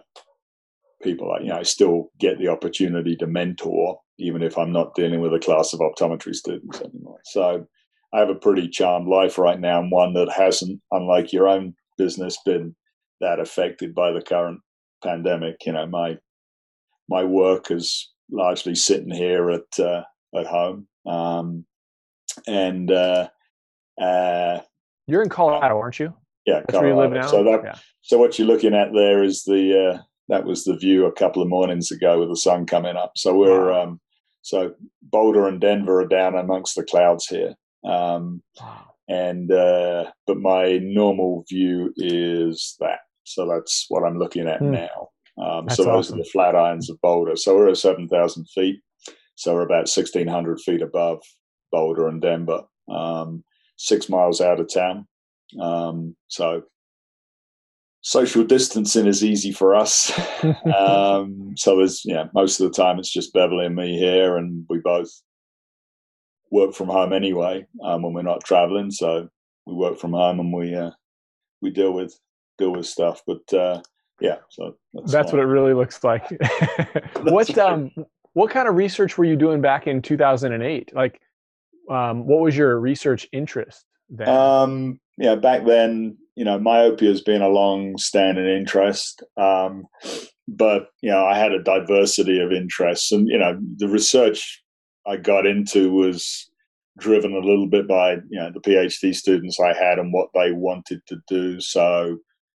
people. 1.03 1.31
I, 1.31 1.41
you 1.41 1.49
know, 1.49 1.57
I 1.57 1.63
still 1.63 2.11
get 2.19 2.39
the 2.39 2.47
opportunity 2.47 3.15
to 3.17 3.27
mentor, 3.27 3.99
even 4.17 4.41
if 4.41 4.57
I'm 4.57 4.71
not 4.71 4.95
dealing 4.95 5.21
with 5.21 5.33
a 5.33 5.39
class 5.39 5.73
of 5.73 5.79
optometry 5.79 6.33
students 6.33 6.81
anymore. 6.81 7.19
So 7.25 7.67
I 8.13 8.19
have 8.19 8.29
a 8.29 8.35
pretty 8.35 8.69
charmed 8.69 9.07
life 9.07 9.37
right 9.37 9.59
now, 9.59 9.79
and 9.79 9.91
one 9.91 10.13
that 10.13 10.31
hasn't, 10.31 10.81
unlike 10.91 11.33
your 11.33 11.47
own 11.47 11.75
business 11.97 12.37
been 12.45 12.75
that 13.21 13.39
affected 13.39 13.93
by 13.93 14.11
the 14.11 14.21
current 14.21 14.59
pandemic. 15.03 15.57
You 15.65 15.73
know, 15.73 15.85
my 15.85 16.17
my 17.09 17.23
work 17.23 17.71
is 17.71 18.11
largely 18.31 18.75
sitting 18.75 19.11
here 19.11 19.51
at 19.51 19.79
uh, 19.79 20.03
at 20.35 20.47
home, 20.47 20.87
um, 21.05 21.65
and 22.47 22.91
uh, 22.91 23.27
uh, 24.01 24.59
you're 25.07 25.23
in 25.23 25.29
Colorado, 25.29 25.77
aren't 25.77 25.99
you? 25.99 26.13
Yeah, 26.45 26.59
That's 26.59 26.71
Colorado. 26.71 26.95
Where 26.95 27.05
you 27.05 27.13
live 27.13 27.21
now? 27.21 27.27
So 27.29 27.43
that 27.43 27.61
yeah. 27.63 27.75
so 28.01 28.17
what 28.17 28.37
you're 28.37 28.47
looking 28.47 28.73
at 28.73 28.93
there 28.93 29.23
is 29.23 29.43
the 29.43 29.93
uh, 29.93 30.01
that 30.29 30.45
was 30.45 30.63
the 30.63 30.75
view 30.75 31.05
a 31.05 31.11
couple 31.11 31.41
of 31.41 31.49
mornings 31.49 31.91
ago 31.91 32.19
with 32.19 32.29
the 32.29 32.37
sun 32.37 32.65
coming 32.65 32.95
up. 32.95 33.13
So 33.15 33.35
we're 33.35 33.71
wow. 33.71 33.83
um, 33.83 34.01
so 34.45 34.75
Boulder 35.01 35.47
and 35.47 35.59
Denver 35.59 36.01
are 36.01 36.07
down 36.07 36.35
amongst 36.35 36.75
the 36.75 36.83
clouds 36.83 37.25
here. 37.25 37.55
Um, 37.83 38.43
and 39.07 39.51
uh, 39.51 40.11
but 40.27 40.37
my 40.37 40.77
normal 40.83 41.43
view 41.49 41.91
is 41.97 42.75
that. 42.79 42.99
So 43.23 43.47
that's 43.47 43.87
what 43.89 44.03
I'm 44.03 44.19
looking 44.19 44.47
at 44.47 44.61
mm. 44.61 44.69
now. 44.69 45.09
Um, 45.43 45.67
so 45.67 45.83
those 45.83 46.11
awesome. 46.11 46.19
are 46.19 46.23
the 46.23 46.29
Flatirons 46.29 46.89
of 46.91 47.01
Boulder. 47.01 47.35
So 47.35 47.55
we're 47.55 47.69
at 47.69 47.77
7,000 47.77 48.45
feet. 48.53 48.81
So 49.33 49.55
we're 49.55 49.65
about 49.65 49.89
1,600 49.89 50.61
feet 50.61 50.83
above 50.83 51.23
Boulder 51.71 52.07
and 52.07 52.21
Denver, 52.21 52.65
um, 52.87 53.43
six 53.77 54.09
miles 54.09 54.41
out 54.41 54.59
of 54.59 54.71
town. 54.71 55.07
Um, 55.59 56.15
so 56.27 56.61
social 58.05 58.43
distancing 58.43 59.07
is 59.07 59.23
easy 59.23 59.51
for 59.51 59.73
us. 59.73 60.11
um, 60.77 61.55
so 61.57 61.75
there's, 61.75 62.03
yeah, 62.05 62.25
most 62.35 62.59
of 62.59 62.67
the 62.67 62.73
time 62.73 62.99
it's 62.99 63.11
just 63.11 63.33
Beverly 63.33 63.65
and 63.65 63.75
me 63.75 63.97
here, 63.97 64.37
and 64.37 64.63
we 64.69 64.77
both 64.77 65.09
work 66.51 66.75
from 66.75 66.87
home 66.87 67.13
anyway 67.13 67.65
um, 67.83 68.03
when 68.03 68.13
we're 68.13 68.21
not 68.21 68.43
traveling. 68.43 68.91
So 68.91 69.27
we 69.65 69.73
work 69.73 69.97
from 69.97 70.13
home 70.13 70.39
and 70.39 70.53
we 70.53 70.75
uh, 70.75 70.91
we 71.61 71.71
deal 71.71 71.93
with 71.93 72.15
deal 72.59 72.73
with 72.73 72.85
stuff. 72.85 73.23
But 73.25 73.51
uh, 73.51 73.81
yeah, 74.21 74.37
so 74.51 74.77
that's, 74.93 75.11
that's 75.11 75.31
what 75.31 75.41
it 75.41 75.47
really 75.47 75.73
looks 75.73 76.03
like. 76.03 76.29
what 77.23 77.57
um 77.57 77.91
what 78.33 78.51
kind 78.51 78.67
of 78.67 78.75
research 78.75 79.17
were 79.17 79.25
you 79.25 79.35
doing 79.35 79.61
back 79.61 79.87
in 79.87 80.03
2008? 80.03 80.93
Like, 80.93 81.21
um, 81.89 82.27
what 82.27 82.41
was 82.41 82.55
your 82.55 82.79
research 82.79 83.27
interest 83.31 83.83
then? 84.11 84.29
Um, 84.29 84.99
yeah, 85.17 85.33
back 85.33 85.65
then, 85.65 86.17
you 86.35 86.43
know, 86.43 86.59
myopia 86.59 87.09
has 87.09 87.21
been 87.21 87.41
a 87.41 87.49
long-standing 87.49 88.45
interest. 88.45 89.23
Um, 89.37 89.85
but 90.47 90.89
you 91.01 91.09
know, 91.09 91.25
I 91.25 91.37
had 91.37 91.53
a 91.53 91.63
diversity 91.63 92.39
of 92.39 92.51
interests, 92.51 93.11
and 93.11 93.27
you 93.27 93.37
know, 93.37 93.57
the 93.77 93.87
research 93.87 94.61
I 95.07 95.17
got 95.17 95.45
into 95.45 95.91
was 95.91 96.49
driven 96.97 97.33
a 97.33 97.45
little 97.45 97.67
bit 97.67 97.87
by 97.87 98.13
you 98.29 98.39
know 98.39 98.51
the 98.53 98.61
PhD 98.61 99.13
students 99.15 99.59
I 99.59 99.73
had 99.73 99.99
and 99.99 100.13
what 100.13 100.29
they 100.33 100.51
wanted 100.51 101.01
to 101.07 101.17
do. 101.27 101.59
So 101.59 102.17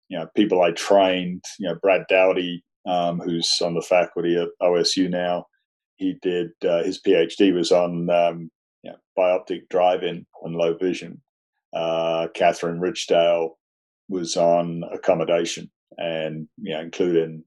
you 0.10 0.18
know 0.18 0.28
people 0.36 0.62
I 0.62 0.72
trained, 0.72 1.44
you 1.60 1.70
know 1.70 1.76
Brad 1.82 2.04
Dougherty, 2.10 2.64
um, 2.86 3.20
who's 3.20 3.50
on 3.62 3.74
the 3.74 3.82
faculty 3.82 4.36
at 4.36 4.50
OSU 4.62 5.10
now, 5.10 5.46
he 5.96 6.18
did 6.22 6.50
uh, 6.68 6.84
his 6.84 7.02
PhD 7.02 7.54
was 7.54 7.72
on 7.72 8.10
um, 8.10 8.52
you 8.84 8.92
know, 8.92 8.98
bioptic 9.18 9.70
driving 9.70 10.26
and 10.44 10.56
low 10.56 10.76
vision. 10.76 11.22
Uh, 11.74 12.28
Kathryn 12.36 12.80
Richdale 12.80 13.52
was 14.10 14.38
on 14.38 14.84
accommodation 14.92 15.70
and 15.98 16.48
you 16.58 16.74
know 16.74 16.82
including 16.82 17.44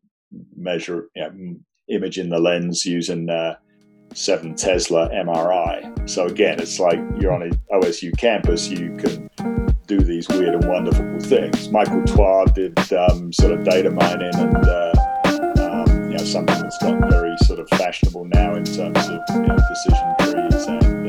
measure 0.57 1.09
you 1.15 1.23
know, 1.23 1.57
imaging 1.89 2.29
the 2.29 2.39
lens 2.39 2.85
using 2.85 3.29
uh, 3.29 3.57
7 4.15 4.55
Tesla 4.55 5.09
MRI. 5.11 6.09
So 6.09 6.27
again, 6.27 6.61
it's 6.61 6.79
like 6.79 6.99
you're 7.19 7.33
on 7.33 7.43
an 7.43 7.59
OSU 7.73 8.17
campus, 8.17 8.69
you 8.69 8.97
can 8.97 9.31
do 9.87 10.01
these 10.01 10.29
weird 10.29 10.55
and 10.55 10.69
wonderful 10.69 11.19
things. 11.21 11.69
Michael 11.71 12.05
Twa 12.05 12.47
did 12.55 12.79
um, 12.93 13.33
sort 13.33 13.53
of 13.53 13.65
data 13.65 13.91
mining 13.91 14.35
and 14.35 14.57
uh, 14.57 14.93
um, 15.59 16.11
you 16.11 16.17
know 16.17 16.25
something 16.25 16.61
that's 16.61 16.79
gotten 16.79 17.09
very 17.11 17.37
sort 17.39 17.59
of 17.59 17.69
fashionable 17.71 18.25
now 18.27 18.55
in 18.55 18.65
terms 18.65 18.99
of 18.99 19.21
you 19.31 19.43
know, 19.43 19.57
decision 19.69 20.15
trees 20.21 20.67
and 20.67 21.00